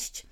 Cześć! 0.00 0.29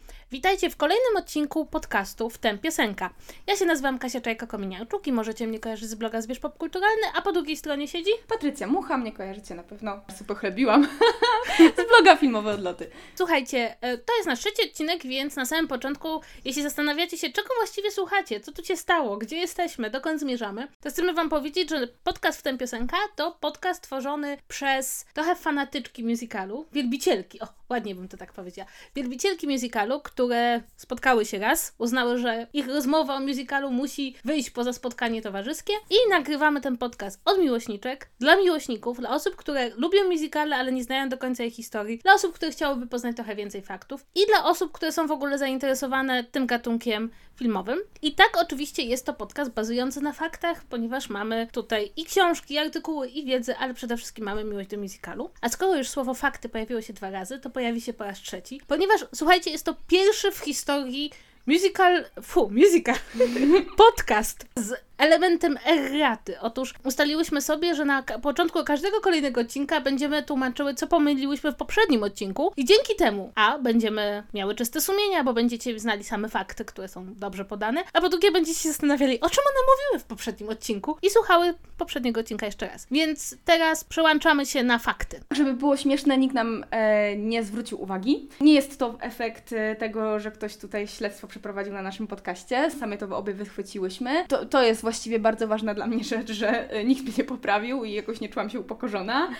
Witajcie 0.58 0.74
w 0.74 0.78
kolejnym 0.78 1.16
odcinku 1.16 1.66
podcastu 1.66 2.30
W 2.30 2.38
tem 2.38 2.58
piosenka. 2.58 3.10
Ja 3.46 3.56
się 3.56 3.64
nazywam 3.64 3.98
Kasia 3.98 4.20
Czajka-Kominiarczuk 4.20 5.06
i 5.06 5.12
możecie 5.12 5.46
mnie 5.46 5.60
kojarzyć 5.60 5.88
z 5.88 5.94
bloga 5.94 6.20
Zwierz 6.20 6.38
Popkulturalny, 6.38 7.02
a 7.14 7.22
po 7.22 7.32
drugiej 7.32 7.56
stronie 7.56 7.88
siedzi... 7.88 8.10
Patrycja 8.28 8.66
Mucha, 8.66 8.98
mnie 8.98 9.12
kojarzycie 9.12 9.54
na 9.54 9.62
pewno, 9.62 10.00
super 10.08 10.26
pochlebiłam, 10.26 10.88
z 11.78 11.88
bloga 11.88 12.16
Filmowe 12.16 12.54
Odloty. 12.54 12.90
Słuchajcie, 13.14 13.76
e, 13.80 13.98
to 13.98 14.16
jest 14.16 14.26
nasz 14.26 14.38
trzeci 14.38 14.62
odcinek, 14.70 15.02
więc 15.02 15.36
na 15.36 15.46
samym 15.46 15.68
początku, 15.68 16.20
jeśli 16.44 16.62
zastanawiacie 16.62 17.18
się, 17.18 17.30
czego 17.30 17.48
właściwie 17.58 17.90
słuchacie, 17.90 18.40
co 18.40 18.52
tu 18.52 18.64
się 18.64 18.76
stało, 18.76 19.16
gdzie 19.16 19.36
jesteśmy, 19.36 19.90
dokąd 19.90 20.20
zmierzamy, 20.20 20.68
to 20.80 20.90
chcemy 20.90 21.12
Wam 21.12 21.28
powiedzieć, 21.28 21.70
że 21.70 21.88
podcast 22.04 22.38
W 22.38 22.42
tem 22.42 22.58
piosenka 22.58 22.96
to 23.16 23.38
podcast 23.40 23.82
tworzony 23.82 24.38
przez 24.48 25.06
trochę 25.14 25.36
fanatyczki 25.36 26.04
musicalu, 26.04 26.66
wielbicielki, 26.72 27.40
o, 27.40 27.48
ładnie 27.68 27.94
bym 27.94 28.08
to 28.08 28.16
tak 28.16 28.32
powiedziała, 28.32 28.68
wielbicielki 28.94 29.46
musicalu, 29.48 30.00
które 30.00 30.47
spotkały 30.76 31.24
się 31.24 31.38
raz, 31.38 31.74
uznały, 31.78 32.18
że 32.18 32.46
ich 32.52 32.66
rozmowa 32.66 33.16
o 33.16 33.20
musicalu 33.20 33.70
musi 33.70 34.16
wyjść 34.24 34.50
poza 34.50 34.72
spotkanie 34.72 35.22
towarzyskie 35.22 35.72
i 35.90 36.10
nagrywamy 36.10 36.60
ten 36.60 36.78
podcast 36.78 37.20
od 37.24 37.38
miłośniczek, 37.38 38.08
dla 38.20 38.36
miłośników, 38.36 38.98
dla 38.98 39.10
osób, 39.10 39.36
które 39.36 39.68
lubią 39.68 40.04
musicale, 40.04 40.56
ale 40.56 40.72
nie 40.72 40.84
znają 40.84 41.08
do 41.08 41.18
końca 41.18 41.44
ich 41.44 41.54
historii, 41.54 41.98
dla 41.98 42.14
osób, 42.14 42.34
które 42.34 42.50
chciałyby 42.50 42.86
poznać 42.86 43.16
trochę 43.16 43.36
więcej 43.36 43.62
faktów 43.62 44.06
i 44.14 44.26
dla 44.26 44.44
osób, 44.44 44.72
które 44.72 44.92
są 44.92 45.06
w 45.06 45.10
ogóle 45.10 45.38
zainteresowane 45.38 46.24
tym 46.24 46.46
gatunkiem 46.46 47.10
filmowym. 47.38 47.78
I 48.02 48.14
tak 48.14 48.30
oczywiście 48.40 48.82
jest 48.82 49.06
to 49.06 49.12
podcast 49.12 49.50
bazujący 49.50 50.00
na 50.00 50.12
faktach, 50.12 50.64
ponieważ 50.64 51.08
mamy 51.08 51.48
tutaj 51.52 51.92
i 51.96 52.04
książki, 52.04 52.54
i 52.54 52.58
artykuły, 52.58 53.08
i 53.08 53.24
wiedzę, 53.24 53.58
ale 53.58 53.74
przede 53.74 53.96
wszystkim 53.96 54.24
mamy 54.24 54.44
miłość 54.44 54.68
do 54.68 54.78
musicalu. 54.78 55.30
A 55.40 55.48
skoro 55.48 55.76
już 55.76 55.88
słowo 55.88 56.14
fakty 56.14 56.48
pojawiło 56.48 56.82
się 56.82 56.92
dwa 56.92 57.10
razy, 57.10 57.38
to 57.38 57.50
pojawi 57.50 57.80
się 57.80 57.92
po 57.92 58.04
raz 58.04 58.18
trzeci, 58.18 58.60
ponieważ 58.66 59.06
słuchajcie, 59.14 59.50
jest 59.50 59.64
to 59.64 59.74
pierwszy 59.86 60.32
w 60.40 60.44
historii 60.44 61.10
musical, 61.46 62.04
fu, 62.22 62.50
musical, 62.50 62.96
podcast 63.76 64.46
z 64.56 64.87
elementem 64.98 65.58
erraty. 65.66 66.40
Otóż 66.40 66.74
ustaliłyśmy 66.84 67.40
sobie, 67.40 67.74
że 67.74 67.84
na 67.84 68.02
początku 68.02 68.64
każdego 68.64 69.00
kolejnego 69.00 69.40
odcinka 69.40 69.80
będziemy 69.80 70.22
tłumaczyły, 70.22 70.74
co 70.74 70.86
pomyliłyśmy 70.86 71.52
w 71.52 71.56
poprzednim 71.56 72.02
odcinku 72.02 72.52
i 72.56 72.64
dzięki 72.64 72.96
temu 72.96 73.32
a, 73.34 73.58
będziemy 73.58 74.22
miały 74.34 74.54
czyste 74.54 74.80
sumienia, 74.80 75.24
bo 75.24 75.32
będziecie 75.32 75.78
znali 75.78 76.04
same 76.04 76.28
fakty, 76.28 76.64
które 76.64 76.88
są 76.88 77.14
dobrze 77.14 77.44
podane, 77.44 77.84
a 77.92 78.00
po 78.00 78.08
drugie 78.08 78.32
będziecie 78.32 78.60
się 78.60 78.68
zastanawiali, 78.68 79.20
o 79.20 79.30
czym 79.30 79.44
one 79.46 79.66
mówiły 79.66 80.04
w 80.04 80.04
poprzednim 80.04 80.48
odcinku 80.48 80.96
i 81.02 81.10
słuchały 81.10 81.54
poprzedniego 81.78 82.20
odcinka 82.20 82.46
jeszcze 82.46 82.66
raz. 82.68 82.86
Więc 82.90 83.36
teraz 83.44 83.84
przełączamy 83.84 84.46
się 84.46 84.62
na 84.62 84.78
fakty. 84.78 85.20
Żeby 85.30 85.54
było 85.54 85.76
śmieszne, 85.76 86.18
nikt 86.18 86.34
nam 86.34 86.64
e, 86.70 87.16
nie 87.16 87.44
zwrócił 87.44 87.82
uwagi. 87.82 88.28
Nie 88.40 88.54
jest 88.54 88.78
to 88.78 88.94
efekt 89.00 89.52
e, 89.52 89.76
tego, 89.76 90.20
że 90.20 90.30
ktoś 90.30 90.56
tutaj 90.56 90.86
śledztwo 90.86 91.26
przeprowadził 91.26 91.72
na 91.72 91.82
naszym 91.82 92.06
podcaście. 92.06 92.70
Same 92.70 92.98
to 92.98 93.16
obie 93.16 93.32
wychwyciłyśmy. 93.32 94.24
To, 94.28 94.46
to 94.46 94.62
jest 94.62 94.82
właściwie 94.88 95.18
bardzo 95.18 95.48
ważna 95.48 95.74
dla 95.74 95.86
mnie 95.86 96.04
rzecz, 96.04 96.32
że 96.32 96.70
e, 96.70 96.84
nikt 96.84 97.02
mnie 97.02 97.12
nie 97.18 97.24
poprawił 97.24 97.84
i 97.84 97.92
jakoś 97.92 98.20
nie 98.20 98.28
czułam 98.28 98.50
się 98.50 98.60
upokorzona. 98.60 99.28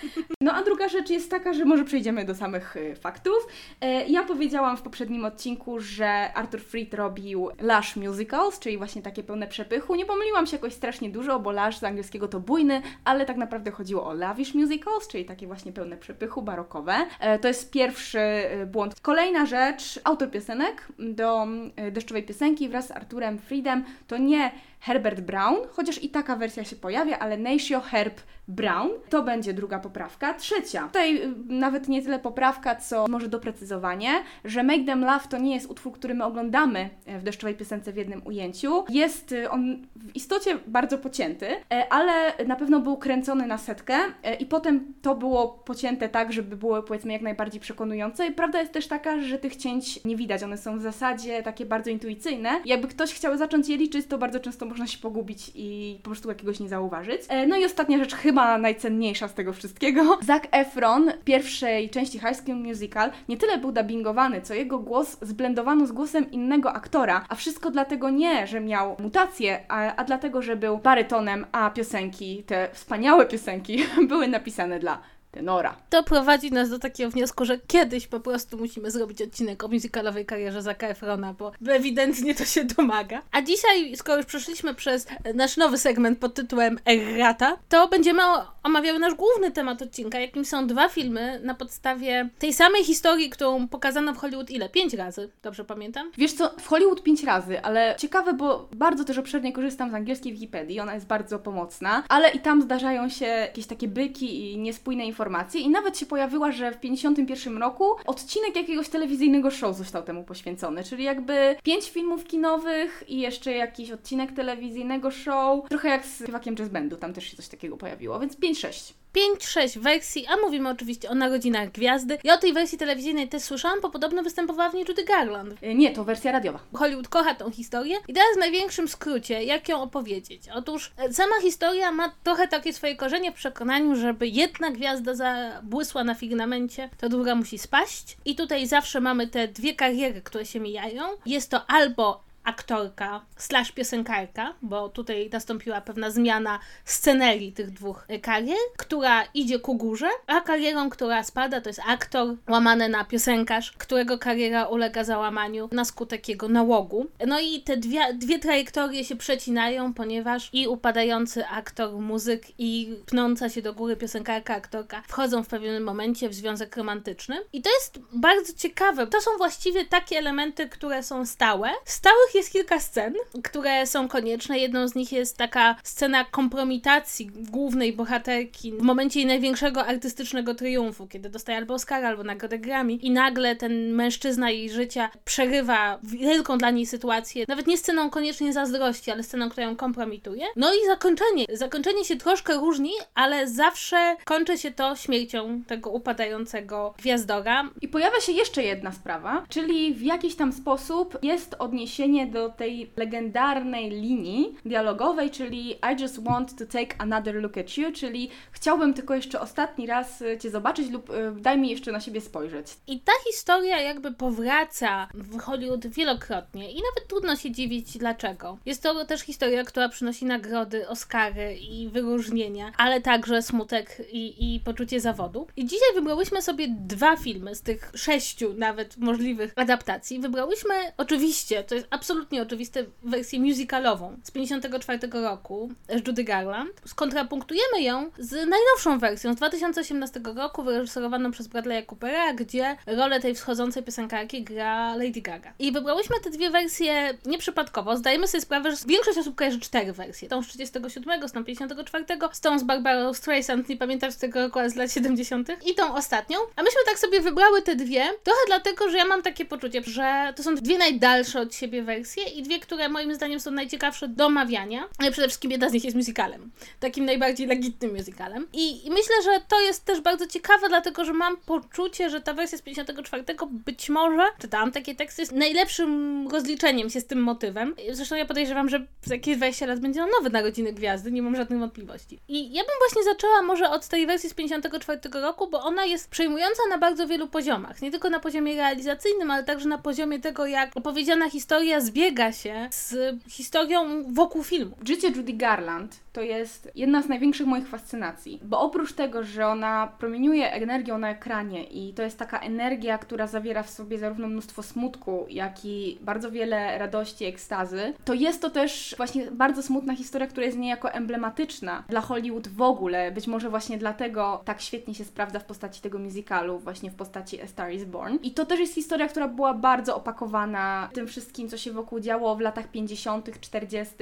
No 0.40 0.54
a 0.54 0.62
druga 0.62 0.88
rzecz 0.88 1.10
jest 1.10 1.30
taka, 1.30 1.52
że 1.52 1.64
może 1.64 1.84
przejdziemy 1.84 2.24
do 2.24 2.34
samych 2.34 2.76
e, 2.76 2.94
faktów. 2.94 3.46
E, 3.80 4.06
ja 4.06 4.24
powiedziałam 4.24 4.76
w 4.76 4.82
poprzednim 4.82 5.24
odcinku, 5.24 5.80
że 5.80 6.32
Arthur 6.34 6.60
Freed 6.60 6.94
robił 6.94 7.48
Lush 7.60 7.96
Musicals, 7.96 8.58
czyli 8.58 8.78
właśnie 8.78 9.02
takie 9.02 9.22
pełne 9.22 9.46
przepychu. 9.46 9.94
Nie 9.94 10.06
pomyliłam 10.06 10.46
się 10.46 10.56
jakoś 10.56 10.74
strasznie 10.74 11.10
dużo, 11.10 11.40
bo 11.40 11.52
Lush 11.52 11.78
z 11.78 11.84
angielskiego 11.84 12.28
to 12.28 12.40
bujny, 12.40 12.82
ale 13.04 13.26
tak 13.26 13.36
naprawdę 13.36 13.70
chodziło 13.70 14.06
o 14.06 14.14
Lavish 14.14 14.54
Musicals, 14.54 15.08
czyli 15.08 15.24
takie 15.24 15.46
właśnie 15.46 15.72
pełne 15.72 15.96
przepychu, 15.96 16.42
barokowe. 16.42 16.94
To 17.40 17.48
jest 17.48 17.70
pierwszy 17.70 18.20
błąd. 18.66 19.00
Kolejna 19.00 19.46
rzecz, 19.46 20.00
autor 20.04 20.30
piosenek 20.30 20.88
do 20.98 21.46
Deszczowej 21.92 22.22
Piosenki 22.22 22.68
wraz 22.68 22.86
z 22.88 22.90
Arturem 22.90 23.38
Freedem 23.38 23.84
to 24.06 24.18
nie 24.18 24.50
Herbert 24.80 25.20
Brown, 25.20 25.56
chociaż 25.70 26.02
i 26.02 26.08
taka 26.08 26.36
wersja 26.36 26.64
się 26.64 26.76
pojawia, 26.76 27.18
ale 27.18 27.36
Neisio 27.36 27.80
Herb 27.80 28.20
Brown. 28.48 28.90
To 29.08 29.22
będzie 29.22 29.54
druga 29.54 29.78
poprawka. 29.78 30.34
Trzecia, 30.34 30.82
tutaj 30.86 31.22
y, 31.22 31.34
nawet 31.48 31.88
nie 31.88 32.02
tyle 32.02 32.18
poprawka, 32.18 32.76
co 32.76 33.06
może 33.08 33.28
doprecyzowanie, 33.28 34.10
że 34.44 34.62
Make 34.62 34.86
Them 34.86 35.00
Love 35.00 35.28
to 35.28 35.38
nie 35.38 35.54
jest 35.54 35.70
utwór, 35.70 35.92
który 35.92 36.14
my 36.14 36.24
oglądamy 36.24 36.90
e, 37.06 37.18
w 37.18 37.22
deszczowej 37.22 37.54
piosence 37.54 37.92
w 37.92 37.96
jednym 37.96 38.22
ujęciu. 38.24 38.84
Jest 38.88 39.32
y, 39.32 39.50
on 39.50 39.86
w 39.96 40.16
istocie 40.16 40.58
bardzo 40.66 40.98
pocięty, 40.98 41.46
e, 41.46 41.92
ale 41.92 42.32
na 42.46 42.56
pewno 42.56 42.80
był 42.80 42.96
kręcony 42.96 43.46
na 43.46 43.58
setkę 43.58 43.94
e, 44.22 44.34
i 44.34 44.46
potem 44.46 44.94
to 45.02 45.14
było 45.14 45.48
pocięte 45.48 46.08
tak, 46.08 46.32
żeby 46.32 46.56
było 46.56 46.82
powiedzmy 46.82 47.12
jak 47.12 47.22
najbardziej 47.22 47.60
przekonujące. 47.60 48.26
I 48.26 48.32
prawda 48.32 48.60
jest 48.60 48.72
też 48.72 48.86
taka, 48.86 49.20
że 49.20 49.38
tych 49.38 49.56
cięć 49.56 50.04
nie 50.04 50.16
widać. 50.16 50.42
One 50.42 50.56
są 50.56 50.78
w 50.78 50.82
zasadzie 50.82 51.42
takie 51.42 51.66
bardzo 51.66 51.90
intuicyjne. 51.90 52.50
Jakby 52.64 52.88
ktoś 52.88 53.14
chciał 53.14 53.36
zacząć 53.36 53.68
je 53.68 53.76
liczyć, 53.76 54.06
to 54.06 54.18
bardzo 54.18 54.40
często 54.40 54.66
można 54.66 54.86
się 54.86 54.98
pogubić 54.98 55.52
i 55.54 55.98
po 56.02 56.10
prostu 56.10 56.28
jakiegoś 56.28 56.60
nie 56.60 56.68
zauważyć. 56.68 57.22
No 57.48 57.56
i 57.56 57.64
ostatnia 57.64 57.98
rzecz, 57.98 58.14
chyba 58.14 58.37
chyba 58.38 58.58
najcenniejsza 58.58 59.28
z 59.28 59.34
tego 59.34 59.52
wszystkiego. 59.52 60.18
Zac 60.22 60.42
Efron 60.50 61.10
w 61.20 61.24
pierwszej 61.24 61.90
części 61.90 62.18
High 62.18 62.36
School 62.36 62.56
Musical 62.56 63.10
nie 63.28 63.36
tyle 63.36 63.58
był 63.58 63.72
dubbingowany, 63.72 64.42
co 64.42 64.54
jego 64.54 64.78
głos 64.78 65.16
zblendowano 65.22 65.86
z 65.86 65.92
głosem 65.92 66.30
innego 66.30 66.72
aktora, 66.72 67.24
a 67.28 67.34
wszystko 67.34 67.70
dlatego 67.70 68.10
nie, 68.10 68.46
że 68.46 68.60
miał 68.60 68.96
mutację, 68.98 69.64
a, 69.68 69.96
a 69.96 70.04
dlatego, 70.04 70.42
że 70.42 70.56
był 70.56 70.78
barytonem, 70.78 71.46
a 71.52 71.70
piosenki, 71.70 72.44
te 72.46 72.68
wspaniałe 72.72 73.26
piosenki 73.26 73.84
były 74.08 74.28
napisane 74.28 74.78
dla 74.78 74.98
tenora. 75.30 75.76
To 75.90 76.02
prowadzi 76.02 76.50
nas 76.52 76.70
do 76.70 76.78
takiego 76.78 77.10
wniosku, 77.10 77.44
że 77.44 77.58
kiedyś 77.58 78.06
po 78.06 78.20
prostu 78.20 78.58
musimy 78.58 78.90
zrobić 78.90 79.22
odcinek 79.22 79.64
o 79.64 79.68
musicalowej 79.68 80.26
karierze 80.26 80.62
Zaka 80.62 80.88
Efrona, 80.88 81.34
bo 81.34 81.52
ewidentnie 81.68 82.34
to 82.34 82.44
się 82.44 82.64
domaga. 82.64 83.22
A 83.32 83.42
dzisiaj, 83.42 83.96
skoro 83.96 84.16
już 84.16 84.26
przeszliśmy 84.26 84.74
przez 84.74 85.06
nasz 85.34 85.56
nowy 85.56 85.78
segment 85.78 86.18
pod 86.18 86.34
tytułem 86.34 86.78
Errata, 86.84 87.56
to 87.68 87.88
będziemy 87.88 88.22
omawiały 88.62 88.98
nasz 88.98 89.14
główny 89.14 89.50
temat 89.50 89.82
odcinka, 89.82 90.20
jakim 90.20 90.44
są 90.44 90.66
dwa 90.66 90.88
filmy 90.88 91.40
na 91.44 91.54
podstawie 91.54 92.28
tej 92.38 92.52
samej 92.52 92.84
historii, 92.84 93.30
którą 93.30 93.68
pokazano 93.68 94.14
w 94.14 94.18
Hollywood 94.18 94.50
ile? 94.50 94.68
Pięć 94.68 94.94
razy, 94.94 95.30
dobrze 95.42 95.64
pamiętam? 95.64 96.10
Wiesz 96.18 96.32
co, 96.32 96.54
w 96.60 96.66
Hollywood 96.66 97.02
pięć 97.02 97.24
razy, 97.24 97.62
ale 97.62 97.94
ciekawe, 97.98 98.32
bo 98.32 98.68
bardzo 98.72 99.04
też 99.04 99.18
obszernie 99.18 99.52
korzystam 99.52 99.90
z 99.90 99.94
angielskiej 99.94 100.32
Wikipedii, 100.32 100.80
ona 100.80 100.94
jest 100.94 101.06
bardzo 101.06 101.38
pomocna, 101.38 102.02
ale 102.08 102.30
i 102.30 102.38
tam 102.38 102.62
zdarzają 102.62 103.08
się 103.08 103.26
jakieś 103.26 103.66
takie 103.66 103.88
byki 103.88 104.52
i 104.52 104.58
niespójne 104.58 105.04
informacje 105.04 105.17
informacji 105.18 105.64
i 105.64 105.68
nawet 105.68 105.98
się 105.98 106.06
pojawiła, 106.06 106.52
że 106.52 106.72
w 106.72 106.80
51 106.80 107.58
roku 107.58 107.84
odcinek 108.06 108.56
jakiegoś 108.56 108.88
telewizyjnego 108.88 109.50
show 109.50 109.76
został 109.76 110.02
temu 110.02 110.24
poświęcony, 110.24 110.84
czyli 110.84 111.04
jakby 111.04 111.56
pięć 111.62 111.90
filmów 111.90 112.24
kinowych 112.24 113.04
i 113.08 113.20
jeszcze 113.20 113.52
jakiś 113.52 113.90
odcinek 113.90 114.32
telewizyjnego 114.32 115.10
show, 115.10 115.68
trochę 115.68 115.88
jak 115.88 116.06
z 116.06 116.22
śpiewakiem 116.22 116.56
jazz 116.56 116.68
bandu, 116.68 116.96
tam 116.96 117.12
też 117.12 117.24
się 117.24 117.36
coś 117.36 117.48
takiego 117.48 117.76
pojawiło, 117.76 118.20
więc 118.20 118.36
5-6. 118.36 118.92
5-6 119.14 119.78
wersji, 119.78 120.26
a 120.26 120.36
mówimy 120.36 120.68
oczywiście 120.68 121.10
o 121.10 121.14
Narodzinach 121.14 121.72
Gwiazdy. 121.72 122.18
Ja 122.24 122.34
o 122.34 122.38
tej 122.38 122.52
wersji 122.52 122.78
telewizyjnej 122.78 123.28
też 123.28 123.42
słyszałam, 123.42 123.80
bo 123.80 123.90
podobno 123.90 124.22
występowała 124.22 124.70
w 124.70 124.74
niej 124.74 124.84
Judy 124.88 125.04
Garland. 125.04 125.54
E, 125.62 125.74
nie, 125.74 125.92
to 125.92 126.04
wersja 126.04 126.32
radiowa. 126.32 126.58
Hollywood 126.74 127.08
kocha 127.08 127.34
tą 127.34 127.50
historię 127.50 127.96
i 128.08 128.14
teraz 128.14 128.34
w 128.36 128.38
największym 128.38 128.88
skrócie, 128.88 129.44
jak 129.44 129.68
ją 129.68 129.82
opowiedzieć? 129.82 130.42
Otóż 130.54 130.92
e, 130.96 131.12
sama 131.12 131.40
historia 131.42 131.92
ma 131.92 132.12
trochę 132.24 132.48
takie 132.48 132.72
swoje 132.72 132.96
korzenie 132.96 133.32
w 133.32 133.34
przekonaniu, 133.34 133.96
żeby 133.96 134.28
jedna 134.28 134.70
gwiazda 134.70 135.14
zabłysła 135.14 136.04
na 136.04 136.14
fignamencie, 136.14 136.90
to 136.98 137.08
druga 137.08 137.34
musi 137.34 137.58
spaść 137.58 138.16
i 138.24 138.36
tutaj 138.36 138.66
zawsze 138.66 139.00
mamy 139.00 139.26
te 139.26 139.48
dwie 139.48 139.74
kariery, 139.74 140.22
które 140.22 140.46
się 140.46 140.60
mijają. 140.60 141.02
Jest 141.26 141.50
to 141.50 141.70
albo 141.70 142.27
aktorka 142.48 143.20
slash 143.36 143.72
piosenkarka, 143.72 144.54
bo 144.62 144.88
tutaj 144.88 145.30
nastąpiła 145.32 145.80
pewna 145.80 146.10
zmiana 146.10 146.58
scenerii 146.84 147.52
tych 147.52 147.70
dwóch 147.70 148.06
karier, 148.22 148.56
która 148.76 149.24
idzie 149.34 149.58
ku 149.58 149.74
górze, 149.74 150.08
a 150.26 150.40
karierą, 150.40 150.90
która 150.90 151.22
spada, 151.22 151.60
to 151.60 151.68
jest 151.68 151.80
aktor 151.86 152.34
łamany 152.48 152.88
na 152.88 153.04
piosenkarz, 153.04 153.72
którego 153.72 154.18
kariera 154.18 154.66
ulega 154.66 155.04
załamaniu 155.04 155.68
na 155.72 155.84
skutek 155.84 156.28
jego 156.28 156.48
nałogu. 156.48 157.06
No 157.26 157.40
i 157.40 157.62
te 157.62 157.76
dwie, 157.76 158.14
dwie 158.14 158.38
trajektorie 158.38 159.04
się 159.04 159.16
przecinają, 159.16 159.94
ponieważ 159.94 160.50
i 160.52 160.68
upadający 160.68 161.46
aktor, 161.46 161.92
muzyk 161.92 162.42
i 162.58 162.96
pnąca 163.06 163.48
się 163.48 163.62
do 163.62 163.74
góry 163.74 163.96
piosenkarka, 163.96 164.54
aktorka 164.54 165.02
wchodzą 165.08 165.42
w 165.42 165.48
pewnym 165.48 165.82
momencie 165.82 166.28
w 166.28 166.34
związek 166.34 166.76
romantyczny. 166.76 167.36
I 167.52 167.62
to 167.62 167.70
jest 167.70 167.98
bardzo 168.12 168.52
ciekawe. 168.52 169.06
To 169.06 169.20
są 169.20 169.30
właściwie 169.38 169.84
takie 169.84 170.18
elementy, 170.18 170.68
które 170.68 171.02
są 171.02 171.26
stałe. 171.26 171.70
Stałych 171.84 172.34
jest 172.38 172.52
kilka 172.52 172.80
scen, 172.80 173.14
które 173.44 173.86
są 173.86 174.08
konieczne. 174.08 174.58
Jedną 174.58 174.88
z 174.88 174.94
nich 174.94 175.12
jest 175.12 175.36
taka 175.36 175.76
scena 175.82 176.24
kompromitacji 176.24 177.26
głównej 177.26 177.92
bohaterki 177.92 178.72
w 178.72 178.82
momencie 178.82 179.20
jej 179.20 179.26
największego 179.26 179.86
artystycznego 179.86 180.54
triumfu, 180.54 181.06
kiedy 181.06 181.30
dostaje 181.30 181.58
albo 181.58 181.74
Oscara, 181.74 182.08
albo 182.08 182.24
nagrodę 182.24 182.58
Grammy 182.58 182.92
i 182.92 183.10
nagle 183.10 183.56
ten 183.56 183.92
mężczyzna 183.92 184.50
jej 184.50 184.70
życia 184.70 185.10
przerywa 185.24 185.98
wielką 186.02 186.58
dla 186.58 186.70
niej 186.70 186.86
sytuację, 186.86 187.44
nawet 187.48 187.66
nie 187.66 187.78
sceną 187.78 188.10
koniecznie 188.10 188.52
zazdrości, 188.52 189.10
ale 189.10 189.22
sceną, 189.22 189.50
która 189.50 189.66
ją 189.66 189.76
kompromituje. 189.76 190.46
No 190.56 190.74
i 190.74 190.86
zakończenie. 190.86 191.44
Zakończenie 191.52 192.04
się 192.04 192.16
troszkę 192.16 192.54
różni, 192.54 192.92
ale 193.14 193.48
zawsze 193.48 194.16
kończy 194.24 194.58
się 194.58 194.70
to 194.70 194.96
śmiercią 194.96 195.62
tego 195.66 195.90
upadającego 195.90 196.94
gwiazdora. 196.98 197.70
I 197.80 197.88
pojawia 197.88 198.20
się 198.20 198.32
jeszcze 198.32 198.62
jedna 198.62 198.92
sprawa, 198.92 199.46
czyli 199.48 199.94
w 199.94 200.02
jakiś 200.02 200.34
tam 200.34 200.52
sposób 200.52 201.18
jest 201.22 201.56
odniesienie 201.58 202.26
do 202.30 202.48
tej 202.48 202.90
legendarnej 202.96 203.90
linii 203.90 204.56
dialogowej, 204.64 205.30
czyli 205.30 205.70
I 205.70 206.02
just 206.02 206.24
want 206.24 206.58
to 206.58 206.66
take 206.66 206.94
another 206.98 207.34
look 207.34 207.58
at 207.58 207.78
you, 207.78 207.92
czyli 207.92 208.30
chciałbym 208.52 208.94
tylko 208.94 209.14
jeszcze 209.14 209.40
ostatni 209.40 209.86
raz 209.86 210.22
y, 210.22 210.38
Cię 210.38 210.50
zobaczyć 210.50 210.90
lub 210.90 211.10
y, 211.10 211.32
daj 211.40 211.58
mi 211.58 211.70
jeszcze 211.70 211.92
na 211.92 212.00
siebie 212.00 212.20
spojrzeć. 212.20 212.66
I 212.86 213.00
ta 213.00 213.12
historia 213.26 213.80
jakby 213.80 214.12
powraca 214.12 215.08
w 215.14 215.38
Hollywood 215.40 215.86
wielokrotnie 215.86 216.72
i 216.72 216.74
nawet 216.74 217.08
trudno 217.08 217.36
się 217.36 217.50
dziwić 217.50 217.98
dlaczego. 217.98 218.58
Jest 218.66 218.82
to 218.82 219.04
też 219.04 219.20
historia, 219.20 219.64
która 219.64 219.88
przynosi 219.88 220.24
nagrody, 220.24 220.88
Oscary 220.88 221.56
i 221.56 221.88
wyróżnienia, 221.88 222.72
ale 222.76 223.00
także 223.00 223.42
smutek 223.42 224.02
i, 224.12 224.54
i 224.54 224.60
poczucie 224.60 225.00
zawodu. 225.00 225.46
I 225.56 225.66
dzisiaj 225.66 225.94
wybrałyśmy 225.94 226.42
sobie 226.42 226.66
dwa 226.68 227.16
filmy 227.16 227.54
z 227.54 227.62
tych 227.62 227.92
sześciu 227.94 228.54
nawet 228.54 228.96
możliwych 228.96 229.52
adaptacji. 229.56 230.20
Wybrałyśmy 230.20 230.74
oczywiście, 230.96 231.64
to 231.64 231.74
jest 231.74 231.86
absolutnie 231.90 232.07
oczywiste, 232.42 232.84
wersję 233.02 233.40
musicalową 233.40 234.16
z 234.24 234.30
54 234.30 234.98
roku 235.12 235.70
z 235.88 236.06
Judy 236.06 236.24
Garland. 236.24 236.70
Skontrapunktujemy 236.84 237.82
ją 237.82 238.10
z 238.18 238.32
najnowszą 238.32 238.98
wersją 238.98 239.32
z 239.32 239.36
2018 239.36 240.20
roku, 240.36 240.62
wyreżyserowaną 240.62 241.30
przez 241.30 241.48
Bradley'a 241.48 241.86
Coopera, 241.86 242.32
gdzie 242.32 242.76
rolę 242.86 243.20
tej 243.20 243.34
wschodzącej 243.34 243.82
piosenkarki 243.82 244.44
gra 244.44 244.96
Lady 244.96 245.20
Gaga. 245.20 245.52
I 245.58 245.72
wybrałyśmy 245.72 246.16
te 246.24 246.30
dwie 246.30 246.50
wersje 246.50 247.18
nieprzypadkowo. 247.26 247.96
Zdajemy 247.96 248.28
sobie 248.28 248.40
sprawę, 248.40 248.70
że 248.70 248.76
większość 248.86 249.18
osób 249.18 249.34
kojarzy 249.34 249.60
cztery 249.60 249.92
wersje. 249.92 250.28
Tą 250.28 250.42
z 250.42 250.46
37, 250.46 251.28
z 251.28 251.32
tą 251.32 251.44
54, 251.44 252.04
z 252.32 252.40
tą 252.40 252.58
z 252.58 252.62
Barbara 252.62 253.14
Streisand, 253.14 253.68
nie 253.68 253.76
pamiętam 253.76 254.12
z 254.12 254.16
tego 254.16 254.40
roku, 254.40 254.58
ale 254.58 254.70
z 254.70 254.74
lat 254.74 254.92
70. 254.92 255.48
i 255.66 255.74
tą 255.74 255.94
ostatnią. 255.94 256.38
A 256.56 256.62
myśmy 256.62 256.80
tak 256.86 256.98
sobie 256.98 257.20
wybrały 257.20 257.62
te 257.62 257.76
dwie, 257.76 258.04
trochę 258.24 258.40
dlatego, 258.46 258.90
że 258.90 258.96
ja 258.96 259.04
mam 259.04 259.22
takie 259.22 259.44
poczucie, 259.44 259.82
że 259.86 260.32
to 260.36 260.42
są 260.42 260.54
dwie 260.54 260.78
najdalsze 260.78 261.40
od 261.40 261.54
siebie 261.54 261.82
wersje 261.82 261.97
i 262.36 262.42
dwie, 262.42 262.58
które 262.58 262.88
moim 262.88 263.14
zdaniem 263.14 263.40
są 263.40 263.50
najciekawsze 263.50 264.08
do 264.08 264.26
omawiania. 264.26 264.88
Ale 264.98 265.10
przede 265.10 265.28
wszystkim 265.28 265.50
jedna 265.50 265.68
z 265.68 265.72
nich 265.72 265.84
jest 265.84 265.96
musicalem. 265.96 266.50
Takim 266.80 267.04
najbardziej 267.04 267.46
legitnym 267.46 267.96
musicalem. 267.96 268.46
I, 268.52 268.86
I 268.86 268.90
myślę, 268.90 269.14
że 269.24 269.30
to 269.48 269.60
jest 269.60 269.84
też 269.84 270.00
bardzo 270.00 270.26
ciekawe, 270.26 270.68
dlatego, 270.68 271.04
że 271.04 271.12
mam 271.12 271.36
poczucie, 271.36 272.10
że 272.10 272.20
ta 272.20 272.34
wersja 272.34 272.58
z 272.58 272.62
54 272.62 273.24
być 273.50 273.88
może, 273.88 274.22
czytałam 274.38 274.72
takie 274.72 274.94
teksty, 274.94 275.22
jest 275.22 275.32
najlepszym 275.32 276.28
rozliczeniem 276.28 276.90
się 276.90 277.00
z 277.00 277.06
tym 277.06 277.22
motywem. 277.22 277.74
Zresztą 277.90 278.16
ja 278.16 278.26
podejrzewam, 278.26 278.68
że 278.68 278.86
za 279.02 279.14
jakieś 279.14 279.36
20 279.36 279.66
lat 279.66 279.80
będzie 279.80 280.02
on 280.02 280.10
nowy 280.18 280.30
Narodziny 280.30 280.72
Gwiazdy, 280.72 281.12
nie 281.12 281.22
mam 281.22 281.36
żadnych 281.36 281.58
wątpliwości. 281.58 282.18
I 282.28 282.52
ja 282.52 282.62
bym 282.62 282.72
właśnie 282.78 283.04
zaczęła 283.04 283.42
może 283.42 283.70
od 283.70 283.88
tej 283.88 284.06
wersji 284.06 284.30
z 284.30 284.34
54 284.34 285.00
roku, 285.12 285.50
bo 285.50 285.62
ona 285.62 285.84
jest 285.84 286.10
przejmująca 286.10 286.62
na 286.70 286.78
bardzo 286.78 287.06
wielu 287.06 287.28
poziomach. 287.28 287.82
Nie 287.82 287.90
tylko 287.90 288.10
na 288.10 288.20
poziomie 288.20 288.56
realizacyjnym, 288.56 289.30
ale 289.30 289.44
także 289.44 289.68
na 289.68 289.78
poziomie 289.78 290.20
tego, 290.20 290.46
jak 290.46 290.76
opowiedziana 290.76 291.30
historia 291.30 291.80
zbiega 291.88 292.32
się 292.32 292.68
z 292.70 293.16
historią 293.28 294.04
wokół 294.12 294.44
filmu. 294.44 294.76
Życie 294.86 295.08
Judy 295.08 295.32
Garland 295.32 296.00
to 296.18 296.22
jest 296.22 296.70
jedna 296.74 297.02
z 297.02 297.08
największych 297.08 297.46
moich 297.46 297.68
fascynacji, 297.68 298.40
bo 298.42 298.60
oprócz 298.60 298.92
tego, 298.92 299.22
że 299.22 299.46
ona 299.46 299.92
promieniuje 299.98 300.52
energią 300.52 300.98
na 300.98 301.10
ekranie 301.10 301.64
i 301.64 301.94
to 301.94 302.02
jest 302.02 302.18
taka 302.18 302.38
energia, 302.38 302.98
która 302.98 303.26
zawiera 303.26 303.62
w 303.62 303.70
sobie 303.70 303.98
zarówno 303.98 304.28
mnóstwo 304.28 304.62
smutku, 304.62 305.26
jak 305.28 305.64
i 305.64 305.98
bardzo 306.00 306.30
wiele 306.30 306.78
radości, 306.78 307.24
ekstazy, 307.24 307.94
to 308.04 308.14
jest 308.14 308.42
to 308.42 308.50
też 308.50 308.94
właśnie 308.96 309.30
bardzo 309.30 309.62
smutna 309.62 309.96
historia, 309.96 310.26
która 310.26 310.46
jest 310.46 310.58
niejako 310.58 310.92
emblematyczna 310.92 311.84
dla 311.88 312.00
Hollywood 312.00 312.48
w 312.48 312.62
ogóle. 312.62 313.12
Być 313.12 313.26
może 313.26 313.50
właśnie 313.50 313.78
dlatego 313.78 314.42
tak 314.44 314.60
świetnie 314.60 314.94
się 314.94 315.04
sprawdza 315.04 315.38
w 315.38 315.44
postaci 315.44 315.80
tego 315.80 315.98
musicalu, 315.98 316.58
właśnie 316.58 316.90
w 316.90 316.94
postaci 316.94 317.42
A 317.42 317.46
Star 317.46 317.72
is 317.72 317.84
Born. 317.84 318.18
I 318.22 318.30
to 318.30 318.46
też 318.46 318.60
jest 318.60 318.74
historia, 318.74 319.08
która 319.08 319.28
była 319.28 319.54
bardzo 319.54 319.96
opakowana 319.96 320.88
tym 320.92 321.06
wszystkim, 321.06 321.48
co 321.48 321.56
się 321.56 321.72
wokół 321.72 322.00
działo 322.00 322.36
w 322.36 322.40
latach 322.40 322.68
50., 322.68 323.40
40., 323.40 323.94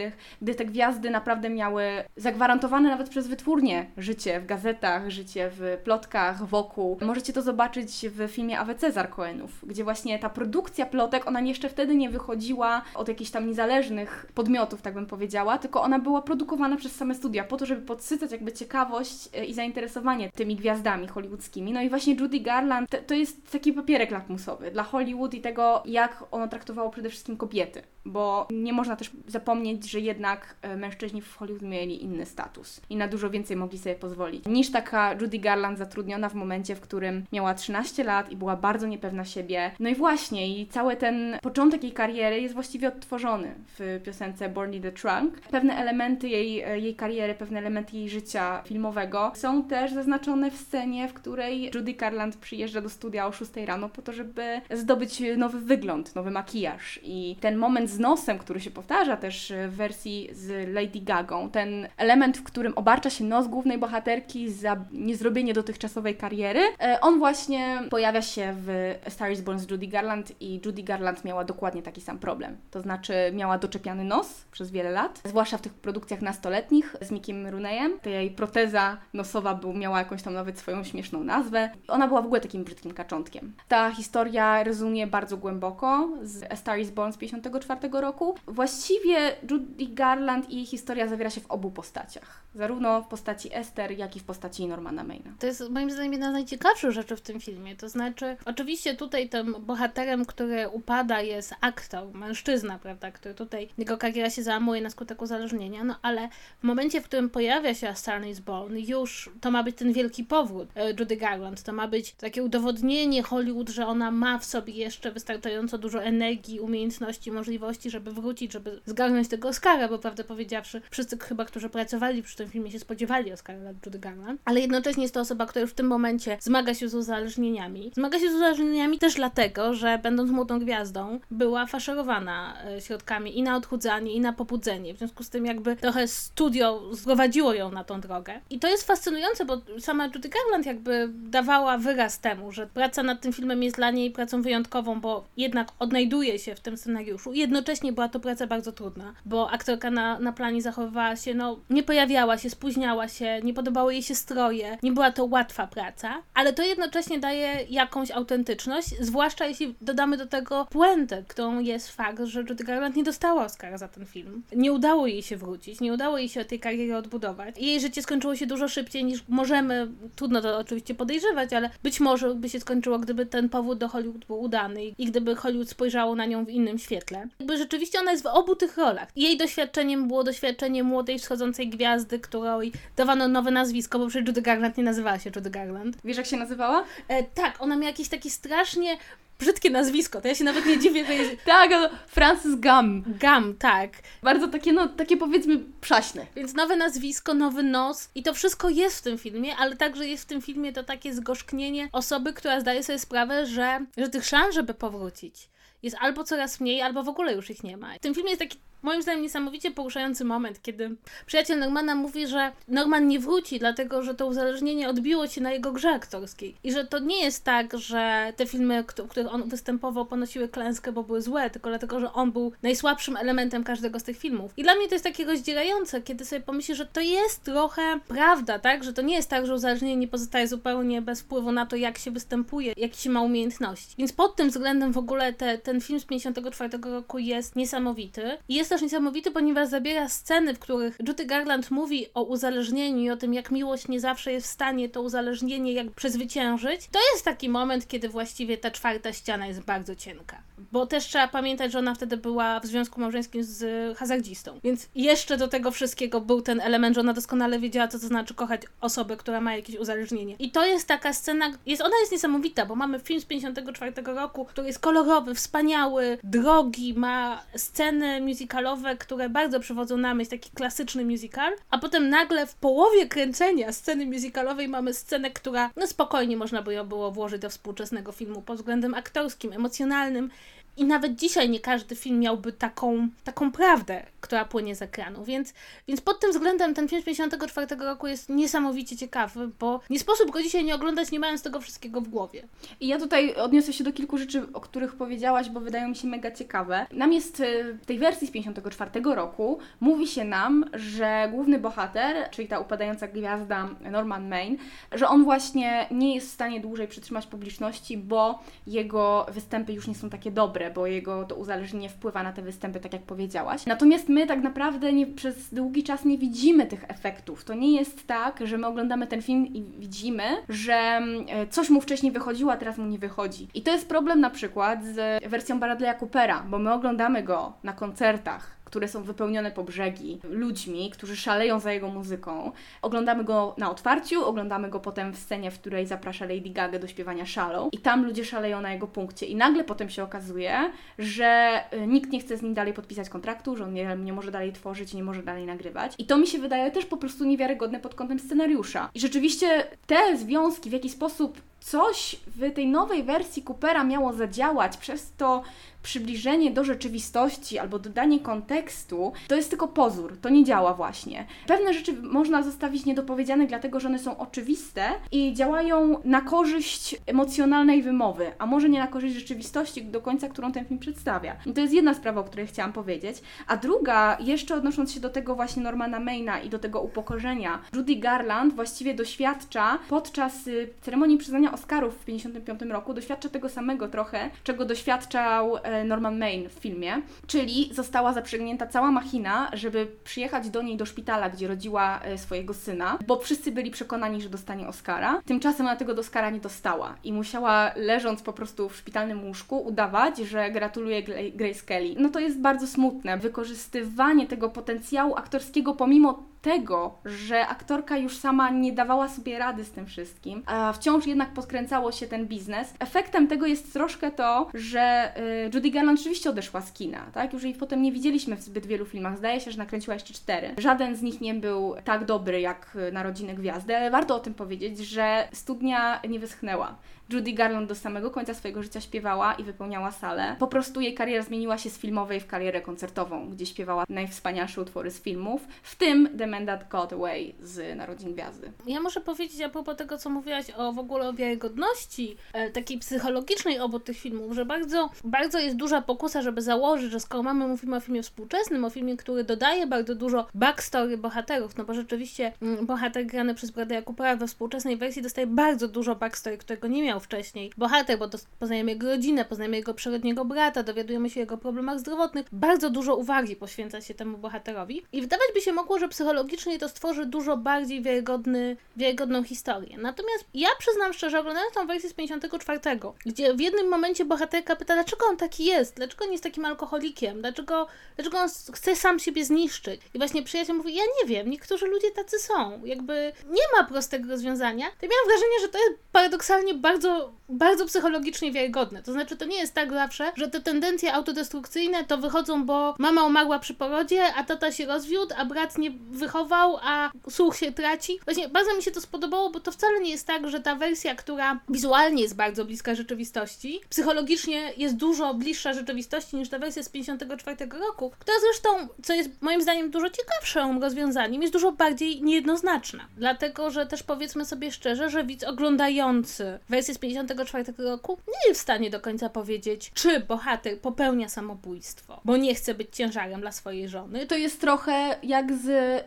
gdy 0.42 0.54
te 0.54 0.64
gwiazdy 0.64 1.10
naprawdę 1.10 1.50
miały 1.50 2.05
zagwarantowane 2.16 2.88
nawet 2.88 3.08
przez 3.08 3.28
wytwórnie 3.28 3.86
życie 3.96 4.40
w 4.40 4.46
gazetach, 4.46 5.10
życie 5.10 5.50
w 5.52 5.78
plotkach 5.84 6.46
wokół. 6.46 6.98
Możecie 7.00 7.32
to 7.32 7.42
zobaczyć 7.42 8.06
w 8.08 8.28
filmie 8.28 8.58
AW 8.58 8.74
Cezar 8.74 9.10
Coenów, 9.10 9.50
gdzie 9.62 9.84
właśnie 9.84 10.18
ta 10.18 10.30
produkcja 10.30 10.86
plotek, 10.86 11.26
ona 11.26 11.40
jeszcze 11.40 11.68
wtedy 11.68 11.94
nie 11.94 12.10
wychodziła 12.10 12.82
od 12.94 13.08
jakichś 13.08 13.30
tam 13.30 13.46
niezależnych 13.46 14.26
podmiotów, 14.34 14.82
tak 14.82 14.94
bym 14.94 15.06
powiedziała, 15.06 15.58
tylko 15.58 15.82
ona 15.82 15.98
była 15.98 16.22
produkowana 16.22 16.76
przez 16.76 16.94
same 16.94 17.14
studia 17.14 17.44
po 17.44 17.56
to, 17.56 17.66
żeby 17.66 17.82
podsycać 17.82 18.32
jakby 18.32 18.52
ciekawość 18.52 19.28
e, 19.34 19.44
i 19.44 19.54
zainteresowanie 19.54 20.30
tymi 20.30 20.56
gwiazdami 20.56 21.08
hollywoodzkimi. 21.08 21.72
No 21.72 21.82
i 21.82 21.88
właśnie 21.88 22.14
Judy 22.14 22.40
Garland 22.40 23.06
to 23.06 23.14
jest 23.14 23.52
taki 23.52 23.72
papierek 23.72 24.10
lakmusowy 24.10 24.70
dla 24.70 24.82
Hollywood 24.82 25.34
i 25.34 25.40
tego, 25.40 25.82
jak 25.86 26.24
ono 26.30 26.48
traktowało 26.48 26.90
przede 26.90 27.10
wszystkim 27.10 27.36
kobiety, 27.36 27.82
bo 28.04 28.48
nie 28.50 28.72
można 28.72 28.96
też 28.96 29.10
zapomnieć, 29.26 29.90
że 29.90 30.00
jednak 30.00 30.56
e, 30.62 30.76
mężczyźni 30.76 31.22
w 31.22 31.36
Hollywood 31.36 31.62
mieli 31.62 31.95
inny 32.04 32.26
status 32.26 32.80
i 32.90 32.96
na 32.96 33.08
dużo 33.08 33.30
więcej 33.30 33.56
mogli 33.56 33.78
sobie 33.78 33.94
pozwolić 33.94 34.46
niż 34.46 34.70
taka 34.70 35.12
Judy 35.12 35.38
Garland 35.38 35.78
zatrudniona 35.78 36.28
w 36.28 36.34
momencie, 36.34 36.74
w 36.74 36.80
którym 36.80 37.24
miała 37.32 37.54
13 37.54 38.04
lat 38.04 38.30
i 38.30 38.36
była 38.36 38.56
bardzo 38.56 38.86
niepewna 38.86 39.24
siebie. 39.24 39.70
No 39.80 39.88
i 39.88 39.94
właśnie, 39.94 40.60
i 40.60 40.66
cały 40.66 40.96
ten 40.96 41.38
początek 41.42 41.82
jej 41.82 41.92
kariery 41.92 42.40
jest 42.40 42.54
właściwie 42.54 42.88
odtworzony 42.88 43.54
w 43.78 44.00
piosence 44.04 44.48
Born 44.48 44.72
in 44.72 44.82
the 44.82 44.92
Trunk. 44.92 45.40
Pewne 45.40 45.76
elementy 45.76 46.28
jej, 46.28 46.82
jej 46.82 46.94
kariery, 46.94 47.34
pewne 47.34 47.58
elementy 47.58 47.96
jej 47.96 48.08
życia 48.08 48.62
filmowego 48.62 49.32
są 49.34 49.62
też 49.62 49.92
zaznaczone 49.92 50.50
w 50.50 50.56
scenie, 50.56 51.08
w 51.08 51.14
której 51.14 51.70
Judy 51.74 51.92
Garland 51.92 52.36
przyjeżdża 52.36 52.80
do 52.80 52.88
studia 52.88 53.26
o 53.26 53.32
6 53.32 53.50
rano 53.66 53.88
po 53.88 54.02
to, 54.02 54.12
żeby 54.12 54.60
zdobyć 54.70 55.22
nowy 55.36 55.60
wygląd, 55.60 56.14
nowy 56.14 56.30
makijaż. 56.30 57.00
I 57.02 57.36
ten 57.40 57.56
moment 57.56 57.90
z 57.90 57.98
nosem, 57.98 58.38
który 58.38 58.60
się 58.60 58.70
powtarza 58.70 59.16
też 59.16 59.52
w 59.68 59.76
wersji 59.76 60.28
z 60.32 60.74
Lady 60.74 61.00
Gagą, 61.00 61.50
ten 61.50 61.75
element, 61.96 62.38
w 62.38 62.42
którym 62.42 62.72
obarcza 62.76 63.10
się 63.10 63.24
nos 63.24 63.48
głównej 63.48 63.78
bohaterki 63.78 64.50
za 64.50 64.76
niezrobienie 64.92 65.54
dotychczasowej 65.54 66.16
kariery, 66.16 66.60
e, 66.80 67.00
on 67.00 67.18
właśnie 67.18 67.82
pojawia 67.90 68.22
się 68.22 68.54
w 68.56 68.94
Star 69.08 69.32
is 69.32 69.40
Born 69.40 69.58
z 69.58 69.70
Judy 69.70 69.86
Garland 69.86 70.32
i 70.40 70.60
Judy 70.64 70.82
Garland 70.82 71.24
miała 71.24 71.44
dokładnie 71.44 71.82
taki 71.82 72.00
sam 72.00 72.18
problem. 72.18 72.56
To 72.70 72.80
znaczy 72.80 73.14
miała 73.32 73.58
doczepiany 73.58 74.04
nos 74.04 74.44
przez 74.52 74.70
wiele 74.70 74.90
lat, 74.90 75.20
zwłaszcza 75.24 75.58
w 75.58 75.60
tych 75.60 75.74
produkcjach 75.74 76.22
nastoletnich 76.22 76.96
z 77.00 77.10
Mickiem 77.10 77.46
Rooneyem. 77.46 77.98
Ta 78.02 78.10
jej 78.10 78.30
proteza 78.30 78.96
nosowa 79.14 79.54
był, 79.54 79.72
miała 79.72 79.98
jakąś 79.98 80.22
tam 80.22 80.34
nawet 80.34 80.58
swoją 80.58 80.84
śmieszną 80.84 81.24
nazwę. 81.24 81.70
Ona 81.88 82.08
była 82.08 82.22
w 82.22 82.26
ogóle 82.26 82.40
takim 82.40 82.64
brzydkim 82.64 82.94
kaczątkiem. 82.94 83.52
Ta 83.68 83.90
historia 83.90 84.62
rezonuje 84.64 85.06
bardzo 85.06 85.36
głęboko 85.36 86.08
z 86.22 86.52
A 86.52 86.56
Star 86.56 86.78
is 86.78 86.90
Born 86.90 87.12
z 87.12 87.16
54 87.16 87.88
roku. 87.92 88.34
Właściwie 88.46 89.16
Judy 89.50 89.86
Garland 89.86 90.50
i 90.50 90.56
jej 90.56 90.66
historia 90.66 91.08
zawiera 91.08 91.30
się 91.30 91.40
w 91.40 91.50
obu 91.50 91.65
postaciach. 91.70 92.42
Zarówno 92.54 93.02
w 93.02 93.08
postaci 93.08 93.54
Esther, 93.54 93.90
jak 93.90 94.16
i 94.16 94.20
w 94.20 94.24
postaci 94.24 94.66
Normana 94.66 95.04
Maina. 95.04 95.32
To 95.38 95.46
jest 95.46 95.70
moim 95.70 95.90
zdaniem 95.90 96.12
jedna 96.12 96.30
z 96.30 96.32
najciekawszych 96.32 96.90
rzeczy 96.90 97.16
w 97.16 97.20
tym 97.20 97.40
filmie. 97.40 97.76
To 97.76 97.88
znaczy, 97.88 98.36
oczywiście 98.44 98.94
tutaj 98.94 99.28
tym 99.28 99.56
bohaterem, 99.60 100.24
który 100.24 100.68
upada 100.68 101.20
jest 101.20 101.54
aktor, 101.60 102.14
mężczyzna, 102.14 102.78
prawda, 102.78 103.10
który 103.10 103.34
tutaj, 103.34 103.68
jego 103.78 103.98
kariera 103.98 104.30
się 104.30 104.42
załamuje 104.42 104.80
na 104.82 104.90
skutek 104.90 105.22
uzależnienia, 105.22 105.84
no 105.84 105.96
ale 106.02 106.28
w 106.60 106.64
momencie, 106.64 107.00
w 107.00 107.04
którym 107.04 107.30
pojawia 107.30 107.74
się 107.74 107.88
A 107.88 107.94
Star 107.94 108.26
is 108.26 108.40
Born, 108.40 108.76
już 108.76 109.30
to 109.40 109.50
ma 109.50 109.62
być 109.62 109.76
ten 109.76 109.92
wielki 109.92 110.24
powrót 110.24 110.68
e, 110.74 110.90
Judy 110.90 111.16
Garland, 111.16 111.62
to 111.62 111.72
ma 111.72 111.88
być 111.88 112.12
takie 112.12 112.42
udowodnienie 112.42 113.22
Hollywood, 113.22 113.68
że 113.68 113.86
ona 113.86 114.10
ma 114.10 114.38
w 114.38 114.44
sobie 114.44 114.72
jeszcze 114.72 115.12
wystarczająco 115.12 115.78
dużo 115.78 116.02
energii, 116.02 116.60
umiejętności, 116.60 117.32
możliwości, 117.32 117.90
żeby 117.90 118.12
wrócić, 118.12 118.52
żeby 118.52 118.80
zgarnąć 118.86 119.28
tego 119.28 119.48
Oscara, 119.48 119.88
bo 119.88 119.98
prawdę 119.98 120.24
powiedziawszy, 120.24 120.82
wszyscy 120.90 121.18
chyba, 121.18 121.44
którzy 121.56 121.68
pracowali 121.68 122.22
przy 122.22 122.36
tym 122.36 122.50
filmie, 122.50 122.70
się 122.70 122.78
spodziewali 122.78 123.32
Oscara 123.32 123.58
Garland, 123.82 124.40
ale 124.44 124.60
jednocześnie 124.60 125.02
jest 125.02 125.14
to 125.14 125.20
osoba, 125.20 125.46
która 125.46 125.60
już 125.60 125.70
w 125.70 125.74
tym 125.74 125.86
momencie 125.86 126.38
zmaga 126.40 126.74
się 126.74 126.88
z 126.88 126.94
uzależnieniami. 126.94 127.90
Zmaga 127.94 128.18
się 128.18 128.30
z 128.30 128.34
uzależnieniami 128.34 128.98
też 128.98 129.14
dlatego, 129.14 129.74
że 129.74 129.98
będąc 130.02 130.30
młodą 130.30 130.58
gwiazdą, 130.58 131.20
była 131.30 131.66
faszerowana 131.66 132.64
e, 132.64 132.80
środkami 132.80 133.38
i 133.38 133.42
na 133.42 133.56
odchudzanie, 133.56 134.12
i 134.12 134.20
na 134.20 134.32
pobudzenie. 134.32 134.94
W 134.94 134.98
związku 134.98 135.24
z 135.24 135.30
tym 135.30 135.46
jakby 135.46 135.76
trochę 135.76 136.08
studio 136.08 136.82
sprowadziło 136.94 137.54
ją 137.54 137.70
na 137.70 137.84
tą 137.84 138.00
drogę. 138.00 138.40
I 138.50 138.58
to 138.58 138.68
jest 138.68 138.86
fascynujące, 138.86 139.44
bo 139.44 139.60
sama 139.78 140.06
Judy 140.06 140.28
Garland 140.28 140.66
jakby 140.66 141.08
dawała 141.12 141.78
wyraz 141.78 142.20
temu, 142.20 142.52
że 142.52 142.66
praca 142.66 143.02
nad 143.02 143.20
tym 143.20 143.32
filmem 143.32 143.62
jest 143.62 143.76
dla 143.76 143.90
niej 143.90 144.10
pracą 144.10 144.42
wyjątkową, 144.42 145.00
bo 145.00 145.24
jednak 145.36 145.68
odnajduje 145.78 146.38
się 146.38 146.54
w 146.54 146.60
tym 146.60 146.76
scenariuszu. 146.76 147.32
Jednocześnie 147.32 147.92
była 147.92 148.08
to 148.08 148.20
praca 148.20 148.46
bardzo 148.46 148.72
trudna, 148.72 149.14
bo 149.24 149.50
aktorka 149.50 149.90
na, 149.90 150.18
na 150.18 150.32
planie 150.32 150.62
zachowywała 150.62 151.16
się, 151.16 151.34
no, 151.34 151.45
nie 151.70 151.82
pojawiała 151.82 152.38
się, 152.38 152.50
spóźniała 152.50 153.08
się, 153.08 153.40
nie 153.44 153.54
podobały 153.54 153.92
jej 153.92 154.02
się 154.02 154.14
stroje, 154.14 154.78
nie 154.82 154.92
była 154.92 155.12
to 155.12 155.24
łatwa 155.24 155.66
praca, 155.66 156.22
ale 156.34 156.52
to 156.52 156.62
jednocześnie 156.62 157.18
daje 157.18 157.66
jakąś 157.70 158.10
autentyczność, 158.10 158.88
zwłaszcza 159.00 159.46
jeśli 159.46 159.74
dodamy 159.80 160.16
do 160.16 160.26
tego 160.26 160.66
puentę, 160.70 161.24
którą 161.28 161.60
jest 161.60 161.90
fakt, 161.90 162.24
że 162.24 162.40
Judy 162.40 162.64
Garland 162.64 162.96
nie 162.96 163.04
dostała 163.04 163.44
Oscara 163.44 163.78
za 163.78 163.88
ten 163.88 164.06
film. 164.06 164.42
Nie 164.56 164.72
udało 164.72 165.06
jej 165.06 165.22
się 165.22 165.36
wrócić, 165.36 165.80
nie 165.80 165.92
udało 165.92 166.18
jej 166.18 166.28
się 166.28 166.44
tej 166.44 166.60
kariery 166.60 166.96
odbudować. 166.96 167.58
Jej 167.58 167.80
życie 167.80 168.02
skończyło 168.02 168.36
się 168.36 168.46
dużo 168.46 168.68
szybciej 168.68 169.04
niż 169.04 169.24
możemy, 169.28 169.88
trudno 170.16 170.40
to 170.40 170.58
oczywiście 170.58 170.94
podejrzewać, 170.94 171.52
ale 171.52 171.70
być 171.82 172.00
może 172.00 172.34
by 172.34 172.48
się 172.48 172.60
skończyło, 172.60 172.98
gdyby 172.98 173.26
ten 173.26 173.48
powód 173.48 173.78
do 173.78 173.88
Hollywood 173.88 174.24
był 174.24 174.40
udany 174.40 174.84
i 174.84 175.06
gdyby 175.06 175.34
Hollywood 175.34 175.68
spojrzało 175.68 176.14
na 176.14 176.26
nią 176.26 176.44
w 176.44 176.50
innym 176.50 176.78
świetle. 176.78 177.28
Jakby 177.38 177.58
rzeczywiście 177.58 178.00
ona 178.00 178.10
jest 178.10 178.24
w 178.24 178.26
obu 178.26 178.56
tych 178.56 178.76
rolach. 178.76 179.08
Jej 179.16 179.36
doświadczeniem 179.36 180.08
było 180.08 180.24
doświadczenie 180.24 180.82
młodej, 180.82 181.18
wschodzącej 181.36 181.68
gwiazdy, 181.68 182.18
której 182.18 182.72
dawano 182.96 183.28
nowe 183.28 183.50
nazwisko, 183.50 183.98
bo 183.98 184.06
przecież 184.06 184.28
Judy 184.28 184.42
Garland 184.42 184.76
nie 184.76 184.84
nazywała 184.84 185.18
się 185.18 185.30
Judy 185.36 185.50
Garland. 185.50 185.96
Wiesz, 186.04 186.16
jak 186.16 186.26
się 186.26 186.36
nazywała? 186.36 186.84
E, 187.08 187.22
tak, 187.22 187.62
ona 187.62 187.76
miała 187.76 187.86
jakieś 187.86 188.08
takie 188.08 188.30
strasznie 188.30 188.96
brzydkie 189.38 189.70
nazwisko, 189.70 190.20
to 190.20 190.28
ja 190.28 190.34
się 190.34 190.44
nawet 190.44 190.66
nie 190.66 190.78
dziwię, 190.78 191.06
że 191.06 191.14
jest... 191.14 191.36
Tak, 191.44 191.72
ale 191.72 191.90
Francis 192.06 192.54
Gum. 192.54 193.02
Gum, 193.02 193.54
tak. 193.58 193.90
Bardzo 194.22 194.48
takie, 194.48 194.72
no, 194.72 194.88
takie 194.88 195.16
powiedzmy 195.16 195.60
przaśne. 195.80 196.26
Więc 196.36 196.54
nowe 196.54 196.76
nazwisko, 196.76 197.34
nowy 197.34 197.62
nos 197.62 198.08
i 198.14 198.22
to 198.22 198.34
wszystko 198.34 198.68
jest 198.68 198.98
w 198.98 199.02
tym 199.02 199.18
filmie, 199.18 199.56
ale 199.56 199.76
także 199.76 200.08
jest 200.08 200.22
w 200.22 200.26
tym 200.26 200.42
filmie 200.42 200.72
to 200.72 200.82
takie 200.82 201.14
zgorzknienie 201.14 201.88
osoby, 201.92 202.32
która 202.32 202.60
zdaje 202.60 202.82
sobie 202.82 202.98
sprawę, 202.98 203.46
że, 203.46 203.86
że 203.96 204.08
tych 204.08 204.24
szans, 204.24 204.54
żeby 204.54 204.74
powrócić 204.74 205.48
jest 205.82 205.96
albo 206.00 206.24
coraz 206.24 206.60
mniej, 206.60 206.82
albo 206.82 207.02
w 207.02 207.08
ogóle 207.08 207.34
już 207.34 207.50
ich 207.50 207.64
nie 207.64 207.76
ma. 207.76 207.94
W 207.94 207.98
tym 207.98 208.14
filmie 208.14 208.30
jest 208.30 208.40
taki 208.40 208.58
moim 208.82 209.02
zdaniem 209.02 209.22
niesamowicie 209.22 209.70
poruszający 209.70 210.24
moment, 210.24 210.62
kiedy 210.62 210.96
przyjaciel 211.26 211.58
Normana 211.58 211.94
mówi, 211.94 212.26
że 212.26 212.52
Norman 212.68 213.08
nie 213.08 213.20
wróci, 213.20 213.58
dlatego 213.58 214.02
że 214.02 214.14
to 214.14 214.26
uzależnienie 214.26 214.88
odbiło 214.88 215.26
się 215.26 215.40
na 215.40 215.52
jego 215.52 215.72
grze 215.72 215.90
aktorskiej. 215.90 216.54
I 216.64 216.72
że 216.72 216.84
to 216.84 216.98
nie 216.98 217.24
jest 217.24 217.44
tak, 217.44 217.78
że 217.78 218.32
te 218.36 218.46
filmy, 218.46 218.82
w 218.82 218.86
których 218.86 219.34
on 219.34 219.48
występował, 219.48 220.06
ponosiły 220.06 220.48
klęskę, 220.48 220.92
bo 220.92 221.02
były 221.02 221.22
złe, 221.22 221.50
tylko 221.50 221.68
dlatego, 221.68 222.00
że 222.00 222.12
on 222.12 222.32
był 222.32 222.52
najsłabszym 222.62 223.16
elementem 223.16 223.64
każdego 223.64 224.00
z 224.00 224.02
tych 224.02 224.18
filmów. 224.18 224.52
I 224.56 224.62
dla 224.62 224.74
mnie 224.74 224.88
to 224.88 224.94
jest 224.94 225.04
takie 225.04 225.24
rozdzierające, 225.24 226.02
kiedy 226.02 226.24
sobie 226.24 226.40
pomyślę, 226.40 226.74
że 226.74 226.86
to 226.86 227.00
jest 227.00 227.44
trochę 227.44 228.00
prawda, 228.08 228.58
tak? 228.58 228.84
Że 228.84 228.92
to 228.92 229.02
nie 229.02 229.16
jest 229.16 229.30
tak, 229.30 229.46
że 229.46 229.54
uzależnienie 229.54 229.96
nie 229.96 230.08
pozostaje 230.08 230.48
zupełnie 230.48 231.02
bez 231.02 231.20
wpływu 231.20 231.52
na 231.52 231.66
to, 231.66 231.76
jak 231.76 231.98
się 231.98 232.10
występuje, 232.10 232.72
jakie 232.76 232.96
się 232.96 233.10
ma 233.10 233.20
umiejętności. 233.20 233.94
Więc 233.98 234.12
pod 234.12 234.36
tym 234.36 234.50
względem 234.50 234.92
w 234.92 234.98
ogóle 234.98 235.32
te, 235.32 235.58
ten 235.58 235.80
film 235.80 236.00
z 236.00 236.04
54 236.04 236.78
roku 236.82 237.18
jest 237.18 237.56
niesamowity. 237.56 238.38
I 238.48 238.54
jest 238.66 238.70
też 238.70 238.82
niesamowity, 238.82 239.30
ponieważ 239.30 239.68
zabiera 239.68 240.08
sceny, 240.08 240.54
w 240.54 240.58
których 240.58 240.96
Judy 241.08 241.26
Garland 241.26 241.70
mówi 241.70 242.06
o 242.14 242.22
uzależnieniu 242.22 243.02
i 243.02 243.10
o 243.10 243.16
tym, 243.16 243.34
jak 243.34 243.50
miłość 243.50 243.88
nie 243.88 244.00
zawsze 244.00 244.32
jest 244.32 244.46
w 244.46 244.50
stanie 244.50 244.88
to 244.88 245.02
uzależnienie 245.02 245.72
jak 245.72 245.90
przezwyciężyć. 245.90 246.88
To 246.92 246.98
jest 247.12 247.24
taki 247.24 247.48
moment, 247.48 247.88
kiedy 247.88 248.08
właściwie 248.08 248.58
ta 248.58 248.70
czwarta 248.70 249.12
ściana 249.12 249.46
jest 249.46 249.60
bardzo 249.60 249.96
cienka. 249.96 250.42
Bo 250.72 250.86
też 250.86 251.04
trzeba 251.04 251.28
pamiętać, 251.28 251.72
że 251.72 251.78
ona 251.78 251.94
wtedy 251.94 252.16
była 252.16 252.60
w 252.60 252.66
związku 252.66 253.00
małżeńskim 253.00 253.44
z 253.44 253.98
hazardzistą. 253.98 254.60
Więc 254.64 254.88
jeszcze 254.94 255.36
do 255.36 255.48
tego 255.48 255.70
wszystkiego 255.70 256.20
był 256.20 256.42
ten 256.42 256.60
element, 256.60 256.94
że 256.94 257.00
ona 257.00 257.12
doskonale 257.12 257.58
wiedziała, 257.58 257.88
co 257.88 257.98
to 257.98 258.06
znaczy 258.06 258.34
kochać 258.34 258.62
osobę, 258.80 259.16
która 259.16 259.40
ma 259.40 259.56
jakieś 259.56 259.76
uzależnienie. 259.76 260.36
I 260.38 260.50
to 260.50 260.66
jest 260.66 260.88
taka 260.88 261.12
scena, 261.12 261.52
jest, 261.66 261.82
ona 261.82 261.94
jest 262.00 262.12
niesamowita, 262.12 262.66
bo 262.66 262.74
mamy 262.74 263.00
film 263.00 263.20
z 263.20 263.24
54 263.24 263.92
roku, 264.04 264.44
który 264.44 264.66
jest 264.66 264.78
kolorowy, 264.78 265.34
wspaniały, 265.34 266.18
drogi, 266.24 266.94
ma 266.94 267.42
sceny 267.56 268.20
musicalowe, 268.20 268.96
które 268.96 269.28
bardzo 269.28 269.60
przywodzą 269.60 269.96
na 269.96 270.14
myśl 270.14 270.30
taki 270.30 270.50
klasyczny 270.50 271.04
musical, 271.04 271.52
a 271.70 271.78
potem 271.78 272.08
nagle 272.08 272.46
w 272.46 272.54
połowie 272.54 273.06
kręcenia 273.06 273.72
sceny 273.72 274.06
musicalowej 274.06 274.68
mamy 274.68 274.94
scenę, 274.94 275.30
która 275.30 275.70
no 275.76 275.86
spokojnie 275.86 276.36
można 276.36 276.62
by 276.62 276.74
ją 276.74 276.84
było 276.84 277.12
włożyć 277.12 277.42
do 277.42 277.50
współczesnego 277.50 278.12
filmu 278.12 278.42
pod 278.42 278.56
względem 278.56 278.94
aktorskim, 278.94 279.52
emocjonalnym 279.52 280.30
i 280.76 280.84
nawet 280.84 281.16
dzisiaj 281.16 281.50
nie 281.50 281.60
każdy 281.60 281.96
film 281.96 282.20
miałby 282.20 282.52
taką, 282.52 283.08
taką 283.24 283.52
prawdę, 283.52 284.02
która 284.20 284.44
płynie 284.44 284.76
z 284.76 284.82
ekranu. 284.82 285.24
Więc, 285.24 285.54
więc 285.88 286.00
pod 286.00 286.20
tym 286.20 286.30
względem 286.30 286.74
ten 286.74 286.88
film 286.88 287.02
z 287.02 287.04
54 287.04 287.76
roku 287.76 288.06
jest 288.06 288.28
niesamowicie 288.28 288.96
ciekawy, 288.96 289.50
bo 289.60 289.80
nie 289.90 289.98
sposób 289.98 290.30
go 290.30 290.42
dzisiaj 290.42 290.64
nie 290.64 290.74
oglądać, 290.74 291.10
nie 291.10 291.20
mając 291.20 291.42
tego 291.42 291.60
wszystkiego 291.60 292.00
w 292.00 292.08
głowie. 292.08 292.48
I 292.80 292.88
ja 292.88 292.98
tutaj 292.98 293.34
odniosę 293.34 293.72
się 293.72 293.84
do 293.84 293.92
kilku 293.92 294.18
rzeczy, 294.18 294.52
o 294.52 294.60
których 294.60 294.94
powiedziałaś, 294.94 295.48
bo 295.48 295.60
wydają 295.60 295.88
mi 295.88 295.96
się 295.96 296.08
mega 296.08 296.30
ciekawe. 296.30 296.86
Nam 296.92 297.12
jest 297.12 297.40
e, 297.40 297.64
w 297.72 297.86
tej 297.86 297.98
wersji 297.98 298.26
z 298.26 298.30
54 298.30 298.90
roku, 299.14 299.58
mówi 299.80 300.06
się 300.06 300.24
nam, 300.24 300.64
że 300.72 301.28
główny 301.32 301.58
bohater, 301.58 302.30
czyli 302.30 302.48
ta 302.48 302.58
upadająca 302.58 303.08
gwiazda 303.08 303.68
Norman 303.90 304.28
Main, 304.28 304.58
że 304.92 305.08
on 305.08 305.24
właśnie 305.24 305.86
nie 305.90 306.14
jest 306.14 306.28
w 306.28 306.32
stanie 306.32 306.60
dłużej 306.60 306.88
przytrzymać 306.88 307.26
publiczności, 307.26 307.98
bo 307.98 308.38
jego 308.66 309.26
występy 309.32 309.72
już 309.72 309.88
nie 309.88 309.94
są 309.94 310.10
takie 310.10 310.30
dobre 310.30 310.65
bo 310.70 310.86
jego 310.86 311.24
to 311.24 311.34
uzależnienie 311.34 311.88
wpływa 311.88 312.22
na 312.22 312.32
te 312.32 312.42
występy, 312.42 312.80
tak 312.80 312.92
jak 312.92 313.02
powiedziałaś. 313.02 313.66
Natomiast 313.66 314.08
my 314.08 314.26
tak 314.26 314.42
naprawdę 314.42 314.92
nie, 314.92 315.06
przez 315.06 315.54
długi 315.54 315.84
czas 315.84 316.04
nie 316.04 316.18
widzimy 316.18 316.66
tych 316.66 316.84
efektów. 316.88 317.44
To 317.44 317.54
nie 317.54 317.76
jest 317.76 318.06
tak, 318.06 318.46
że 318.46 318.58
my 318.58 318.66
oglądamy 318.66 319.06
ten 319.06 319.22
film 319.22 319.46
i 319.46 319.62
widzimy, 319.78 320.22
że 320.48 320.74
e, 320.74 321.46
coś 321.50 321.70
mu 321.70 321.80
wcześniej 321.80 322.12
wychodziło, 322.12 322.52
a 322.52 322.56
teraz 322.56 322.78
mu 322.78 322.86
nie 322.86 322.98
wychodzi. 322.98 323.48
I 323.54 323.62
to 323.62 323.70
jest 323.70 323.88
problem 323.88 324.20
na 324.20 324.30
przykład 324.30 324.84
z 324.84 325.24
wersją 325.28 325.60
Bradley'a 325.60 325.98
Coopera, 325.98 326.42
bo 326.48 326.58
my 326.58 326.72
oglądamy 326.72 327.22
go 327.22 327.52
na 327.62 327.72
koncertach 327.72 328.55
które 328.66 328.88
są 328.88 329.02
wypełnione 329.02 329.50
po 329.50 329.64
brzegi 329.64 330.18
ludźmi, 330.24 330.90
którzy 330.90 331.16
szaleją 331.16 331.60
za 331.60 331.72
jego 331.72 331.88
muzyką. 331.88 332.52
Oglądamy 332.82 333.24
go 333.24 333.54
na 333.58 333.70
otwarciu, 333.70 334.24
oglądamy 334.24 334.70
go 334.70 334.80
potem 334.80 335.12
w 335.12 335.18
scenie, 335.18 335.50
w 335.50 335.60
której 335.60 335.86
zaprasza 335.86 336.24
Lady 336.24 336.50
Gaga 336.50 336.78
do 336.78 336.88
śpiewania 336.88 337.26
Shallow 337.26 337.68
i 337.72 337.78
tam 337.78 338.06
ludzie 338.06 338.24
szaleją 338.24 338.60
na 338.60 338.72
jego 338.72 338.86
punkcie 338.86 339.26
i 339.26 339.36
nagle 339.36 339.64
potem 339.64 339.90
się 339.90 340.02
okazuje, 340.02 340.72
że 340.98 341.60
y, 341.72 341.86
nikt 341.86 342.10
nie 342.10 342.20
chce 342.20 342.36
z 342.36 342.42
nim 342.42 342.54
dalej 342.54 342.72
podpisać 342.72 343.08
kontraktu, 343.08 343.56
że 343.56 343.64
on 343.64 343.72
nie, 343.72 343.96
nie 343.96 344.12
może 344.12 344.30
dalej 344.30 344.52
tworzyć, 344.52 344.94
nie 344.94 345.02
może 345.02 345.22
dalej 345.22 345.46
nagrywać. 345.46 345.94
I 345.98 346.06
to 346.06 346.18
mi 346.18 346.26
się 346.26 346.38
wydaje 346.38 346.70
też 346.70 346.86
po 346.86 346.96
prostu 346.96 347.24
niewiarygodne 347.24 347.80
pod 347.80 347.94
kątem 347.94 348.18
scenariusza. 348.18 348.90
I 348.94 349.00
rzeczywiście 349.00 349.66
te 349.86 350.16
związki, 350.16 350.70
w 350.70 350.72
jaki 350.72 350.90
sposób 350.90 351.40
coś 351.60 352.16
w 352.26 352.52
tej 352.52 352.66
nowej 352.66 353.02
wersji 353.02 353.42
Coopera 353.42 353.84
miało 353.84 354.12
zadziałać, 354.12 354.76
przez 354.76 355.12
to 355.12 355.42
przybliżenie 355.86 356.50
do 356.50 356.64
rzeczywistości 356.64 357.58
albo 357.58 357.78
dodanie 357.78 358.20
kontekstu, 358.20 359.12
to 359.28 359.36
jest 359.36 359.50
tylko 359.50 359.68
pozór, 359.68 360.16
to 360.20 360.28
nie 360.28 360.44
działa 360.44 360.74
właśnie. 360.74 361.26
Pewne 361.46 361.74
rzeczy 361.74 361.92
można 362.02 362.42
zostawić 362.42 362.84
niedopowiedziane, 362.84 363.46
dlatego 363.46 363.80
że 363.80 363.88
one 363.88 363.98
są 363.98 364.18
oczywiste 364.18 364.82
i 365.12 365.34
działają 365.34 366.00
na 366.04 366.20
korzyść 366.20 366.96
emocjonalnej 367.06 367.82
wymowy, 367.82 368.32
a 368.38 368.46
może 368.46 368.68
nie 368.68 368.78
na 368.78 368.86
korzyść 368.86 369.14
rzeczywistości 369.14 369.84
do 369.84 370.00
końca, 370.00 370.28
którą 370.28 370.52
ten 370.52 370.64
film 370.64 370.80
przedstawia. 370.80 371.36
I 371.46 371.52
to 371.52 371.60
jest 371.60 371.74
jedna 371.74 371.94
sprawa, 371.94 372.20
o 372.20 372.24
której 372.24 372.46
chciałam 372.46 372.72
powiedzieć. 372.72 373.16
A 373.46 373.56
druga, 373.56 374.18
jeszcze 374.20 374.54
odnosząc 374.54 374.92
się 374.92 375.00
do 375.00 375.10
tego 375.10 375.34
właśnie 375.34 375.62
Normana 375.62 376.00
Maina 376.00 376.40
i 376.40 376.48
do 376.48 376.58
tego 376.58 376.80
upokorzenia, 376.80 377.58
Judy 377.74 377.96
Garland 377.96 378.54
właściwie 378.54 378.94
doświadcza 378.94 379.78
podczas 379.88 380.46
y, 380.46 380.68
ceremonii 380.80 381.18
przyznania 381.18 381.52
Oscarów 381.52 381.94
w 381.94 382.04
1955 382.04 382.72
roku, 382.72 382.94
doświadcza 382.94 383.28
tego 383.28 383.48
samego 383.48 383.88
trochę, 383.88 384.30
czego 384.44 384.64
doświadczał 384.64 385.56
e, 385.56 385.75
Norman 385.84 386.18
Main 386.18 386.48
w 386.48 386.52
filmie, 386.52 387.02
czyli 387.26 387.74
została 387.74 388.12
zaprzęgnięta 388.12 388.66
cała 388.66 388.90
machina, 388.90 389.50
żeby 389.52 389.86
przyjechać 390.04 390.50
do 390.50 390.62
niej 390.62 390.76
do 390.76 390.86
szpitala, 390.86 391.30
gdzie 391.30 391.48
rodziła 391.48 392.00
e, 392.02 392.18
swojego 392.18 392.54
syna, 392.54 392.98
bo 393.06 393.18
wszyscy 393.18 393.52
byli 393.52 393.70
przekonani, 393.70 394.22
że 394.22 394.28
dostanie 394.28 394.68
Oscara. 394.68 395.20
Tymczasem 395.24 395.66
ona 395.66 395.76
tego 395.76 395.92
Oscara 395.92 396.30
nie 396.30 396.40
dostała 396.40 396.94
i 397.04 397.12
musiała 397.12 397.72
leżąc 397.76 398.22
po 398.22 398.32
prostu 398.32 398.68
w 398.68 398.76
szpitalnym 398.76 399.24
łóżku 399.24 399.58
udawać, 399.58 400.18
że 400.18 400.50
gratuluje 400.50 401.02
Grace 401.34 401.66
Kelly. 401.66 401.94
No 401.98 402.08
to 402.08 402.20
jest 402.20 402.40
bardzo 402.40 402.66
smutne. 402.66 403.18
Wykorzystywanie 403.18 404.26
tego 404.26 404.48
potencjału 404.48 405.14
aktorskiego 405.16 405.74
pomimo 405.74 406.35
tego, 406.46 406.98
że 407.04 407.46
aktorka 407.46 407.96
już 407.96 408.16
sama 408.16 408.50
nie 408.50 408.72
dawała 408.72 409.08
sobie 409.08 409.38
rady 409.38 409.64
z 409.64 409.70
tym 409.70 409.86
wszystkim, 409.86 410.42
a 410.46 410.72
wciąż 410.72 411.06
jednak 411.06 411.32
podkręcało 411.32 411.92
się 411.92 412.06
ten 412.06 412.26
biznes, 412.26 412.74
efektem 412.78 413.28
tego 413.28 413.46
jest 413.46 413.72
troszkę 413.72 414.10
to, 414.10 414.48
że 414.54 415.12
y, 415.46 415.50
Judy 415.54 415.70
Garland 415.70 415.98
rzeczywiście 415.98 416.30
odeszła 416.30 416.60
z 416.60 416.72
kina, 416.72 417.06
tak? 417.12 417.32
Już 417.32 417.42
jej 417.42 417.54
potem 417.54 417.82
nie 417.82 417.92
widzieliśmy 417.92 418.36
w 418.36 418.42
zbyt 418.42 418.66
wielu 418.66 418.84
filmach. 418.84 419.18
Zdaje 419.18 419.40
się, 419.40 419.50
że 419.50 419.58
nakręciła 419.58 419.94
jeszcze 419.94 420.14
cztery. 420.14 420.54
Żaden 420.58 420.96
z 420.96 421.02
nich 421.02 421.20
nie 421.20 421.34
był 421.34 421.74
tak 421.84 422.04
dobry 422.04 422.40
jak 422.40 422.78
Narodziny 422.92 423.34
Gwiazdy, 423.34 423.76
ale 423.76 423.90
warto 423.90 424.16
o 424.16 424.20
tym 424.20 424.34
powiedzieć, 424.34 424.78
że 424.78 425.28
studnia 425.32 426.00
nie 426.08 426.18
wyschnęła. 426.18 426.76
Judy 427.12 427.32
Garland 427.32 427.68
do 427.68 427.74
samego 427.74 428.10
końca 428.10 428.34
swojego 428.34 428.62
życia 428.62 428.80
śpiewała 428.80 429.34
i 429.34 429.44
wypełniała 429.44 429.92
salę. 429.92 430.36
Po 430.38 430.46
prostu 430.46 430.80
jej 430.80 430.94
kariera 430.94 431.22
zmieniła 431.22 431.58
się 431.58 431.70
z 431.70 431.78
filmowej 431.78 432.20
w 432.20 432.26
karierę 432.26 432.60
koncertową, 432.60 433.30
gdzie 433.30 433.46
śpiewała 433.46 433.84
najwspanialsze 433.88 434.60
utwory 434.60 434.90
z 434.90 435.02
filmów, 435.02 435.46
w 435.62 435.76
tym 435.76 436.08
The 436.18 436.26
Man 436.36 436.46
That 436.46 436.68
Got 436.68 436.92
Away 436.92 437.34
z 437.40 437.76
Narodzin 437.76 438.12
Gwiazdy. 438.12 438.52
Ja 438.66 438.80
muszę 438.80 439.00
powiedzieć 439.00 439.40
a 439.40 439.48
propos 439.48 439.76
tego, 439.76 439.98
co 439.98 440.10
mówiłaś 440.10 440.50
o 440.56 440.72
w 440.72 440.78
ogóle 440.78 441.08
o 441.08 441.12
wiarygodności 441.12 442.16
e, 442.32 442.50
takiej 442.50 442.78
psychologicznej 442.78 443.58
obu 443.58 443.80
tych 443.80 443.98
filmów, 443.98 444.34
że 444.34 444.44
bardzo, 444.44 444.90
bardzo 445.04 445.38
jest 445.38 445.56
duża 445.56 445.82
pokusa, 445.82 446.22
żeby 446.22 446.42
założyć, 446.42 446.90
że 446.90 447.00
skoro 447.00 447.22
mamy 447.22 447.48
mówimy 447.48 447.76
o 447.76 447.80
filmie 447.80 448.02
współczesnym, 448.02 448.64
o 448.64 448.70
filmie, 448.70 448.96
który 448.96 449.24
dodaje 449.24 449.66
bardzo 449.66 449.94
dużo 449.94 450.26
backstory 450.34 450.98
bohaterów, 450.98 451.56
no 451.56 451.64
bo 451.64 451.74
rzeczywiście 451.74 452.32
mm, 452.42 452.66
bohater 452.66 453.06
grany 453.06 453.34
przez 453.34 453.52
Bradley'a 453.52 453.84
Coopera 453.84 454.16
we 454.16 454.26
współczesnej 454.26 454.76
wersji 454.76 455.02
dostaje 455.02 455.26
bardzo 455.26 455.68
dużo 455.68 455.94
backstory, 455.94 456.38
którego 456.38 456.68
nie 456.68 456.82
miał 456.82 457.00
wcześniej 457.00 457.52
bohater, 457.56 457.98
bo 457.98 458.08
poznajemy 458.38 458.72
jego 458.72 458.86
rodzinę, 458.86 459.24
poznajemy 459.24 459.56
jego 459.56 459.74
przyrodniego 459.74 460.24
brata, 460.24 460.62
dowiadujemy 460.62 461.10
się 461.10 461.20
o 461.20 461.22
jego 461.22 461.38
problemach 461.38 461.80
zdrowotnych. 461.80 462.26
Bardzo 462.32 462.70
dużo 462.70 462.96
uwagi 462.96 463.36
poświęca 463.36 463.80
się 463.80 463.94
temu 463.94 464.18
bohaterowi. 464.18 464.82
I 464.92 465.00
wydawać 465.00 465.26
by 465.34 465.40
się 465.40 465.52
mogło, 465.52 465.78
że 465.78 465.88
psychologicznie 465.88 466.25
to 466.60 466.68
stworzy 466.68 467.06
dużo 467.06 467.36
bardziej 467.36 467.82
wiarygodny, 467.82 468.56
wiarygodną 468.76 469.24
historię. 469.24 469.78
Natomiast 469.78 470.24
ja 470.34 470.48
przyznam 470.58 470.92
szczerze, 470.92 471.20
oglądając 471.20 471.54
tą 471.54 471.66
wersję 471.66 471.90
z 471.90 471.94
54, 471.94 472.60
gdzie 473.06 473.34
w 473.34 473.40
jednym 473.40 473.68
momencie 473.68 474.04
bohaterka 474.04 474.56
pyta, 474.56 474.74
dlaczego 474.74 475.06
on 475.06 475.16
taki 475.16 475.44
jest, 475.44 475.74
dlaczego 475.74 476.04
nie 476.04 476.12
jest 476.12 476.24
takim 476.24 476.44
alkoholikiem, 476.44 477.20
dlaczego, 477.20 477.66
dlaczego 477.96 478.18
on 478.18 478.28
chce 478.52 478.76
sam 478.76 478.98
siebie 478.98 479.24
zniszczyć. 479.24 479.80
I 479.94 479.98
właśnie 479.98 480.22
przyjaciel 480.22 480.56
mówi, 480.56 480.74
ja 480.74 480.84
nie 481.02 481.08
wiem, 481.08 481.30
niektórzy 481.30 481.66
ludzie 481.66 481.90
tacy 481.90 482.18
są. 482.18 482.64
Jakby 482.64 483.12
nie 483.30 483.42
ma 483.56 483.64
prostego 483.64 484.08
rozwiązania. 484.08 484.66
To 484.80 484.86
miałam 484.86 485.06
wrażenie, 485.06 485.40
że 485.40 485.48
to 485.48 485.58
jest 485.58 485.78
paradoksalnie 485.92 486.54
bardzo 486.54 487.12
bardzo, 487.28 487.66
psychologicznie 487.66 488.32
wiarygodne. 488.32 488.82
To 488.82 488.92
znaczy, 488.92 489.16
to 489.16 489.24
nie 489.24 489.36
jest 489.36 489.54
tak 489.54 489.72
zawsze, 489.72 490.12
że 490.16 490.28
te 490.28 490.40
tendencje 490.40 490.94
autodestrukcyjne 490.94 491.84
to 491.84 491.98
wychodzą, 491.98 492.46
bo 492.46 492.74
mama 492.78 493.04
umarła 493.04 493.38
przy 493.38 493.54
porodzie, 493.54 494.14
a 494.14 494.24
tata 494.24 494.52
się 494.52 494.66
rozwiódł, 494.66 495.14
a 495.18 495.24
brat 495.24 495.58
nie 495.58 495.70
wychował, 496.06 496.58
a 496.62 496.90
słuch 497.10 497.36
się 497.36 497.52
traci. 497.52 497.98
Właśnie 498.04 498.28
bardzo 498.28 498.56
mi 498.56 498.62
się 498.62 498.70
to 498.70 498.80
spodobało, 498.80 499.30
bo 499.30 499.40
to 499.40 499.52
wcale 499.52 499.80
nie 499.80 499.90
jest 499.90 500.06
tak, 500.06 500.28
że 500.28 500.40
ta 500.40 500.54
wersja, 500.54 500.94
która 500.94 501.40
wizualnie 501.48 502.02
jest 502.02 502.16
bardzo 502.16 502.44
bliska 502.44 502.74
rzeczywistości, 502.74 503.60
psychologicznie 503.68 504.52
jest 504.56 504.76
dużo 504.76 505.14
bliższa 505.14 505.52
rzeczywistości 505.52 506.16
niż 506.16 506.28
ta 506.28 506.38
wersja 506.38 506.62
z 506.62 506.68
54 506.68 507.36
roku, 507.68 507.92
która 507.98 508.16
zresztą, 508.20 508.68
co 508.82 508.94
jest 508.94 509.10
moim 509.20 509.42
zdaniem 509.42 509.70
dużo 509.70 509.90
ciekawszym 509.90 510.62
rozwiązaniem, 510.62 511.22
jest 511.22 511.32
dużo 511.32 511.52
bardziej 511.52 512.02
niejednoznaczna. 512.02 512.88
Dlatego, 512.96 513.50
że 513.50 513.66
też 513.66 513.82
powiedzmy 513.82 514.24
sobie 514.24 514.52
szczerze, 514.52 514.90
że 514.90 515.04
widz 515.04 515.24
oglądający 515.24 516.38
wersję 516.48 516.74
z 516.74 516.78
54 516.78 517.44
roku 517.58 517.98
nie 518.08 518.28
jest 518.28 518.40
w 518.40 518.42
stanie 518.42 518.70
do 518.70 518.80
końca 518.80 519.08
powiedzieć, 519.08 519.70
czy 519.74 520.00
bohater 520.00 520.60
popełnia 520.60 521.08
samobójstwo, 521.08 522.00
bo 522.04 522.16
nie 522.16 522.34
chce 522.34 522.54
być 522.54 522.76
ciężarem 522.76 523.20
dla 523.20 523.32
swojej 523.32 523.68
żony. 523.68 524.06
To 524.06 524.16
jest 524.16 524.40
trochę 524.40 524.96
jak 525.02 525.32
z 525.32 525.46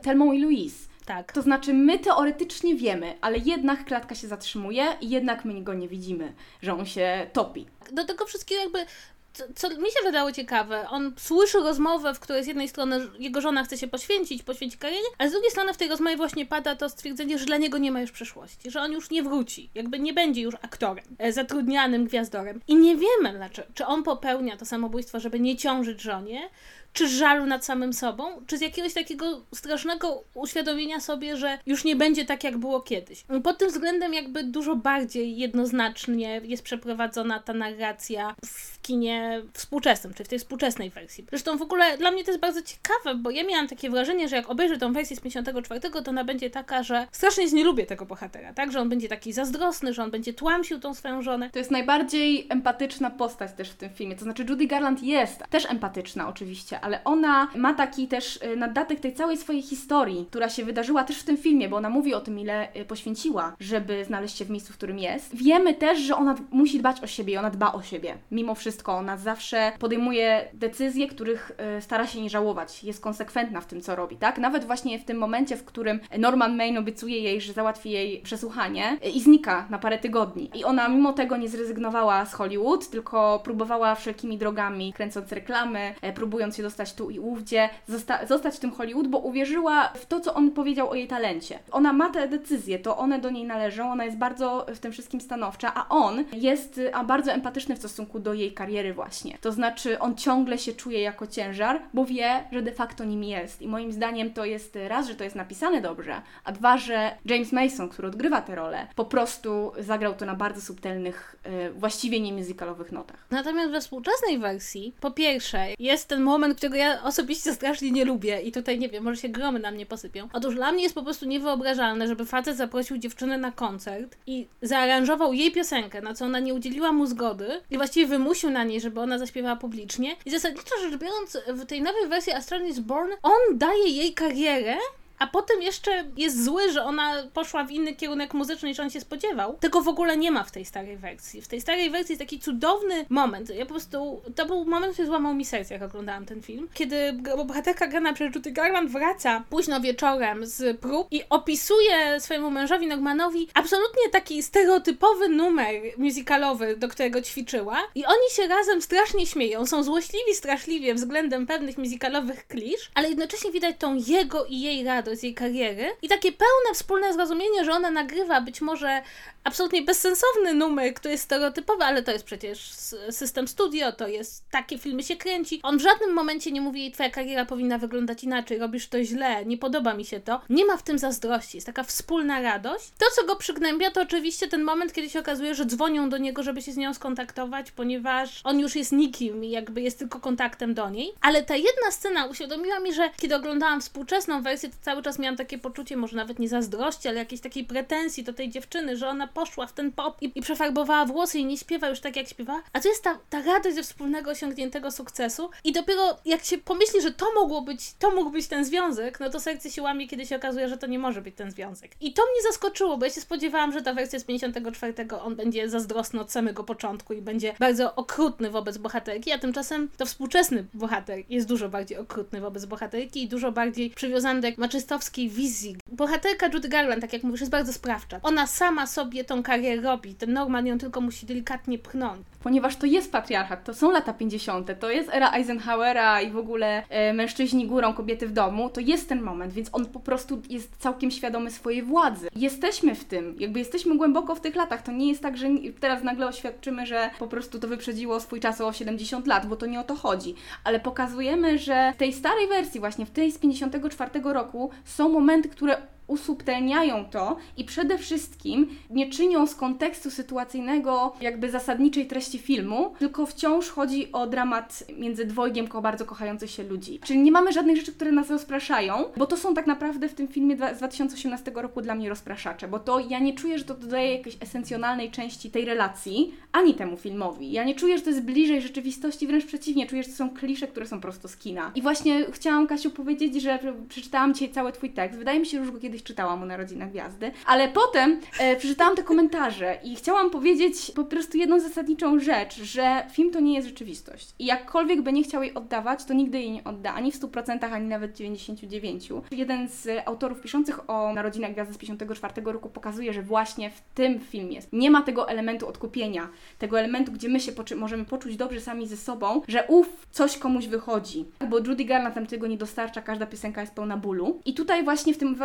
Telmą 0.10 0.32
i 0.32 0.42
Louise. 0.42 0.88
Tak. 1.06 1.32
To 1.32 1.42
znaczy, 1.42 1.74
my 1.74 2.00
teoretycznie 2.00 2.76
wiemy, 2.76 3.18
ale 3.22 3.38
jednak 3.38 3.86
klatka 3.86 4.16
się 4.16 4.28
zatrzymuje 4.28 4.84
i 5.02 5.10
jednak 5.10 5.46
my 5.46 5.62
go 5.62 5.74
nie 5.74 5.88
widzimy, 5.88 6.34
że 6.62 6.74
on 6.74 6.86
się 6.86 7.28
topi. 7.34 7.66
Do 7.92 8.06
tego 8.06 8.26
wszystkiego 8.26 8.62
jakby 8.62 8.86
co, 9.34 9.44
co, 9.56 9.70
mi 9.70 9.88
się 9.88 10.04
wydało 10.04 10.32
ciekawe, 10.32 10.90
on 10.90 11.14
słyszy 11.18 11.60
rozmowę, 11.60 12.14
w 12.14 12.20
której 12.20 12.44
z 12.44 12.48
jednej 12.48 12.70
strony 12.70 13.08
jego 13.20 13.42
żona 13.42 13.64
chce 13.64 13.78
się 13.78 13.88
poświęcić, 13.88 14.44
poświęcić 14.44 14.80
karierze, 14.80 15.08
ale 15.18 15.30
z 15.30 15.32
drugiej 15.32 15.52
strony 15.52 15.74
w 15.74 15.78
tej 15.78 15.90
rozmowie 15.90 16.18
właśnie 16.18 16.46
pada 16.46 16.76
to 16.76 16.90
stwierdzenie, 16.90 17.38
że 17.40 17.46
dla 17.46 17.58
niego 17.58 17.78
nie 17.78 17.92
ma 17.92 18.02
już 18.02 18.12
przyszłości, 18.12 18.72
że 18.72 18.82
on 18.82 18.92
już 18.92 19.10
nie 19.10 19.24
wróci, 19.24 19.70
jakby 19.76 20.00
nie 20.00 20.14
będzie 20.14 20.42
już 20.42 20.56
aktorem, 20.56 21.06
e, 21.18 21.34
zatrudnianym 21.34 22.06
gwiazdorem. 22.06 22.62
I 22.68 22.76
nie 22.76 22.96
wiemy, 22.96 23.38
dlaczego, 23.38 23.68
czy 23.74 23.86
on 23.86 24.04
popełnia 24.04 24.58
to 24.58 24.66
samobójstwo, 24.66 25.20
żeby 25.20 25.40
nie 25.40 25.58
ciążyć 25.58 26.02
żonie, 26.02 26.50
czy 26.94 27.08
żalu 27.08 27.46
nad 27.46 27.66
samym 27.66 27.94
sobą, 27.94 28.24
czy 28.48 28.58
z 28.58 28.62
jakiegoś 28.62 28.94
takiego 28.94 29.42
strasznego 29.56 30.24
uświadomienia 30.34 31.00
sobie, 31.00 31.38
że 31.38 31.60
już 31.66 31.84
nie 31.84 31.96
będzie 31.96 32.26
tak, 32.26 32.44
jak 32.44 32.58
było 32.58 32.82
kiedyś. 32.82 33.26
Pod 33.44 33.58
tym 33.58 33.70
względem 33.70 34.14
jakby 34.14 34.44
dużo 34.44 34.76
bardziej 34.76 35.38
jednoznacznie 35.38 36.42
jest 36.44 36.64
przeprowadzona 36.64 37.40
ta 37.40 37.54
narracja 37.54 38.36
w 38.46 38.82
kinie 38.82 39.42
współczesnym, 39.54 40.14
czy 40.14 40.24
w 40.24 40.28
tej 40.28 40.40
współczesnej 40.40 40.90
wersji. 40.90 41.26
Zresztą 41.30 41.58
w 41.58 41.62
ogóle 41.62 41.98
dla 41.98 42.12
mnie 42.12 42.24
to 42.24 42.32
jest 42.32 42.42
bardzo 42.42 42.62
ciekawe, 42.62 43.16
bo 43.16 43.32
ja 43.32 43.44
miałam 43.44 43.68
takie 43.68 43.90
wrażenie, 43.90 44.30
że 44.30 44.36
jak 44.36 44.50
obejrzę 44.50 44.78
tą 44.78 44.94
wersję 44.94 45.16
z 45.16 45.20
54, 45.20 45.80
to 45.80 46.10
ona 46.10 46.24
będzie 46.24 46.50
taka, 46.50 46.84
że 46.84 47.08
strasznie 47.12 47.46
nie 47.46 47.64
lubię 47.64 47.86
tego 47.86 48.06
bohatera, 48.06 48.54
tak? 48.54 48.72
Że 48.72 48.80
on 48.80 48.90
będzie 48.90 49.08
taki 49.08 49.34
zazdrosny, 49.34 49.94
że 49.94 50.04
on 50.04 50.12
będzie 50.12 50.34
tłamsił 50.34 50.80
tą 50.80 50.94
swoją 50.94 51.22
żonę. 51.22 51.50
To 51.50 51.60
jest 51.60 51.72
najbardziej 51.72 52.48
empatyczna 52.50 53.10
postać 53.10 53.52
też 53.52 53.70
w 53.70 53.76
tym 53.76 53.90
filmie. 53.90 54.16
To 54.16 54.24
znaczy 54.24 54.46
Judy 54.50 54.68
Garland 54.68 55.04
jest 55.04 55.44
też 55.50 55.66
empatyczna 55.66 56.28
oczywiście, 56.28 56.79
ale 56.82 57.04
ona 57.04 57.48
ma 57.56 57.74
taki 57.74 58.08
też 58.08 58.40
y, 58.44 58.56
naddatek 58.56 59.00
tej 59.00 59.14
całej 59.14 59.38
swojej 59.38 59.62
historii, 59.62 60.26
która 60.30 60.50
się 60.50 60.66
wydarzyła 60.66 61.04
też 61.04 61.20
w 61.20 61.24
tym 61.24 61.38
filmie, 61.38 61.70
bo 61.70 61.78
ona 61.78 61.90
mówi 61.90 62.14
o 62.14 62.22
tym, 62.22 62.40
ile 62.40 62.76
y, 62.76 62.86
poświęciła, 62.86 63.56
żeby 63.60 64.06
znaleźć 64.06 64.38
się 64.38 64.46
w 64.46 64.50
miejscu, 64.50 64.74
w 64.74 64.78
którym 64.78 65.00
jest. 65.00 65.36
Wiemy 65.36 65.74
też, 65.74 66.00
że 66.00 66.16
ona 66.16 66.36
musi 66.52 66.80
dbać 66.80 67.04
o 67.04 67.08
siebie 67.08 67.34
i 67.34 67.38
ona 67.38 67.50
dba 67.50 67.72
o 67.72 67.82
siebie. 67.82 68.18
Mimo 68.32 68.56
wszystko 68.56 68.98
ona 68.98 69.18
zawsze 69.18 69.72
podejmuje 69.80 70.48
decyzje, 70.54 71.08
których 71.08 71.52
y, 71.78 71.82
stara 71.82 72.08
się 72.08 72.22
nie 72.22 72.30
żałować. 72.30 72.84
Jest 72.84 73.02
konsekwentna 73.02 73.62
w 73.62 73.66
tym, 73.66 73.82
co 73.82 73.96
robi, 73.96 74.18
tak? 74.18 74.38
Nawet 74.38 74.66
właśnie 74.66 75.00
w 75.00 75.06
tym 75.06 75.18
momencie, 75.18 75.58
w 75.58 75.66
którym 75.66 76.00
Norman 76.18 76.56
Main 76.56 76.78
obiecuje 76.78 77.20
jej, 77.20 77.42
że 77.42 77.54
załatwi 77.54 77.92
jej 77.92 78.22
przesłuchanie 78.22 78.98
i 79.14 79.22
znika 79.22 79.68
na 79.70 79.80
parę 79.80 79.98
tygodni. 79.98 80.50
I 80.54 80.64
ona 80.64 80.88
mimo 80.88 81.14
tego 81.14 81.38
nie 81.38 81.50
zrezygnowała 81.50 82.26
z 82.26 82.34
Hollywood, 82.34 82.90
tylko 82.90 83.40
próbowała 83.44 83.96
wszelkimi 83.96 84.38
drogami, 84.38 84.94
kręcąc 84.94 85.32
reklamy, 85.32 85.96
e, 86.02 86.14
próbując 86.14 86.58
się 86.58 86.64
dostać 86.70 86.94
tu 86.94 87.10
i 87.10 87.20
ówdzie, 87.20 87.70
zosta 87.88 88.26
zostać 88.26 88.56
w 88.56 88.60
tym 88.60 88.72
Hollywood, 88.72 89.08
bo 89.08 89.18
uwierzyła 89.18 89.88
w 89.88 90.06
to, 90.06 90.20
co 90.20 90.34
on 90.34 90.52
powiedział 90.52 90.90
o 90.90 90.96
jej 90.96 91.08
talencie. 91.08 91.60
Ona 91.72 91.94
ma 91.94 92.10
te 92.10 92.28
decyzje, 92.28 92.80
to 92.80 92.98
one 92.98 93.20
do 93.20 93.30
niej 93.30 93.46
należą, 93.46 93.92
ona 93.92 94.06
jest 94.06 94.18
bardzo 94.18 94.66
w 94.76 94.80
tym 94.80 94.92
wszystkim 94.92 95.22
stanowcza, 95.22 95.72
a 95.76 95.90
on 95.90 96.24
jest 96.34 96.80
a 96.94 97.04
bardzo 97.04 97.32
empatyczny 97.32 97.76
w 97.76 97.80
stosunku 97.80 98.20
do 98.20 98.34
jej 98.34 98.52
kariery 98.54 98.94
właśnie. 98.94 99.38
To 99.42 99.52
znaczy, 99.52 100.00
on 100.00 100.16
ciągle 100.16 100.58
się 100.58 100.74
czuje 100.74 101.02
jako 101.02 101.28
ciężar, 101.28 101.82
bo 101.94 102.06
wie, 102.06 102.44
że 102.52 102.62
de 102.62 102.72
facto 102.72 103.04
nim 103.04 103.24
jest. 103.24 103.62
I 103.62 103.68
moim 103.68 103.92
zdaniem 103.92 104.34
to 104.34 104.46
jest 104.46 104.78
raz, 104.88 105.08
że 105.08 105.16
to 105.16 105.24
jest 105.24 105.36
napisane 105.36 105.82
dobrze, 105.82 106.22
a 106.44 106.52
dwa, 106.52 106.78
że 106.78 107.12
James 107.26 107.52
Mason, 107.52 107.90
który 107.90 108.08
odgrywa 108.08 108.42
tę 108.42 108.56
rolę, 108.56 108.88
po 108.96 109.06
prostu 109.06 109.72
zagrał 109.80 110.14
to 110.14 110.26
na 110.26 110.36
bardzo 110.36 110.62
subtelnych, 110.62 111.36
yy, 111.46 111.72
właściwie 111.74 112.20
nie 112.20 112.34
musicalowych 112.34 112.92
notach. 112.92 113.26
Natomiast 113.32 113.72
we 113.72 113.82
współczesnej 113.82 114.40
wersji, 114.40 114.96
po 115.00 115.12
pierwsze, 115.12 115.68
jest 115.80 116.08
ten 116.08 116.22
moment, 116.22 116.59
którego 116.60 116.76
ja 116.76 117.04
osobiście 117.04 117.54
strasznie 117.54 117.92
nie 117.92 118.06
lubię 118.06 118.42
i 118.42 118.52
tutaj 118.52 118.80
nie 118.80 118.90
wiem, 118.90 119.04
może 119.04 119.22
się 119.22 119.30
gromy 119.30 119.60
na 119.60 119.72
mnie 119.72 119.86
posypią. 119.86 120.28
Otóż 120.34 120.56
dla 120.56 120.72
mnie 120.72 120.84
jest 120.84 120.96
po 120.96 121.04
prostu 121.04 121.26
niewyobrażalne, 121.26 122.08
żeby 122.08 122.26
facet 122.26 122.58
zaprosił 122.58 122.98
dziewczynę 122.98 123.38
na 123.38 123.52
koncert 123.52 124.18
i 124.28 124.48
zaaranżował 124.62 125.34
jej 125.34 125.52
piosenkę, 125.52 126.02
na 126.02 126.14
co 126.14 126.26
ona 126.26 126.40
nie 126.40 126.54
udzieliła 126.54 126.92
mu 126.92 127.06
zgody 127.06 127.62
i 127.72 127.78
właściwie 127.78 128.08
wymusił 128.08 128.50
na 128.50 128.64
niej, 128.64 128.82
żeby 128.82 129.00
ona 129.00 129.18
zaśpiewała 129.18 129.56
publicznie. 129.56 130.16
I 130.26 130.32
zasadniczo 130.32 130.76
rzecz 130.82 131.00
biorąc, 131.00 131.38
w 131.48 131.66
tej 131.66 131.82
nowej 131.82 132.08
wersji 132.08 132.34
Astron 132.34 132.68
is 132.68 132.80
Born 132.80 133.12
on 133.24 133.58
daje 133.58 133.90
jej 133.90 134.14
karierę 134.14 134.78
a 135.20 135.28
potem 135.28 135.62
jeszcze 135.62 136.04
jest 136.18 136.44
zły, 136.44 136.72
że 136.72 136.84
ona 136.84 137.24
poszła 137.34 137.64
w 137.64 137.72
inny 137.72 137.96
kierunek 137.96 138.34
muzyczny 138.34 138.70
niż 138.70 138.80
on 138.80 138.90
się 138.90 139.02
spodziewał. 139.02 139.58
Tego 139.60 139.82
w 139.82 139.88
ogóle 139.88 140.18
nie 140.18 140.32
ma 140.32 140.44
w 140.44 140.52
tej 140.52 140.66
starej 140.66 140.98
wersji. 140.98 141.42
W 141.42 141.48
tej 141.48 141.62
starej 141.62 141.90
wersji 141.90 142.14
jest 142.14 142.20
taki 142.22 142.40
cudowny 142.40 143.06
moment. 143.10 143.50
Ja 143.50 143.66
po 143.66 143.72
prostu, 143.72 144.22
to 144.36 144.46
był 144.46 144.66
moment, 144.66 144.94
który 144.94 145.08
złamał 145.08 145.34
mi 145.34 145.46
serce, 145.46 145.74
jak 145.74 145.84
oglądałam 145.84 146.26
ten 146.26 146.42
film. 146.42 146.68
Kiedy 146.74 147.14
bohaterka 147.48 147.88
grana 147.88 148.14
przez 148.14 148.36
Judy 148.36 148.52
Garland 148.52 148.92
wraca 148.92 149.44
późno 149.50 149.82
wieczorem 149.82 150.46
z 150.46 150.80
prób 150.80 151.08
i 151.12 151.24
opisuje 151.30 152.20
swojemu 152.20 152.52
mężowi 152.52 152.88
Normanowi 152.88 153.48
absolutnie 153.54 154.10
taki 154.12 154.44
stereotypowy 154.44 155.30
numer 155.30 155.76
musicalowy, 155.98 156.76
do 156.78 156.88
którego 156.88 157.22
ćwiczyła 157.22 157.78
i 157.96 158.06
oni 158.06 158.30
się 158.32 158.48
razem 158.48 158.82
strasznie 158.82 159.28
śmieją. 159.28 159.66
Są 159.66 159.84
złośliwi 159.84 160.34
straszliwie 160.34 160.94
względem 160.94 161.48
pewnych 161.48 161.78
musicalowych 161.78 162.48
klisz, 162.48 162.92
ale 162.94 163.10
jednocześnie 163.10 163.52
widać 163.52 163.76
tą 163.80 163.96
jego 164.08 164.46
i 164.46 164.62
jej 164.62 164.84
radość 164.84 165.09
radość 165.10 165.22
z 165.22 165.24
jej 165.24 165.34
kariery 165.34 165.92
i 166.02 166.10
takie 166.10 166.32
pełne 166.32 166.74
wspólne 166.74 167.14
zrozumienie, 167.14 167.66
że 167.66 167.72
ona 167.72 167.92
nagrywa 167.92 168.42
być 168.42 168.62
może 168.62 169.02
absolutnie 169.44 169.82
bezsensowny 169.82 170.54
numer, 170.54 170.94
który 170.94 171.12
jest 171.12 171.24
stereotypowy, 171.24 171.84
ale 171.84 172.04
to 172.04 172.12
jest 172.12 172.26
przecież 172.26 172.72
system 173.12 173.48
studio, 173.48 173.92
to 173.92 174.08
jest 174.08 174.50
takie 174.52 174.78
filmy 174.78 175.04
się 175.04 175.16
kręci. 175.16 175.60
On 175.64 175.78
w 175.78 175.82
żadnym 175.82 176.14
momencie 176.14 176.52
nie 176.52 176.62
mówi 176.62 176.82
jej, 176.82 176.92
twoja 176.92 177.10
kariera 177.10 177.46
powinna 177.46 177.78
wyglądać 177.78 178.24
inaczej, 178.24 178.58
robisz 178.58 178.88
to 178.88 179.04
źle, 179.04 179.46
nie 179.46 179.58
podoba 179.58 179.94
mi 179.94 180.06
się 180.06 180.20
to. 180.20 180.42
Nie 180.50 180.66
ma 180.66 180.78
w 180.78 180.84
tym 180.84 181.00
zazdrości, 181.00 181.58
jest 181.58 181.68
taka 181.68 181.84
wspólna 181.84 182.42
radość. 182.42 182.92
To, 182.98 183.06
co 183.16 183.26
go 183.26 183.36
przygnębia, 183.36 183.92
to 183.92 184.02
oczywiście 184.02 184.48
ten 184.48 184.64
moment, 184.64 184.94
kiedy 184.94 185.10
się 185.10 185.20
okazuje, 185.20 185.56
że 185.56 185.66
dzwonią 185.66 186.10
do 186.10 186.18
niego, 186.18 186.44
żeby 186.44 186.62
się 186.62 186.72
z 186.72 186.78
nią 186.78 186.94
skontaktować, 186.94 187.72
ponieważ 187.72 188.42
on 188.44 188.60
już 188.60 188.76
jest 188.76 188.92
nikim 188.92 189.44
i 189.44 189.50
jakby 189.50 189.82
jest 189.82 190.00
tylko 190.00 190.20
kontaktem 190.20 190.74
do 190.74 190.90
niej. 190.90 191.14
Ale 191.22 191.44
ta 191.44 191.56
jedna 191.56 191.92
scena 191.92 192.26
uświadomiła 192.26 192.80
mi, 192.80 192.94
że 192.94 193.10
kiedy 193.18 193.36
oglądałam 193.36 193.82
współczesną 193.82 194.42
wersję, 194.42 194.70
to 194.70 194.76
cały 194.82 194.99
czas 195.02 195.20
miałam 195.20 195.38
takie 195.38 195.58
poczucie, 195.58 195.98
może 195.98 196.16
nawet 196.16 196.40
nie 196.40 196.50
zazdrości, 196.50 197.08
ale 197.08 197.18
jakiejś 197.18 197.42
takiej 197.42 197.64
pretensji 197.64 198.24
do 198.24 198.34
tej 198.34 198.50
dziewczyny, 198.50 198.98
że 198.98 199.08
ona 199.08 199.28
poszła 199.28 199.68
w 199.68 199.74
ten 199.74 199.92
pop 199.92 200.22
i, 200.22 200.32
i 200.36 200.42
przefarbowała 200.42 201.06
włosy 201.06 201.40
i 201.40 201.46
nie 201.46 201.58
śpiewa 201.58 201.90
już 201.90 202.00
tak, 202.00 202.16
jak 202.16 202.28
śpiewa. 202.28 202.62
A 202.74 202.80
to 202.80 202.90
jest 202.90 203.04
ta, 203.04 203.20
ta 203.30 203.42
radość 203.42 203.76
ze 203.76 203.84
wspólnego 203.84 204.32
osiągniętego 204.32 204.92
sukcesu 204.92 205.50
i 205.64 205.72
dopiero 205.72 206.18
jak 206.26 206.44
się 206.44 206.58
pomyśli, 206.58 207.02
że 207.02 207.12
to 207.12 207.26
mogło 207.36 207.62
być, 207.62 207.94
to 208.00 208.12
mógł 208.12 208.30
być 208.30 208.48
ten 208.48 208.66
związek, 208.66 209.20
no 209.20 209.30
to 209.30 209.40
serce 209.40 209.70
się 209.70 209.82
łamie, 209.82 210.08
kiedy 210.08 210.26
się 210.26 210.36
okazuje, 210.36 210.70
że 210.70 210.78
to 210.78 210.88
nie 210.88 211.00
może 211.00 211.22
być 211.22 211.36
ten 211.36 211.52
związek. 211.52 211.92
I 212.02 212.14
to 212.14 212.22
mnie 212.22 212.42
zaskoczyło, 212.52 212.98
bo 212.98 213.06
ja 213.06 213.12
się 213.12 213.22
spodziewałam, 213.22 213.72
że 213.72 213.82
ta 213.82 213.94
wersja 213.94 214.20
z 214.20 214.24
54 214.24 214.94
on 215.22 215.36
będzie 215.36 215.70
zazdrosny 215.70 216.20
od 216.20 216.32
samego 216.32 216.64
początku 216.64 217.14
i 217.14 217.22
będzie 217.22 217.56
bardzo 217.60 217.96
okrutny 217.96 218.50
wobec 218.50 218.78
bohaterki, 218.78 219.32
a 219.32 219.40
tymczasem 219.40 219.90
to 219.98 220.06
współczesny 220.06 220.66
bohater 220.74 221.24
jest 221.30 221.48
dużo 221.48 221.70
bardziej 221.70 221.98
okrutny 221.98 222.42
wobec 222.42 222.66
bohaterki 222.66 223.24
i 223.24 223.28
dużo 223.28 223.52
bardziej 223.52 223.90
przywiązany 223.90 224.42
do 224.42 224.48
jak 224.48 224.58
maczystowskiej 224.90 225.30
wizji. 225.30 225.76
Bohaterka 225.92 226.48
Judy 226.48 226.70
Garland, 226.70 227.02
tak 227.02 227.14
jak 227.14 227.24
mówisz, 227.24 227.40
jest 227.40 227.52
bardzo 227.52 227.74
sprawcza. 227.74 228.20
Ona 228.24 228.48
sama 228.48 228.88
sobie 228.88 229.24
tą 229.24 229.44
karierę 229.44 229.82
robi, 229.82 230.16
ten 230.16 230.34
Norman 230.34 230.68
ją 230.68 230.78
tylko 230.78 231.02
musi 231.02 231.26
delikatnie 231.26 231.80
pchnąć. 231.80 232.22
Ponieważ 232.44 232.76
to 232.76 232.86
jest 232.86 233.12
patriarchat, 233.12 233.64
to 233.64 233.74
są 233.74 233.92
lata 233.92 234.14
50., 234.14 234.80
to 234.80 234.90
jest 234.90 235.10
era 235.14 235.32
Eisenhowera 235.34 236.22
i 236.22 236.32
w 236.32 236.38
ogóle 236.38 236.84
e, 236.90 237.14
mężczyźni 237.14 237.68
górą, 237.68 237.94
kobiety 237.94 238.28
w 238.28 238.32
domu, 238.32 238.70
to 238.70 238.82
jest 238.82 239.10
ten 239.10 239.22
moment, 239.22 239.54
więc 239.54 239.70
on 239.72 239.86
po 239.86 240.00
prostu 240.00 240.42
jest 240.50 240.78
całkiem 240.78 241.12
świadomy 241.12 241.52
swojej 241.52 241.84
władzy. 241.84 242.30
Jesteśmy 242.36 242.96
w 242.96 243.06
tym, 243.06 243.36
jakby 243.40 243.60
jesteśmy 243.60 243.98
głęboko 243.98 244.36
w 244.36 244.42
tych 244.42 244.56
latach. 244.56 244.82
To 244.82 244.92
nie 244.92 245.10
jest 245.10 245.22
tak, 245.22 245.38
że 245.38 245.48
teraz 245.80 246.04
nagle 246.04 246.28
oświadczymy, 246.28 246.86
że 246.86 247.10
po 247.20 247.28
prostu 247.28 247.60
to 247.60 247.68
wyprzedziło 247.68 248.20
swój 248.20 248.40
czas 248.40 248.62
o 248.62 248.74
70 248.74 249.28
lat, 249.28 249.46
bo 249.46 249.56
to 249.56 249.66
nie 249.66 249.80
o 249.80 249.84
to 249.84 249.96
chodzi. 249.96 250.36
Ale 250.64 250.80
pokazujemy, 250.80 251.58
że 251.58 251.94
w 251.96 251.98
tej 251.98 252.14
starej 252.14 252.48
wersji, 252.48 252.80
właśnie 252.80 253.06
w 253.06 253.12
tej 253.12 253.32
z 253.32 253.38
54 253.38 254.12
roku, 254.24 254.70
są 254.86 255.10
momenty, 255.10 255.50
które 255.50 255.78
usubtelniają 256.10 257.06
to 257.06 257.38
i 257.58 257.64
przede 257.64 257.98
wszystkim 257.98 258.68
nie 258.90 259.10
czynią 259.10 259.48
z 259.48 259.56
kontekstu 259.56 260.12
sytuacyjnego 260.12 261.14
jakby 261.22 261.52
zasadniczej 261.52 262.08
treści 262.08 262.40
filmu, 262.40 262.94
tylko 263.00 263.26
wciąż 263.26 263.70
chodzi 263.70 264.12
o 264.12 264.28
dramat 264.28 264.84
między 264.98 265.26
dwojgiem 265.26 265.68
bardzo 265.82 266.06
kochających 266.06 266.52
się 266.52 266.64
ludzi. 266.64 267.00
Czyli 267.04 267.20
nie 267.20 267.32
mamy 267.32 267.54
żadnych 267.54 267.78
rzeczy, 267.78 267.92
które 267.92 268.12
nas 268.12 268.30
rozpraszają, 268.30 268.94
bo 269.18 269.26
to 269.26 269.38
są 269.38 269.54
tak 269.54 269.68
naprawdę 269.68 270.10
w 270.10 270.14
tym 270.14 270.28
filmie 270.28 270.56
z 270.56 270.78
2018 270.78 271.52
roku 271.56 271.82
dla 271.82 271.96
mnie 271.96 272.10
rozpraszacze, 272.10 272.68
bo 272.68 272.80
to 272.80 273.00
ja 273.00 273.20
nie 273.20 273.34
czuję, 273.34 273.58
że 273.58 273.64
to 273.64 273.74
dodaje 273.74 274.16
jakiejś 274.18 274.38
esencjonalnej 274.40 275.12
części 275.12 275.52
tej 275.52 275.66
relacji, 275.66 276.34
ani 276.52 276.74
temu 276.74 276.98
filmowi. 276.98 277.52
Ja 277.52 277.64
nie 277.64 277.76
czuję, 277.76 277.98
że 277.98 278.04
to 278.04 278.10
jest 278.10 278.24
bliżej 278.24 278.62
rzeczywistości, 278.62 279.28
wręcz 279.28 279.46
przeciwnie, 279.46 279.88
czuję, 279.88 280.04
że 280.04 280.10
to 280.10 280.16
są 280.16 280.30
klisze, 280.30 280.68
które 280.68 280.86
są 280.86 281.02
prosto 281.02 281.28
z 281.28 281.38
kina. 281.38 281.72
I 281.76 281.82
właśnie 281.82 282.26
chciałam, 282.32 282.68
Kasiu, 282.68 282.92
powiedzieć, 282.92 283.42
że 283.42 283.60
przeczytałam 283.90 284.34
dzisiaj 284.34 284.52
cały 284.52 284.72
Twój 284.72 284.90
tekst. 284.90 285.20
Wydaje 285.20 285.40
mi 285.40 285.46
się, 285.46 285.52
że 285.52 285.58
już 285.58 285.72
go 285.72 285.80
kiedyś 285.80 285.99
czytałam 286.04 286.44
o 286.44 286.46
Narodzinach 286.46 286.92
Gwiazdy, 286.92 287.32
ale 287.46 287.68
potem 287.68 288.22
e, 288.40 288.56
przeczytałam 288.56 288.96
te 288.96 289.04
komentarze 289.04 289.78
i 289.84 289.96
chciałam 289.96 290.30
powiedzieć 290.30 290.92
po 290.96 291.04
prostu 291.04 291.38
jedną 291.38 291.60
zasadniczą 291.60 292.20
rzecz, 292.20 292.62
że 292.62 293.06
film 293.12 293.32
to 293.32 293.40
nie 293.40 293.54
jest 293.54 293.68
rzeczywistość. 293.68 294.30
I 294.40 294.46
jakkolwiek 294.46 295.02
by 295.02 295.14
nie 295.14 295.24
chciał 295.24 295.44
jej 295.44 295.54
oddawać, 295.54 296.06
to 296.06 296.14
nigdy 296.14 296.40
jej 296.40 296.52
nie 296.52 296.64
odda, 296.64 296.94
ani 296.94 297.12
w 297.12 297.20
100%, 297.20 297.74
ani 297.74 297.88
nawet 297.88 298.20
99%. 298.20 299.22
Jeden 299.32 299.68
z 299.68 299.88
autorów 300.06 300.42
piszących 300.42 300.90
o 300.90 301.14
Narodzinach 301.14 301.54
Gwiazdy 301.54 301.74
z 301.74 301.78
54 301.78 302.42
roku 302.42 302.70
pokazuje, 302.70 303.14
że 303.14 303.22
właśnie 303.22 303.70
w 303.70 303.82
tym 303.94 304.20
filmie 304.20 304.60
nie 304.74 304.92
ma 304.92 305.02
tego 305.02 305.30
elementu 305.30 305.68
odkupienia, 305.68 306.30
tego 306.60 306.80
elementu, 306.80 307.12
gdzie 307.12 307.30
my 307.30 307.40
się 307.40 307.52
poczy 307.52 307.76
możemy 307.76 308.06
poczuć 308.06 308.38
dobrze 308.38 308.62
sami 308.62 308.88
ze 308.88 308.98
sobą, 308.98 309.42
że 309.48 309.64
uf, 309.68 310.08
coś 310.12 310.38
komuś 310.38 310.68
wychodzi. 310.68 311.26
Bo 311.50 311.58
Judy 311.58 311.86
Garland 311.86 312.16
tam 312.16 312.26
tego 312.26 312.48
nie 312.48 312.58
dostarcza, 312.58 313.02
każda 313.02 313.26
piosenka 313.26 313.62
jest 313.62 313.74
pełna 313.74 313.98
bólu. 313.98 314.42
I 314.46 314.54
tutaj 314.54 314.84
właśnie 314.84 315.14
w 315.14 315.18
tym 315.18 315.36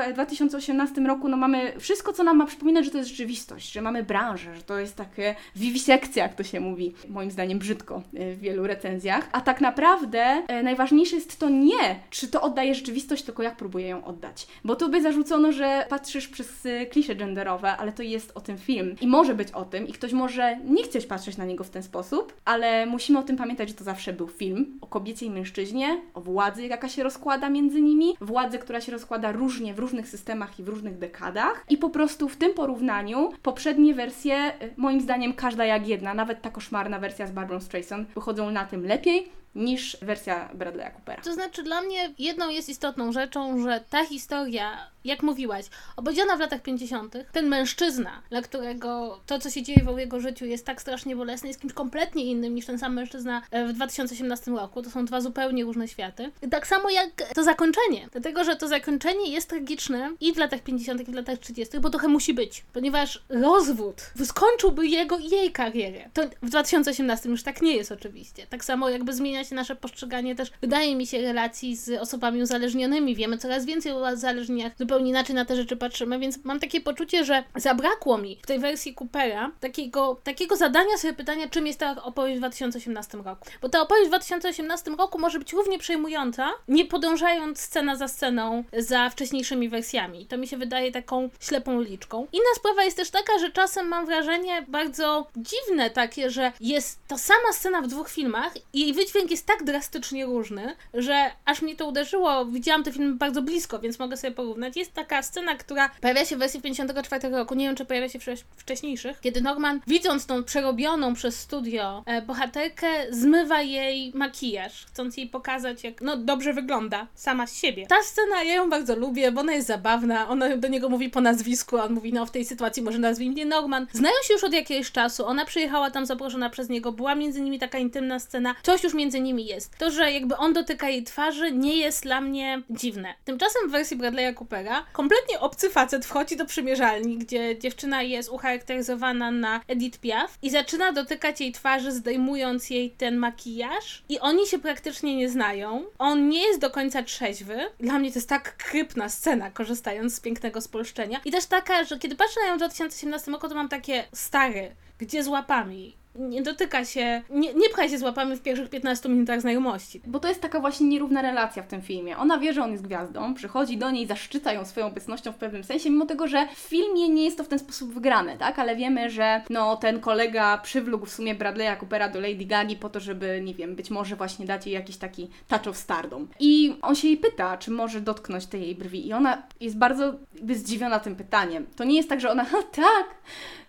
2018 0.48 1.00
roku 1.00 1.28
no 1.28 1.37
mamy 1.37 1.72
wszystko, 1.78 2.12
co 2.12 2.24
nam 2.24 2.37
ma 2.37 2.46
przypominać, 2.46 2.85
że 2.85 2.90
to 2.90 2.98
jest 2.98 3.11
rzeczywistość, 3.11 3.72
że 3.72 3.83
mamy 3.83 4.02
branżę, 4.02 4.57
że 4.57 4.62
to 4.62 4.78
jest 4.78 4.96
takie 4.96 5.35
wiwisekcja, 5.57 6.22
jak 6.22 6.35
to 6.35 6.42
się 6.42 6.61
mówi, 6.61 6.94
moim 7.09 7.30
zdaniem 7.30 7.59
brzydko 7.59 8.02
e, 8.14 8.35
w 8.35 8.40
wielu 8.40 8.66
recenzjach. 8.66 9.28
A 9.33 9.40
tak 9.40 9.61
naprawdę 9.61 10.42
e, 10.48 10.62
najważniejsze 10.62 11.16
jest 11.16 11.38
to 11.38 11.48
nie, 11.48 12.00
czy 12.11 12.28
to 12.28 12.42
oddaje 12.42 12.74
rzeczywistość, 12.74 13.22
tylko 13.22 13.42
jak 13.42 13.57
próbuje 13.57 13.88
ją 13.88 14.04
oddać. 14.04 14.46
Bo 14.64 14.76
tu 14.76 14.88
by 14.88 15.02
zarzucono, 15.02 15.52
że 15.52 15.87
patrzysz 15.88 16.28
przez 16.28 16.66
e, 16.66 16.87
klisze 16.87 17.16
genderowe, 17.16 17.76
ale 17.76 17.92
to 17.92 18.02
jest 18.02 18.33
o 18.35 18.40
tym 18.40 18.59
film. 18.59 18.96
I 19.00 19.07
może 19.07 19.35
być 19.35 19.52
o 19.52 19.64
tym, 19.64 19.88
i 19.88 19.92
ktoś 19.92 20.12
może 20.12 20.57
nie 20.64 20.85
chcieć 20.85 21.07
patrzeć 21.07 21.37
na 21.37 21.44
niego 21.44 21.64
w 21.64 21.70
ten 21.70 21.83
sposób, 21.83 22.33
ale 22.44 22.87
musimy 22.87 23.18
o 23.18 23.22
tym 23.22 23.37
pamiętać, 23.37 23.68
że 23.68 23.74
to 23.74 23.85
zawsze 23.85 24.12
był 24.12 24.28
film 24.28 24.78
o 24.80 24.87
kobiecie 24.87 25.26
i 25.26 25.30
mężczyźnie, 25.30 26.00
o 26.14 26.20
władzy, 26.20 26.66
jaka 26.66 26.88
się 26.88 27.02
rozkłada 27.02 27.48
między 27.48 27.83
nimi, 27.83 28.16
władzy, 28.20 28.59
która 28.59 28.80
się 28.80 28.92
rozkłada 28.92 29.33
różnie 29.33 29.74
w 29.74 29.78
różnych 29.78 30.09
systemach 30.09 30.34
i 30.59 30.62
w 30.62 30.68
różnych 30.68 30.99
dekadach. 30.99 31.64
I 31.70 31.79
po 31.79 31.90
prostu 31.90 32.29
w 32.29 32.37
tym 32.37 32.55
porównaniu 32.55 33.33
poprzednie 33.42 33.94
wersje, 33.94 34.53
moim 34.77 35.01
zdaniem 35.01 35.33
każda 35.33 35.64
jak 35.64 35.88
jedna, 35.88 36.14
nawet 36.14 36.42
ta 36.42 36.51
koszmarna 36.51 36.99
wersja 36.99 37.27
z 37.27 37.31
Barbara 37.31 37.61
Streisand, 37.61 38.09
wychodzą 38.09 38.51
na 38.51 38.64
tym 38.64 38.87
lepiej, 38.87 39.29
niż 39.55 39.97
wersja 40.03 40.51
Bradley'a 40.55 40.93
Coopera. 40.93 41.23
To 41.23 41.35
znaczy 41.35 41.62
dla 41.62 41.83
mnie 41.83 42.14
jedną 42.19 42.49
jest 42.49 42.69
istotną 42.69 43.12
rzeczą, 43.12 43.62
że 43.62 43.85
ta 43.90 44.05
historia, 44.05 44.90
jak 45.05 45.23
mówiłaś, 45.23 45.67
opowiedziana 45.97 46.37
w 46.37 46.40
latach 46.40 46.62
50., 46.62 47.17
ten 47.33 47.49
mężczyzna, 47.49 48.23
dla 48.31 48.43
którego 48.43 49.21
to, 49.27 49.38
co 49.38 49.51
się 49.51 49.62
dzieje 49.62 49.87
w 49.95 49.99
jego 49.99 50.21
życiu 50.21 50.45
jest 50.45 50.67
tak 50.67 50.81
strasznie 50.81 51.17
bolesne, 51.17 51.49
jest 51.49 51.61
kimś 51.61 51.73
kompletnie 51.73 52.25
innym 52.25 52.55
niż 52.55 52.67
ten 52.67 52.79
sam 52.79 52.95
mężczyzna 52.95 53.43
w 53.69 53.73
2018 53.73 54.51
roku. 54.51 54.83
To 54.83 54.90
są 54.90 55.05
dwa 55.05 55.21
zupełnie 55.21 55.64
różne 55.64 55.88
światy. 55.88 56.31
Tak 56.51 56.67
samo 56.67 56.90
jak 56.90 57.35
to 57.35 57.45
zakończenie. 57.45 58.09
Dlatego, 58.12 58.45
że 58.45 58.57
to 58.57 58.69
zakończenie 58.69 59.31
jest 59.31 59.49
tragiczne 59.49 60.12
i 60.21 60.33
w 60.33 60.37
latach 60.38 60.61
50., 60.61 61.09
i 61.09 61.12
w 61.12 61.14
latach 61.14 61.38
30., 61.38 61.81
bo 61.81 61.90
trochę 61.90 62.09
musi 62.09 62.35
być. 62.35 62.64
Ponieważ 62.73 63.25
rozwód 63.29 64.03
skończyłby 64.25 64.87
jego 64.87 65.19
i 65.19 65.29
jej 65.29 65.53
karierę. 65.53 66.11
To 66.12 66.23
w 66.43 66.51
2018 66.51 67.29
już 67.29 67.43
tak 67.43 67.62
nie 67.62 67.77
jest 67.77 67.93
oczywiście. 67.93 68.47
Tak 68.47 68.64
samo 68.64 68.88
jakby 68.88 69.14
zmienia 69.14 69.43
nasze 69.50 69.76
postrzeganie 69.76 70.35
też, 70.35 70.52
wydaje 70.61 70.96
mi 70.96 71.07
się, 71.07 71.22
relacji 71.22 71.76
z 71.76 72.00
osobami 72.00 72.42
uzależnionymi. 72.42 73.16
Wiemy 73.16 73.38
coraz 73.38 73.64
więcej 73.64 73.92
o 73.92 74.12
uzależnieniach, 74.12 74.72
zupełnie 74.78 75.11
inaczej 75.11 75.35
na 75.35 75.44
te 75.44 75.57
rzeczy 75.57 75.76
patrzymy, 75.76 76.18
więc 76.18 76.44
mam 76.44 76.61
takie 76.61 76.80
poczucie, 76.80 77.24
że 77.24 77.44
zabrakło 77.57 78.18
mi 78.18 78.38
w 78.42 78.46
tej 78.46 78.59
wersji 78.59 78.94
Coopera 78.94 79.50
takiego, 79.61 80.20
takiego 80.24 80.57
zadania 80.57 80.98
sobie 80.98 81.14
pytania, 81.14 81.48
czym 81.48 81.66
jest 81.66 81.78
ta 81.78 82.02
opowieść 82.02 82.37
w 82.37 82.40
2018 82.40 83.18
roku. 83.18 83.46
Bo 83.62 83.68
ta 83.68 83.80
opowieść 83.80 84.07
w 84.07 84.11
2018 84.11 84.90
roku 84.90 85.18
może 85.18 85.38
być 85.38 85.52
równie 85.52 85.78
przejmująca, 85.78 86.50
nie 86.68 86.85
podążając 86.85 87.61
scena 87.61 87.96
za 87.96 88.09
sceną 88.09 88.64
za 88.78 89.11
wcześniejszymi 89.11 89.68
wersjami. 89.68 90.26
To 90.26 90.38
mi 90.38 90.48
się 90.48 90.57
wydaje 90.57 90.92
taką 90.92 91.30
ślepą 91.40 91.80
liczką. 91.80 92.26
Inna 92.33 92.54
sprawa 92.57 92.85
jest 92.85 92.96
też 92.96 93.11
taka, 93.11 93.38
że 93.38 93.50
czasem 93.50 93.88
mam 93.88 94.07
wrażenie 94.07 94.64
bardzo 94.68 95.26
dziwne 95.37 95.90
takie, 95.90 96.30
że 96.30 96.52
jest 96.61 96.98
ta 97.09 97.18
sama 97.18 97.52
scena 97.52 97.83
w 97.83 97.87
dwóch 97.87 98.11
filmach 98.11 98.52
i 98.72 98.80
jej 98.80 98.92
wydźwięk 98.92 99.30
jest 99.30 99.34
tak 99.42 99.64
drastycznie 99.64 100.27
różny, 100.27 100.77
że 100.94 101.31
aż 101.44 101.62
mnie 101.62 101.77
to 101.77 101.88
uderzyło. 101.88 102.47
Widziałam 102.47 102.83
te 102.83 102.92
filmy 102.92 103.14
bardzo 103.14 103.42
blisko, 103.42 103.79
więc 103.79 103.99
mogę 103.99 104.16
sobie 104.16 104.35
porównać. 104.35 104.77
Jest 104.77 104.92
taka 104.92 105.23
scena, 105.23 105.55
która 105.55 105.90
pojawia 106.01 106.25
się 106.25 106.37
w 106.37 106.38
wersji 106.38 106.62
54 106.62 107.29
roku, 107.29 107.55
nie 107.55 107.66
wiem 107.66 107.77
czy 107.77 107.85
pojawia 107.85 108.09
się 108.09 108.18
w 108.18 108.25
wcześniejszych, 108.57 109.20
kiedy 109.20 109.40
Norman, 109.40 109.81
widząc 109.87 110.27
tą 110.27 110.44
przerobioną 110.44 111.14
przez 111.14 111.40
studio 111.40 112.03
e, 112.07 112.23
bohaterkę, 112.23 112.87
zmywa 113.11 113.62
jej 113.62 114.12
makijaż, 114.14 114.87
chcąc 114.87 115.16
jej 115.16 115.27
pokazać, 115.29 115.85
jak 115.85 116.01
no 116.01 116.16
dobrze 116.16 116.53
wygląda 116.53 117.07
sama 117.14 117.47
z 117.47 117.57
siebie. 117.57 117.87
Ta 117.87 118.03
scena, 118.03 118.42
ja 118.42 118.55
ją 118.55 118.70
bardzo 118.70 118.97
lubię, 118.97 119.33
bo 119.33 119.40
ona 119.40 119.53
jest 119.53 119.66
zabawna, 119.66 120.29
ona 120.29 120.57
do 120.57 120.68
niego 120.68 120.88
mówi 120.88 121.11
po 121.11 121.20
nazwisku, 121.20 121.79
a 121.79 121.85
on 121.85 121.92
mówi, 121.92 122.12
no 122.12 122.27
w 122.27 122.31
tej 122.31 122.44
sytuacji 122.44 122.83
może 122.83 122.99
nazwij 122.99 123.31
mnie 123.31 123.47
Norman. 123.47 123.87
Znają 123.92 124.14
się 124.25 124.35
już 124.35 124.44
od 124.44 124.53
jakiegoś 124.53 124.92
czasu, 124.92 125.27
ona 125.27 125.44
przyjechała 125.44 125.90
tam 125.90 126.07
zaproszona 126.07 126.51
przez 126.51 126.68
niego, 126.68 126.92
była 126.92 127.14
między 127.14 127.40
nimi 127.40 127.59
taka 127.59 127.79
intymna 127.79 128.18
scena, 128.18 128.55
coś 128.62 128.85
już 128.85 128.94
między 128.94 129.20
nimi 129.25 129.47
jest. 129.47 129.79
To, 129.79 129.91
że 129.91 130.13
jakby 130.13 130.37
on 130.37 130.53
dotyka 130.53 130.89
jej 130.89 131.05
twarzy, 131.05 131.53
nie 131.53 131.77
jest 131.77 132.03
dla 132.03 132.21
mnie 132.21 132.63
dziwne. 132.71 133.15
Tymczasem 133.25 133.69
w 133.69 133.73
wersji 133.73 133.97
Bradley'a 133.97 134.35
Coopera 134.35 134.85
kompletnie 134.93 135.41
obcy 135.41 135.71
facet 135.71 136.07
wchodzi 136.07 136.37
do 136.37 136.45
przymierzalni, 136.45 137.19
gdzie 137.19 137.59
dziewczyna 137.59 138.03
jest 138.03 138.29
ucharakteryzowana 138.29 139.31
na 139.31 139.61
Edith 139.69 139.99
Piaf 139.99 140.39
i 140.43 140.51
zaczyna 140.51 140.93
dotykać 140.93 141.41
jej 141.41 141.53
twarzy, 141.53 141.93
zdejmując 141.93 142.71
jej 142.71 142.91
ten 142.91 143.17
makijaż 143.17 144.03
i 144.09 144.21
oni 144.21 144.47
się 144.47 144.59
praktycznie 144.59 145.17
nie 145.17 145.29
znają. 145.29 145.85
On 145.99 146.29
nie 146.29 146.47
jest 146.47 146.61
do 146.61 146.71
końca 146.71 147.03
trzeźwy. 147.03 147.59
Dla 147.81 147.99
mnie 147.99 148.11
to 148.11 148.19
jest 148.19 148.29
tak 148.29 148.57
krypna 148.57 149.09
scena, 149.09 149.51
korzystając 149.51 150.15
z 150.15 150.21
pięknego 150.21 150.61
spolszczenia. 150.61 151.21
I 151.25 151.31
też 151.31 151.47
taka, 151.47 151.85
że 151.85 151.99
kiedy 151.99 152.17
patrzę 152.17 152.41
na 152.41 152.47
ją 152.47 152.55
w 152.55 152.59
2018 152.59 153.31
roku, 153.31 153.49
to 153.49 153.55
mam 153.55 153.69
takie 153.69 154.05
stary, 154.13 154.75
gdzie 154.99 155.25
z 155.25 155.29
łapami? 155.29 155.97
Nie 156.14 156.42
dotyka 156.42 156.85
się, 156.85 157.22
nie, 157.31 157.55
nie 157.55 157.68
pchaj 157.68 157.90
się 157.90 157.98
z 157.98 158.03
łapami 158.03 158.37
w 158.37 158.42
pierwszych 158.42 158.70
15 158.70 159.09
minutach 159.09 159.40
znajomości. 159.40 160.00
Bo 160.07 160.20
to 160.20 160.29
jest 160.29 160.40
taka 160.40 160.61
właśnie 160.61 160.87
nierówna 160.87 161.22
relacja 161.22 161.62
w 161.62 161.66
tym 161.66 161.83
filmie. 161.83 162.18
Ona 162.18 162.38
wie, 162.38 162.53
że 162.53 162.62
on 162.62 162.72
jest 162.72 162.85
gwiazdą, 162.85 163.35
przychodzi 163.35 163.77
do 163.77 163.90
niej, 163.90 164.07
zaszczyca 164.07 164.53
ją 164.53 164.64
swoją 164.64 164.87
obecnością 164.87 165.33
w 165.33 165.37
pewnym 165.37 165.64
sensie, 165.64 165.90
mimo 165.90 166.07
tego, 166.07 166.29
że 166.29 166.48
w 166.55 166.59
filmie 166.59 167.09
nie 167.09 167.24
jest 167.24 167.38
to 167.38 167.44
w 167.44 167.48
ten 167.48 167.59
sposób 167.59 167.94
wygrane, 167.94 168.38
tak? 168.38 168.59
Ale 168.59 168.77
wiemy, 168.77 169.11
że 169.11 169.42
no 169.50 169.77
ten 169.77 170.00
kolega 170.00 170.59
przywlókł 170.59 171.07
w 171.07 171.11
sumie 171.11 171.35
Bradley'a 171.35 171.77
Coopera 171.79 172.09
do 172.09 172.20
Lady 172.20 172.44
Gagi 172.44 172.77
po 172.77 172.90
to, 172.90 173.00
żeby, 173.00 173.40
nie 173.44 173.55
wiem, 173.55 173.77
być 173.77 173.90
może 173.90 174.16
właśnie 174.16 174.46
dać 174.46 174.66
jej 174.66 174.74
jakiś 174.74 174.96
taki 174.96 175.29
touch 175.48 175.66
of 175.66 175.77
stardom. 175.77 176.29
I 176.40 176.77
on 176.83 176.94
się 176.94 177.09
jej 177.09 177.16
pyta, 177.16 177.57
czy 177.57 177.70
może 177.70 178.00
dotknąć 178.00 178.46
tej 178.46 178.61
jej 178.61 178.74
brwi 178.74 179.09
i 179.09 179.12
ona 179.12 179.42
jest 179.61 179.79
bardzo 179.79 180.14
zdziwiona 180.50 181.00
tym 181.00 181.16
pytaniem. 181.16 181.66
To 181.77 181.85
nie 181.85 181.96
jest 181.96 182.09
tak, 182.09 182.20
że 182.20 182.31
ona, 182.31 182.46
tak, 182.72 183.07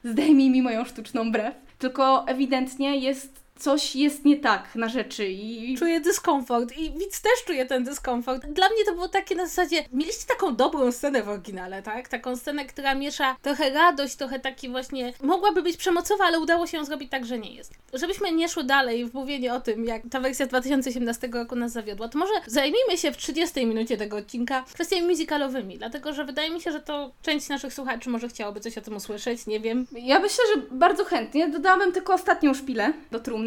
zdejmij 0.04 0.50
mi 0.50 0.62
moją 0.62 0.86
sztuczną 0.86 1.32
brew, 1.32 1.56
tylko 1.86 2.28
ewidentnie 2.28 2.98
jest 2.98 3.45
coś 3.60 3.96
jest 3.96 4.26
nie 4.26 4.38
tak 4.38 4.76
na 4.76 4.90
rzeczy 4.90 5.28
i... 5.28 5.78
Czuję 5.78 6.02
dyskomfort 6.02 6.78
i 6.78 6.92
widz 6.92 7.22
też 7.22 7.44
czuje 7.46 7.66
ten 7.66 7.84
dyskomfort. 7.84 8.46
Dla 8.46 8.70
mnie 8.70 8.86
to 8.86 8.94
było 8.94 9.10
takie 9.10 9.36
na 9.36 9.46
zasadzie, 9.46 9.84
mieliście 9.94 10.26
taką 10.28 10.56
dobrą 10.56 10.92
scenę 10.92 11.24
w 11.24 11.30
oryginale, 11.30 11.82
tak? 11.82 12.08
Taką 12.08 12.36
scenę, 12.36 12.66
która 12.66 12.96
miesza 12.96 13.36
trochę 13.42 13.70
radość, 13.70 14.16
trochę 14.16 14.40
taki 14.40 14.70
właśnie, 14.70 15.14
mogłaby 15.22 15.62
być 15.62 15.78
przemocowa, 15.78 16.26
ale 16.26 16.40
udało 16.40 16.68
się 16.68 16.78
ją 16.78 16.86
zrobić 16.86 17.12
tak, 17.12 17.26
że 17.26 17.40
nie 17.40 17.54
jest. 17.54 17.74
Żebyśmy 17.94 18.32
nie 18.32 18.50
szły 18.50 18.64
dalej 18.64 19.06
w 19.06 19.14
mówienie 19.14 19.54
o 19.54 19.60
tym, 19.60 19.86
jak 19.86 20.02
ta 20.12 20.20
wersja 20.20 20.48
2018 20.48 21.28
roku 21.28 21.56
nas 21.56 21.72
zawiodła, 21.72 22.08
to 22.10 22.18
może 22.18 22.34
zajmijmy 22.48 22.98
się 22.98 23.12
w 23.12 23.18
30 23.18 23.66
minucie 23.66 23.98
tego 23.98 24.18
odcinka 24.18 24.64
kwestiami 24.74 25.08
musicalowymi, 25.08 25.78
dlatego, 25.78 26.14
że 26.14 26.26
wydaje 26.26 26.50
mi 26.50 26.62
się, 26.62 26.72
że 26.72 26.80
to 26.80 27.12
część 27.22 27.50
naszych 27.50 27.74
słuchaczy 27.74 28.10
może 28.10 28.28
chciałoby 28.28 28.60
coś 28.60 28.78
o 28.78 28.82
tym 28.82 28.96
usłyszeć, 28.96 29.48
nie 29.48 29.60
wiem. 29.60 29.88
Ja 29.92 30.20
myślę, 30.20 30.44
że 30.56 30.62
bardzo 30.72 31.06
chętnie. 31.06 31.50
Dodałabym 31.50 31.92
tylko 31.92 32.14
ostatnią 32.14 32.54
szpilę 32.54 32.94
do 33.12 33.20
trumny 33.20 33.45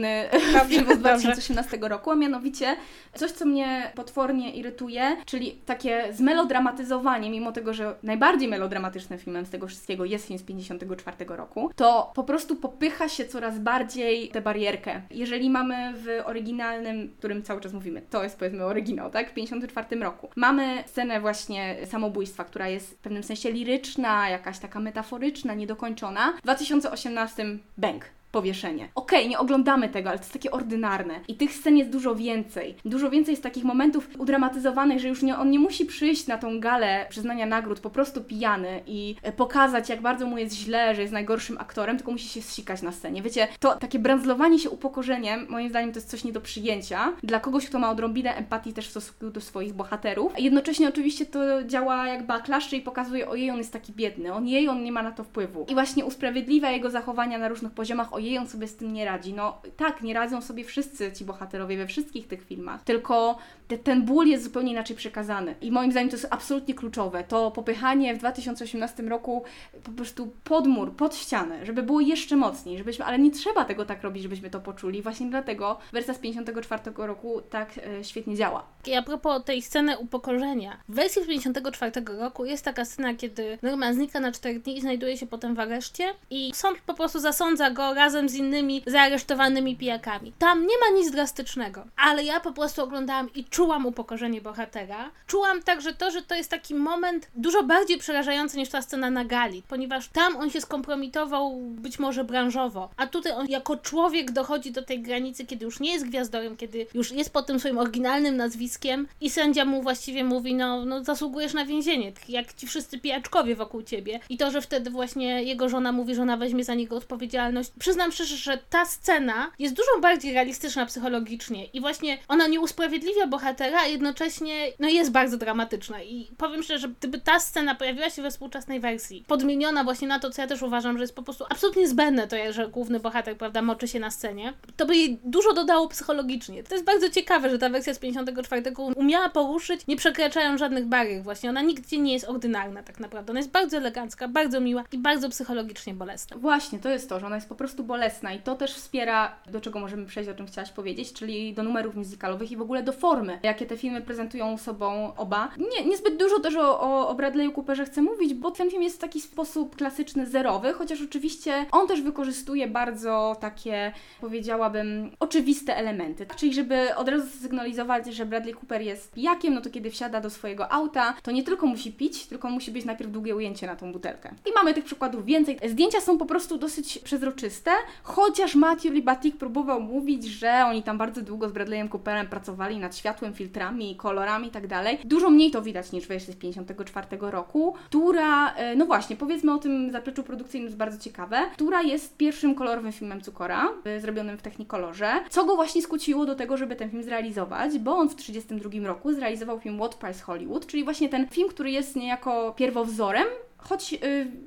filmu 0.68 0.94
z 0.94 0.98
2018 0.98 1.78
roku, 1.80 2.11
a 2.11 2.14
mianowicie 2.14 2.76
coś, 3.14 3.30
co 3.30 3.46
mnie 3.46 3.92
potwornie 3.94 4.54
irytuje, 4.54 5.16
czyli 5.26 5.52
takie 5.66 6.04
zmelodramatyzowanie, 6.12 7.30
mimo 7.30 7.52
tego, 7.52 7.74
że 7.74 7.94
najbardziej 8.02 8.48
melodramatycznym 8.48 9.18
filmem 9.18 9.46
z 9.46 9.50
tego 9.50 9.66
wszystkiego 9.66 10.04
jest 10.04 10.26
film 10.26 10.38
z 10.38 10.42
54 10.42 11.16
roku, 11.28 11.70
to 11.76 12.12
po 12.14 12.24
prostu 12.24 12.56
popycha 12.56 13.08
się 13.08 13.24
coraz 13.24 13.58
bardziej 13.58 14.28
tę 14.28 14.40
barierkę. 14.40 15.02
Jeżeli 15.11 15.50
mamy 15.50 15.92
w 15.96 16.06
oryginalnym, 16.24 17.14
którym 17.18 17.42
cały 17.42 17.61
czas 17.61 17.72
mówimy, 17.72 18.02
to 18.11 18.22
jest 18.22 18.38
powiedzmy 18.38 18.64
oryginał, 18.64 19.11
tak, 19.11 19.30
w 19.30 19.34
54 19.34 20.00
roku, 20.00 20.28
mamy 20.37 20.84
scenę 20.87 21.20
właśnie 21.20 21.76
samobójstwa, 21.87 22.44
która 22.44 22.68
jest 22.68 22.90
w 22.90 22.96
pewnym 22.96 23.22
sensie 23.22 23.52
liryczna, 23.52 24.28
jakaś 24.28 24.58
taka 24.58 24.80
metaforyczna, 24.80 25.54
niedokończona. 25.54 26.32
W 26.38 26.42
2018 26.42 27.46
bang, 27.78 28.04
powieszenie. 28.38 28.88
Okej, 28.94 29.18
okay, 29.18 29.31
nie 29.31 29.38
oglądamy 29.38 29.88
tego, 29.88 30.09
ale 30.09 30.18
to 30.18 30.24
jest 30.24 30.33
takie 30.33 30.51
ordynarne. 30.51 31.20
I 31.29 31.35
tych 31.35 31.55
scen 31.55 31.77
jest 31.77 31.90
dużo 31.90 32.14
więcej. 32.14 32.74
Dużo 32.85 33.11
więcej 33.11 33.33
jest 33.33 33.42
takich 33.42 33.64
momentów 33.64 34.09
udramatyzowanych, 34.18 35.01
że 35.01 35.09
już 35.09 35.22
nie, 35.22 35.38
on 35.38 35.51
nie 35.51 35.59
musi 35.59 35.87
przyjść 35.87 36.27
na 36.27 36.38
tą 36.38 36.61
galę 36.61 37.07
przyznania 37.09 37.46
nagród 37.46 37.81
po 37.81 37.90
prostu 37.90 38.20
pijany 38.20 38.83
i 38.87 39.16
e, 39.22 39.33
pokazać, 39.33 39.88
jak 39.88 40.01
bardzo 40.01 40.27
mu 40.27 40.38
jest 40.38 40.55
źle, 40.55 40.94
że 40.94 41.01
jest 41.03 41.12
najgorszym 41.12 41.59
aktorem, 41.59 41.96
tylko 41.96 42.12
musi 42.12 42.29
się 42.29 42.42
zsikać 42.42 42.83
na 42.83 42.92
scenie. 42.92 43.22
Wiecie, 43.22 43.48
to 43.61 43.77
takie 43.77 43.98
brandzlowanie 43.98 44.59
się 44.59 44.70
upokorzeniem, 44.70 45.46
moim 45.48 45.68
zdaniem 45.68 45.92
to 45.92 45.98
jest 45.98 46.11
coś 46.11 46.24
nie 46.24 46.33
do 46.33 46.40
przyjęcia 46.40 47.12
dla 47.22 47.40
kogoś, 47.40 47.66
kto 47.66 47.79
ma 47.79 47.90
odrobinę 47.90 48.37
empatii 48.37 48.72
też 48.72 48.87
w 48.87 48.90
stosunku 48.90 49.31
do 49.31 49.40
swoich 49.40 49.72
bohaterów. 49.74 50.33
Jednocześnie 50.38 50.88
oczywiście 50.88 51.27
to 51.27 51.64
działa 51.64 52.09
jak 52.09 52.27
backlash, 52.27 52.68
czyli 52.68 52.83
pokazuje, 52.83 53.29
ojej, 53.29 53.51
on 53.51 53.59
jest 53.59 53.72
taki 53.72 53.92
biedny, 53.92 54.33
on 54.33 54.48
jej, 54.48 54.68
on 54.68 54.83
nie 54.83 54.92
ma 54.92 55.03
na 55.03 55.12
to 55.12 55.24
wpływu. 55.24 55.66
I 55.68 55.74
właśnie 55.74 56.05
usprawiedliwia 56.05 56.70
jego 56.70 56.90
zachowania 56.90 57.38
na 57.38 57.48
różnych 57.48 57.72
poziomach, 57.72 58.12
ojej, 58.12 58.27
on 58.36 58.48
sobie 58.48 58.68
z 58.68 58.76
tym 58.76 58.92
nie 58.92 59.04
radzi. 59.04 59.34
No 59.34 59.62
tak, 59.76 60.02
nie 60.02 60.14
radzą 60.14 60.42
sobie 60.42 60.64
wszyscy 60.64 61.12
ci 61.12 61.24
bohaterowie 61.24 61.76
we 61.76 61.86
wszystkich 61.86 62.28
tych 62.28 62.44
filmach, 62.44 62.84
tylko 62.84 63.38
te, 63.68 63.78
ten 63.78 64.02
ból 64.02 64.26
jest 64.26 64.44
zupełnie 64.44 64.72
inaczej 64.72 64.96
przekazany. 64.96 65.54
I 65.60 65.70
moim 65.72 65.90
zdaniem 65.90 66.10
to 66.10 66.16
jest 66.16 66.28
absolutnie 66.30 66.74
kluczowe. 66.74 67.24
To 67.24 67.50
popychanie 67.50 68.14
w 68.14 68.18
2018 68.18 69.02
roku 69.02 69.44
po 69.84 69.90
prostu 69.90 70.32
pod 70.44 70.66
mur, 70.66 70.92
pod 70.92 71.16
ścianę, 71.16 71.66
żeby 71.66 71.82
było 71.82 72.00
jeszcze 72.00 72.36
mocniej, 72.36 72.78
żebyśmy, 72.78 73.04
ale 73.04 73.18
nie 73.18 73.30
trzeba 73.30 73.64
tego 73.64 73.84
tak 73.84 74.02
robić, 74.02 74.22
żebyśmy 74.22 74.50
to 74.50 74.60
poczuli. 74.60 75.02
Właśnie 75.02 75.30
dlatego 75.30 75.78
wersja 75.92 76.14
z 76.14 76.18
54 76.18 76.82
roku 76.96 77.42
tak 77.50 77.78
e, 77.78 78.04
świetnie 78.04 78.36
działa. 78.36 78.64
I 78.86 78.94
a 78.94 79.02
propos 79.02 79.44
tej 79.44 79.62
sceny 79.62 79.98
upokorzenia. 79.98 80.76
W 80.88 80.94
wersji 80.94 81.24
z 81.24 81.26
54 81.26 81.92
roku 82.18 82.44
jest 82.44 82.64
taka 82.64 82.84
scena, 82.84 83.14
kiedy 83.14 83.58
Norman 83.62 83.94
znika 83.94 84.20
na 84.20 84.32
4 84.32 84.58
dni 84.58 84.76
i 84.76 84.80
znajduje 84.80 85.16
się 85.16 85.26
potem 85.26 85.54
w 85.54 85.60
areszcie 85.60 86.04
i 86.30 86.50
sąd 86.54 86.78
po 86.78 86.94
prostu 86.94 87.20
zasądza 87.20 87.70
go 87.70 87.94
razem 88.09 88.29
z 88.29 88.35
innymi 88.35 88.83
zaaresztowanymi 88.87 89.77
pijakami. 89.77 90.33
Tam 90.38 90.66
nie 90.66 90.75
ma 90.79 90.99
nic 90.99 91.11
drastycznego, 91.11 91.85
ale 91.97 92.25
ja 92.25 92.40
po 92.40 92.53
prostu 92.53 92.83
oglądałam 92.83 93.29
i 93.35 93.44
czułam 93.44 93.87
upokorzenie 93.87 94.40
bohatera. 94.40 95.11
Czułam 95.27 95.62
także 95.62 95.94
to, 95.94 96.11
że 96.11 96.23
to 96.23 96.35
jest 96.35 96.51
taki 96.51 96.75
moment 96.75 97.29
dużo 97.35 97.62
bardziej 97.62 97.99
przerażający 97.99 98.57
niż 98.57 98.68
ta 98.68 98.83
scena 98.83 99.11
na 99.11 99.25
gali, 99.25 99.62
ponieważ 99.68 100.09
tam 100.09 100.37
on 100.37 100.51
się 100.51 100.61
skompromitował 100.61 101.57
być 101.61 101.99
może 101.99 102.25
branżowo, 102.25 102.90
a 102.97 103.07
tutaj 103.07 103.33
on 103.33 103.47
jako 103.47 103.77
człowiek 103.77 104.31
dochodzi 104.31 104.73
do 104.73 104.83
tej 104.83 105.03
granicy, 105.03 105.47
kiedy 105.47 105.64
już 105.64 105.81
nie 105.81 105.92
jest 105.92 106.07
gwiazdorem, 106.07 106.57
kiedy 106.57 106.87
już 106.94 107.12
jest 107.12 107.33
pod 107.33 107.47
tym 107.47 107.61
swoim 107.61 107.79
oryginalnym 107.79 108.37
nazwiskiem 108.37 109.09
i 109.21 109.31
sędzia 109.31 109.64
mu 109.64 109.83
właściwie 109.83 110.25
mówi, 110.25 110.55
no, 110.55 110.85
no 110.85 111.05
zasługujesz 111.05 111.55
na 111.55 111.64
więzienie, 111.64 112.12
jak 112.29 112.55
ci 112.55 112.66
wszyscy 112.66 112.99
pijaczkowie 112.99 113.57
wokół 113.57 113.83
ciebie. 113.83 114.21
I 114.29 114.37
to, 114.37 114.51
że 114.51 114.61
wtedy 114.61 114.90
właśnie 114.90 115.42
jego 115.42 115.68
żona 115.68 115.92
mówi, 115.92 116.14
że 116.14 116.23
ona 116.23 116.37
weźmie 116.37 116.64
za 116.64 116.75
niego 116.75 116.97
odpowiedzialność. 116.97 117.71
Przyznam 117.98 118.12
szczerze, 118.12 118.37
że 118.37 118.58
ta 118.70 118.84
scena 118.84 119.50
jest 119.58 119.74
dużo 119.74 120.00
bardziej 120.00 120.34
realistyczna 120.34 120.87
psychologicznie 120.87 121.66
i 121.66 121.80
właśnie 121.80 122.18
ona 122.28 122.46
nie 122.46 122.61
usprawiedliwia 122.61 123.26
bohatera, 123.26 123.80
a 123.80 123.87
jednocześnie 123.87 124.66
no 124.78 124.88
jest 124.88 125.11
bardzo 125.11 125.37
dramatyczna 125.37 126.02
i 126.02 126.30
powiem 126.37 126.62
szczerze, 126.62 126.78
że 126.78 126.88
gdyby 126.88 127.20
ta 127.20 127.40
scena 127.40 127.74
pojawiła 127.74 128.11
się 128.11 128.22
we 128.22 128.30
współczesnej 128.30 128.80
wersji, 128.80 129.24
podmieniona 129.26 129.84
właśnie 129.84 130.08
na 130.08 130.18
to, 130.18 130.30
co 130.30 130.42
ja 130.42 130.48
też 130.48 130.62
uważam, 130.62 130.98
że 130.98 131.04
jest 131.04 131.14
po 131.14 131.22
prostu 131.22 131.44
absolutnie 131.50 131.88
zbędne 131.88 132.28
to, 132.28 132.37
że 132.50 132.68
główny 132.68 133.00
bohater, 133.00 133.37
prawda, 133.37 133.62
moczy 133.62 133.88
się 133.88 134.00
na 134.00 134.11
scenie, 134.11 134.52
to 134.76 134.87
by 134.87 134.96
jej 134.96 135.18
dużo 135.24 135.52
dodało 135.52 135.88
psychologicznie. 135.88 136.62
To 136.62 136.74
jest 136.74 136.87
bardzo 136.87 137.11
ciekawe, 137.11 137.50
że 137.50 137.58
ta 137.58 137.68
wersja 137.68 137.94
z 137.94 137.98
54 137.98 138.62
umiała 138.96 139.28
poruszyć, 139.28 139.87
nie 139.87 139.96
przekraczając 139.96 140.58
żadnych 140.61 140.87
barier 140.87 141.22
właśnie. 141.22 141.50
Ona 141.50 141.62
nigdzie 141.62 141.98
nie 141.98 142.12
jest 142.12 142.28
ordynarna 142.28 142.82
tak 142.82 143.00
naprawdę. 143.00 143.30
Ona 143.32 143.40
jest 143.40 143.50
bardzo 143.50 143.76
elegancka, 143.76 144.28
bardzo 144.28 144.61
miła 144.61 144.84
i 144.92 144.98
bardzo 144.98 145.28
psychologicznie 145.28 145.94
bolesna. 145.94 146.37
Właśnie, 146.37 146.78
to 146.78 146.88
jest 146.88 147.08
to, 147.08 147.20
że 147.20 147.26
ona 147.26 147.37
jest 147.37 147.48
po 147.48 147.54
prostu 147.54 147.88
bolesna 147.88 148.33
i 148.33 148.38
to 148.38 148.55
też 148.55 148.74
wspiera, 148.74 149.37
do 149.46 149.61
czego 149.61 149.79
możemy 149.79 150.07
przejść, 150.07 150.31
o 150.31 150.35
czym 150.35 150.46
chciałaś 150.46 150.70
powiedzieć, 150.70 151.12
czyli 151.12 151.55
do 151.55 151.62
numerów 151.62 151.96
musicalowych 151.96 152.53
i 152.53 152.57
w 152.57 152.61
ogóle 152.61 152.83
do 152.83 152.92
formy, 152.92 153.38
jakie 153.42 153.66
te 153.66 153.77
filmy 153.77 154.01
prezentują 154.01 154.59
sobą 154.59 155.14
oba. 155.16 155.48
Nie, 155.59 155.85
niezbyt 155.85 156.16
dużo 156.16 156.40
też 156.40 156.57
o, 156.57 156.81
o, 156.81 157.09
o 157.09 157.14
Bradley'u 157.14 157.53
Cooperze 157.53 157.85
chcę 157.85 158.03
mówić, 158.03 158.35
bo 158.35 158.51
ten 158.51 158.70
film 158.70 158.83
jest 158.83 158.96
w 158.96 159.01
taki 159.01 159.20
sposób 159.20 159.77
klasyczny, 159.77 160.27
zerowy, 160.27 160.72
chociaż 160.72 161.03
oczywiście 161.03 161.66
on 161.72 161.88
też 161.88 162.03
wykorzystuje 162.03 162.68
bardzo 162.68 163.37
takie, 163.40 163.92
powiedziałabym, 164.20 165.11
oczywiste 165.20 165.77
elementy. 165.77 166.27
Czyli 166.37 166.55
żeby 166.55 166.94
od 166.96 167.09
razu 167.09 167.27
zasygnalizować, 167.27 168.14
że 168.14 168.27
Bradley 168.27 168.55
Cooper 168.55 168.83
jest 168.83 169.12
pijakiem, 169.12 169.55
no 169.55 169.61
to 169.61 169.70
kiedy 169.70 169.90
wsiada 169.90 170.20
do 170.20 170.31
swojego 170.31 170.72
auta, 170.72 171.14
to 171.22 171.31
nie 171.31 171.42
tylko 171.42 171.66
musi 171.66 171.92
pić, 171.92 172.27
tylko 172.27 172.51
musi 172.51 172.70
być 172.70 172.85
najpierw 172.85 173.11
długie 173.11 173.37
ujęcie 173.37 173.66
na 173.66 173.77
tą 173.77 173.92
butelkę. 173.92 174.35
I 174.51 174.53
mamy 174.53 174.74
tych 174.74 174.85
przykładów 174.85 175.24
więcej. 175.24 175.59
Zdjęcia 175.68 176.01
są 176.01 176.18
po 176.18 176.27
prostu 176.27 176.59
dosyć 176.59 176.98
przezroczyste, 176.98 177.70
chociaż 178.02 178.54
Matthew 178.54 178.92
Libatik 178.92 179.36
próbował 179.36 179.80
mówić, 179.80 180.24
że 180.24 180.64
oni 180.66 180.82
tam 180.82 180.98
bardzo 180.98 181.22
długo 181.22 181.48
z 181.48 181.52
Bradleyem 181.52 181.88
Cooperem 181.88 182.26
pracowali 182.26 182.78
nad 182.78 182.96
światłem, 182.96 183.34
filtrami, 183.34 183.96
kolorami 183.96 184.48
i 184.48 184.50
tak 184.50 184.66
dalej. 184.66 184.98
Dużo 185.04 185.30
mniej 185.30 185.50
to 185.50 185.62
widać 185.62 185.92
niż 185.92 186.04
w 186.04 186.08
wersji 186.08 186.32
z 186.32 186.36
54 186.36 187.06
roku, 187.20 187.74
która, 187.86 188.54
e, 188.54 188.76
no 188.76 188.86
właśnie, 188.86 189.16
powiedzmy 189.16 189.54
o 189.54 189.58
tym 189.58 189.92
zapleczu 189.92 190.22
produkcyjnym 190.22 190.66
jest 190.66 190.76
bardzo 190.76 190.98
ciekawe, 190.98 191.42
która 191.52 191.82
jest 191.82 192.16
pierwszym 192.16 192.54
kolorowym 192.54 192.92
filmem 192.92 193.20
Cukora, 193.20 193.68
e, 193.84 194.00
zrobionym 194.00 194.38
w 194.38 194.42
Technicolorze, 194.42 195.10
co 195.30 195.44
go 195.44 195.56
właśnie 195.56 195.82
skłóciło 195.82 196.26
do 196.26 196.34
tego, 196.34 196.56
żeby 196.56 196.76
ten 196.76 196.90
film 196.90 197.02
zrealizować, 197.02 197.78
bo 197.78 197.96
on 197.96 198.08
w 198.08 198.14
1932 198.14 198.86
roku 198.86 199.12
zrealizował 199.12 199.60
film 199.60 199.78
What 199.78 199.94
Price 199.94 200.22
Hollywood, 200.22 200.66
czyli 200.66 200.84
właśnie 200.84 201.08
ten 201.08 201.28
film, 201.28 201.48
który 201.48 201.70
jest 201.70 201.96
niejako 201.96 202.54
pierwowzorem 202.56 203.26
choć 203.68 203.92
y, 203.92 203.98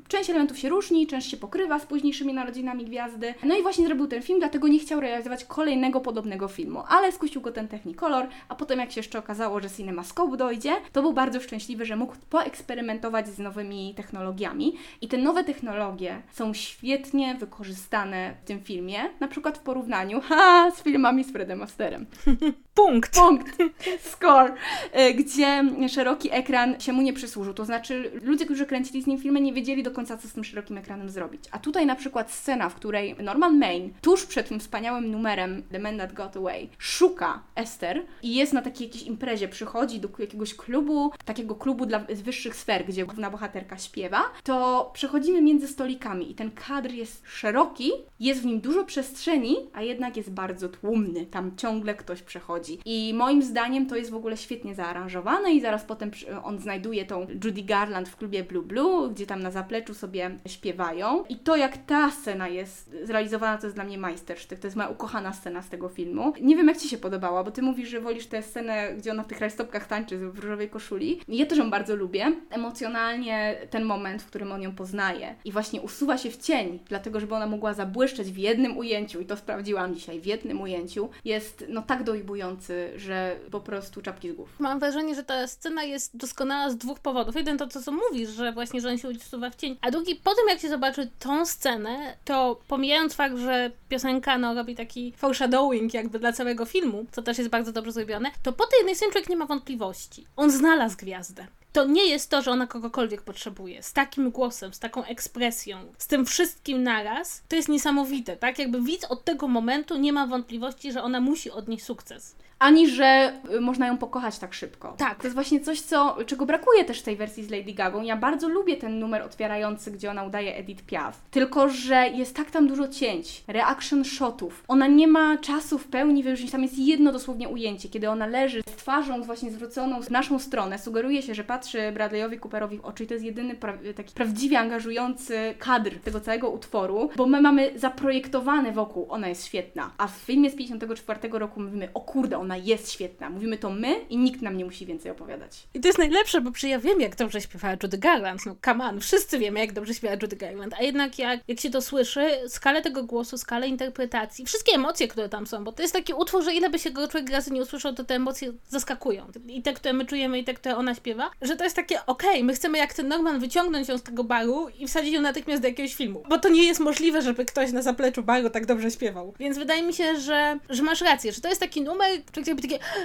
część 0.08 0.30
elementów 0.30 0.60
się 0.60 0.70
różni, 0.70 1.08
część 1.08 1.32
się 1.32 1.38
pokrywa 1.38 1.80
z 1.80 1.86
późniejszymi 1.86 2.34
narodzinami 2.34 2.86
gwiazdy. 2.86 3.34
No 3.44 3.58
i 3.58 3.62
właśnie 3.62 3.86
zrobił 3.86 4.08
ten 4.08 4.22
film, 4.22 4.40
dlatego 4.40 4.68
nie 4.68 4.80
chciał 4.80 5.00
realizować 5.00 5.46
kolejnego 5.46 6.02
podobnego 6.02 6.48
filmu, 6.48 6.84
ale 6.88 7.12
skusił 7.12 7.42
go 7.42 7.52
ten 7.52 7.68
Technicolor, 7.68 8.28
a 8.50 8.56
potem 8.56 8.80
jak 8.80 8.92
się 8.92 9.00
jeszcze 9.00 9.20
okazało, 9.20 9.60
że 9.60 9.70
CinemaScope 9.70 10.38
dojdzie, 10.38 10.72
to 10.92 11.02
był 11.02 11.14
bardzo 11.14 11.40
szczęśliwy, 11.40 11.86
że 11.86 11.96
mógł 11.96 12.16
poeksperymentować 12.30 13.28
z 13.28 13.40
nowymi 13.40 13.94
technologiami 13.98 14.74
i 15.02 15.08
te 15.08 15.18
nowe 15.18 15.44
technologie 15.44 16.22
są 16.32 16.54
świetnie 16.54 17.36
wykorzystane 17.36 18.34
w 18.44 18.48
tym 18.48 18.62
filmie, 18.62 19.00
na 19.20 19.28
przykład 19.28 19.58
w 19.58 19.62
porównaniu 19.62 20.22
ha, 20.22 20.72
z 20.72 20.84
filmami 20.84 21.24
z 21.24 21.32
Fredem 21.32 21.62
Asterem. 21.62 22.06
Punkt. 22.74 23.16
Punkt. 23.16 23.58
Score. 24.00 24.54
Y, 25.00 25.14
Gdzie 25.14 25.64
szeroki 25.90 26.30
ekran 26.32 26.80
się 26.80 26.94
mu 26.94 27.02
nie 27.02 27.14
przysłużył. 27.14 27.54
To 27.54 27.66
znaczy, 27.66 28.12
ludzie, 28.24 28.46
którzy 28.46 28.66
kręcili 28.66 29.04
z 29.04 29.08
nim 29.12 29.20
filmy, 29.20 29.42
nie 29.42 29.54
wiedzieli 29.54 29.84
do 29.84 29.92
końca, 29.92 30.18
co 30.18 30.28
z 30.28 30.34
tym 30.34 30.44
szerokim 30.44 30.78
ekranem 30.78 31.10
zrobić. 31.10 31.44
A 31.52 31.60
tutaj 31.60 31.86
na 31.86 31.96
przykład 31.96 32.32
scena, 32.32 32.70
w 32.70 32.76
której 32.76 33.16
Norman 33.24 33.58
Main, 33.60 33.94
tuż 34.02 34.26
przed 34.26 34.50
tym 34.50 34.60
wspaniałym 34.60 35.12
numerem 35.12 35.64
The 35.72 35.80
Man 35.80 35.98
That 35.98 36.14
Got 36.14 36.38
Away, 36.38 36.70
szuka 36.78 37.44
Esther 37.56 38.04
i 38.24 38.36
jest 38.36 38.54
na 38.54 38.62
takiej 38.62 38.88
jakiejś 38.88 39.04
imprezie, 39.04 39.48
przychodzi 39.48 40.00
do 40.00 40.10
jakiegoś 40.20 40.56
klubu, 40.56 41.12
takiego 41.26 41.56
klubu 41.56 41.86
dla 41.86 42.00
wyższych 42.00 42.56
sfer, 42.56 42.86
gdzie 42.86 43.06
główna 43.06 43.30
bohaterka 43.30 43.78
śpiewa, 43.78 44.22
to 44.44 44.90
przechodzimy 44.94 45.42
między 45.42 45.68
stolikami 45.68 46.32
i 46.32 46.36
ten 46.36 46.52
kadr 46.52 46.92
jest 46.92 47.24
szeroki, 47.26 47.92
jest 48.20 48.42
w 48.42 48.46
nim 48.46 48.62
dużo 48.62 48.84
przestrzeni, 48.84 49.56
a 49.74 49.82
jednak 49.82 50.18
jest 50.18 50.32
bardzo 50.32 50.70
tłumny. 50.70 51.26
Tam 51.26 51.56
ciągle 51.58 51.96
ktoś 51.96 52.22
przechodzi. 52.22 52.80
I 52.86 53.14
moim 53.14 53.44
zdaniem 53.44 53.86
to 53.88 53.96
jest 53.96 54.12
w 54.12 54.16
ogóle 54.16 54.38
świetnie 54.38 54.76
zaaranżowane 54.76 55.52
i 55.52 55.62
zaraz 55.62 55.86
potem 55.86 56.12
on 56.44 56.60
znajduje 56.60 57.06
tą 57.06 57.28
Judy 57.46 57.62
Garland 57.64 58.10
w 58.10 58.16
klubie 58.16 58.44
Blue 58.44 58.64
Blue, 58.64 58.91
gdzie 59.14 59.26
tam 59.26 59.44
na 59.44 59.52
zapleczu 59.52 59.94
sobie 59.94 60.38
śpiewają. 60.48 61.24
I 61.30 61.36
to 61.36 61.56
jak 61.56 61.78
ta 61.78 62.12
scena 62.12 62.48
jest 62.48 62.96
zrealizowana, 63.04 63.58
to 63.58 63.66
jest 63.66 63.78
dla 63.78 63.84
mnie 63.84 63.98
majstersztyk. 63.98 64.60
To 64.60 64.68
jest 64.68 64.78
moja 64.78 64.90
ukochana 64.90 65.34
scena 65.34 65.62
z 65.62 65.70
tego 65.70 65.90
filmu. 65.90 66.34
Nie 66.42 66.56
wiem 66.56 66.68
jak 66.68 66.78
Ci 66.78 66.90
się 66.90 66.98
podobała, 66.98 67.44
bo 67.44 67.52
Ty 67.52 67.62
mówisz, 67.62 67.90
że 67.90 68.02
wolisz 68.02 68.28
tę 68.28 68.44
scenę, 68.44 68.94
gdzie 68.98 69.12
ona 69.12 69.24
w 69.24 69.28
tych 69.28 69.40
rajstopkach 69.40 69.88
tańczy 69.88 70.18
w 70.18 70.40
różowej 70.40 70.70
koszuli. 70.70 71.22
Ja 71.28 71.46
też 71.46 71.58
ją 71.58 71.70
bardzo 71.70 71.96
lubię. 71.96 72.36
Emocjonalnie 72.50 73.56
ten 73.70 73.84
moment, 73.84 74.22
w 74.22 74.26
którym 74.26 74.52
on 74.52 74.62
ją 74.62 74.76
poznaje 74.76 75.36
i 75.46 75.52
właśnie 75.52 75.82
usuwa 75.82 76.18
się 76.18 76.32
w 76.32 76.38
cień, 76.38 76.80
dlatego 76.86 77.20
żeby 77.20 77.36
ona 77.36 77.48
mogła 77.48 77.74
zabłyszczeć 77.74 78.32
w 78.32 78.38
jednym 78.38 78.78
ujęciu 78.78 79.22
i 79.22 79.26
to 79.26 79.38
sprawdziłam 79.38 79.96
dzisiaj, 79.96 80.22
w 80.22 80.26
jednym 80.26 80.62
ujęciu, 80.62 81.10
jest 81.26 81.66
no 81.70 81.82
tak 81.82 82.04
dojmujący, 82.04 82.92
że 82.96 83.36
po 83.52 83.60
prostu 83.60 84.02
czapki 84.02 84.30
z 84.30 84.34
głów. 84.34 84.60
Mam 84.60 84.80
wrażenie, 84.80 85.16
że 85.16 85.24
ta 85.24 85.48
scena 85.48 85.84
jest 85.84 86.18
doskonała 86.18 86.70
z 86.70 86.78
dwóch 86.78 87.00
powodów. 87.00 87.36
Jeden 87.36 87.58
to, 87.58 87.68
co 87.68 87.92
mówisz, 87.92 88.30
że 88.30 88.52
właśnie, 88.52 88.81
że 88.82 88.90
on 88.90 88.98
się 88.98 89.10
usuwa 89.10 89.50
w 89.50 89.56
cień, 89.56 89.78
a 89.82 89.92
drugi, 89.92 90.16
po 90.16 90.36
tym 90.36 90.48
jak 90.50 90.60
się 90.60 90.70
zobaczy 90.70 91.10
tą 91.20 91.46
scenę, 91.46 92.18
to 92.26 92.60
pomijając 92.68 93.14
fakt, 93.14 93.38
że 93.38 93.72
piosenka 93.90 94.38
no, 94.38 94.54
robi 94.54 94.76
taki 94.76 95.14
foreshadowing 95.18 95.94
jakby 95.94 96.20
dla 96.20 96.34
całego 96.34 96.66
filmu, 96.66 97.06
co 97.12 97.22
też 97.22 97.38
jest 97.38 97.50
bardzo 97.50 97.72
dobrze 97.72 97.92
zrobione, 97.92 98.32
to 98.44 98.54
po 98.54 98.66
tej 98.66 98.78
jednej 98.78 98.96
scenie 98.96 99.12
człowiek 99.12 99.30
nie 99.30 99.38
ma 99.38 99.46
wątpliwości. 99.46 100.26
On 100.36 100.52
znalazł 100.52 100.98
gwiazdę. 100.98 101.48
To 101.74 101.86
nie 101.86 102.10
jest 102.10 102.30
to, 102.30 102.42
że 102.42 102.52
ona 102.52 102.68
kogokolwiek 102.68 103.22
potrzebuje. 103.22 103.84
Z 103.84 103.94
takim 103.94 104.32
głosem, 104.32 104.74
z 104.74 104.80
taką 104.80 105.04
ekspresją, 105.04 105.94
z 105.98 106.08
tym 106.08 106.26
wszystkim 106.26 106.84
naraz, 106.84 107.44
to 107.48 107.56
jest 107.56 107.70
niesamowite, 107.70 108.38
tak? 108.38 108.60
Jakby 108.60 108.82
widz 108.82 109.06
od 109.06 109.24
tego 109.26 109.48
momentu 109.48 109.98
nie 109.98 110.14
ma 110.14 110.28
wątpliwości, 110.28 110.92
że 110.92 111.04
ona 111.04 111.20
musi 111.20 111.52
odnieść 111.52 111.86
sukces. 111.86 112.36
Ani, 112.62 112.90
że 112.90 113.34
y, 113.54 113.62
można 113.62 113.88
ją 113.88 113.98
pokochać 113.98 114.40
tak 114.40 114.54
szybko. 114.54 114.94
Tak. 114.98 115.18
To 115.18 115.24
jest 115.24 115.36
właśnie 115.36 115.60
coś, 115.60 115.82
co, 115.82 116.18
czego 116.26 116.46
brakuje 116.46 116.86
też 116.86 117.00
w 117.00 117.04
tej 117.04 117.16
wersji 117.16 117.44
z 117.44 117.50
Lady 117.50 117.74
Gagą. 117.74 118.02
Ja 118.02 118.18
bardzo 118.18 118.50
lubię 118.50 118.78
ten 118.78 119.00
numer 119.00 119.22
otwierający, 119.22 119.92
gdzie 119.92 120.12
ona 120.12 120.24
udaje 120.24 120.56
Edith 120.56 120.84
Piaf. 120.84 121.22
Tylko, 121.32 121.70
że 121.70 122.08
jest 122.08 122.36
tak 122.36 122.52
tam 122.52 122.68
dużo 122.68 122.88
cięć, 122.88 123.44
reaction 123.48 124.04
shotów. 124.04 124.64
Ona 124.68 124.88
nie 124.88 125.08
ma 125.08 125.38
czasu 125.38 125.78
w 125.78 125.88
pełni 125.88 126.24
wyróżnić. 126.24 126.52
Tam 126.52 126.64
jest 126.64 126.78
jedno 126.78 127.12
dosłownie 127.12 127.50
ujęcie, 127.50 127.90
kiedy 127.90 128.10
ona 128.10 128.28
leży 128.28 128.62
z 128.62 128.76
twarzą 128.76 129.24
właśnie 129.24 129.52
zwróconą 129.52 130.02
w 130.02 130.10
naszą 130.12 130.40
stronę. 130.40 130.80
Sugeruje 130.80 131.22
się, 131.22 131.36
że 131.36 131.44
patrzy 131.44 131.92
Bradleyowi 131.92 132.40
Cooperowi 132.40 132.78
w 132.78 132.86
oczy 132.86 133.04
i 133.04 133.08
to 133.08 133.14
jest 133.14 133.26
jedyny 133.26 133.56
pra- 133.56 133.94
taki 133.94 134.14
prawdziwie 134.14 134.60
angażujący 134.60 135.56
kadr 135.60 136.00
tego 136.00 136.20
całego 136.20 136.50
utworu, 136.50 137.10
bo 137.16 137.26
my 137.26 137.42
mamy 137.42 137.72
zaprojektowane 137.76 138.72
wokół, 138.72 139.06
ona 139.10 139.28
jest 139.28 139.46
świetna. 139.46 139.92
A 139.98 140.08
w 140.08 140.12
filmie 140.12 140.50
z 140.50 140.56
54 140.56 141.20
roku 141.32 141.60
mówimy, 141.60 141.90
o 141.94 142.02
kurde, 142.02 142.38
ona 142.38 142.51
jest 142.58 142.92
świetna. 142.92 143.30
Mówimy 143.30 143.58
to 143.58 143.70
my 143.70 143.96
i 144.10 144.18
nikt 144.18 144.42
nam 144.42 144.58
nie 144.58 144.66
musi 144.66 144.86
więcej 144.86 145.12
opowiadać. 145.12 145.68
I 145.74 145.80
to 145.80 145.88
jest 145.88 146.00
najlepsze, 146.00 146.42
bo 146.42 146.52
przecież 146.52 146.72
ja 146.72 146.80
wiem, 146.80 147.02
jak 147.02 147.16
dobrze 147.16 147.42
śpiewała 147.42 147.76
Judy 147.84 147.98
Garland. 147.98 148.46
No 148.46 148.56
come 148.66 148.86
on, 148.86 149.00
wszyscy 149.00 149.40
wiemy, 149.40 149.60
jak 149.60 149.74
dobrze 149.74 149.94
śpiewa 149.94 150.14
Judy 150.22 150.36
Garland. 150.36 150.74
A 150.80 150.84
jednak 150.84 151.20
jak, 151.20 151.40
jak 151.48 151.60
się 151.60 151.70
to 151.70 151.82
słyszy, 151.82 152.30
skalę 152.48 152.82
tego 152.82 153.04
głosu, 153.04 153.38
skalę 153.38 153.68
interpretacji, 153.68 154.46
wszystkie 154.46 154.76
emocje, 154.76 155.08
które 155.08 155.30
tam 155.30 155.48
są, 155.48 155.64
bo 155.64 155.72
to 155.72 155.82
jest 155.82 155.94
taki 155.94 156.14
utwór, 156.14 156.44
że 156.44 156.54
ile 156.54 156.70
by 156.70 156.80
się 156.80 156.92
go 156.92 157.08
człowiek 157.08 157.30
razy 157.30 157.52
nie 157.52 157.62
usłyszał, 157.62 157.94
to 157.94 158.04
te 158.04 158.16
emocje 158.16 158.54
zaskakują. 158.70 159.28
I 159.48 159.62
te, 159.62 159.74
które 159.74 159.94
my 159.94 160.06
czujemy, 160.06 160.40
i 160.40 160.44
te, 160.44 160.54
które 160.54 160.78
ona 160.78 160.96
śpiewa, 160.96 161.32
że 161.42 161.56
to 161.56 161.64
jest 161.64 161.76
takie, 161.76 162.06
okej, 162.06 162.44
my 162.44 162.54
chcemy 162.54 162.78
jak 162.78 162.94
ten 162.94 163.08
Norman 163.08 163.40
wyciągnąć 163.40 163.88
ją 163.90 163.98
z 163.98 164.04
tego 164.04 164.24
baru 164.24 164.70
i 164.80 164.88
wsadzić 164.88 165.14
ją 165.14 165.22
natychmiast 165.22 165.62
do 165.62 165.68
jakiegoś 165.68 165.96
filmu. 165.96 166.24
Bo 166.30 166.38
to 166.38 166.50
nie 166.50 166.64
jest 166.64 166.80
możliwe, 166.80 167.22
żeby 167.22 167.46
ktoś 167.46 167.72
na 167.72 167.82
zapleczu 167.82 168.24
baru 168.24 168.50
tak 168.50 168.66
dobrze 168.66 168.92
śpiewał. 168.92 169.34
Więc 169.40 169.58
wydaje 169.58 169.84
mi 169.84 169.94
się, 169.94 170.20
że, 170.20 170.60
że 170.70 170.84
masz 170.84 171.02
rację, 171.02 171.32
że 171.32 171.42
to 171.42 171.50
jest 171.50 171.62
taki 171.62 171.82
numer, 171.82 172.24
człowiek 172.44 172.64
jakby 172.64 172.80
takie 172.80 172.96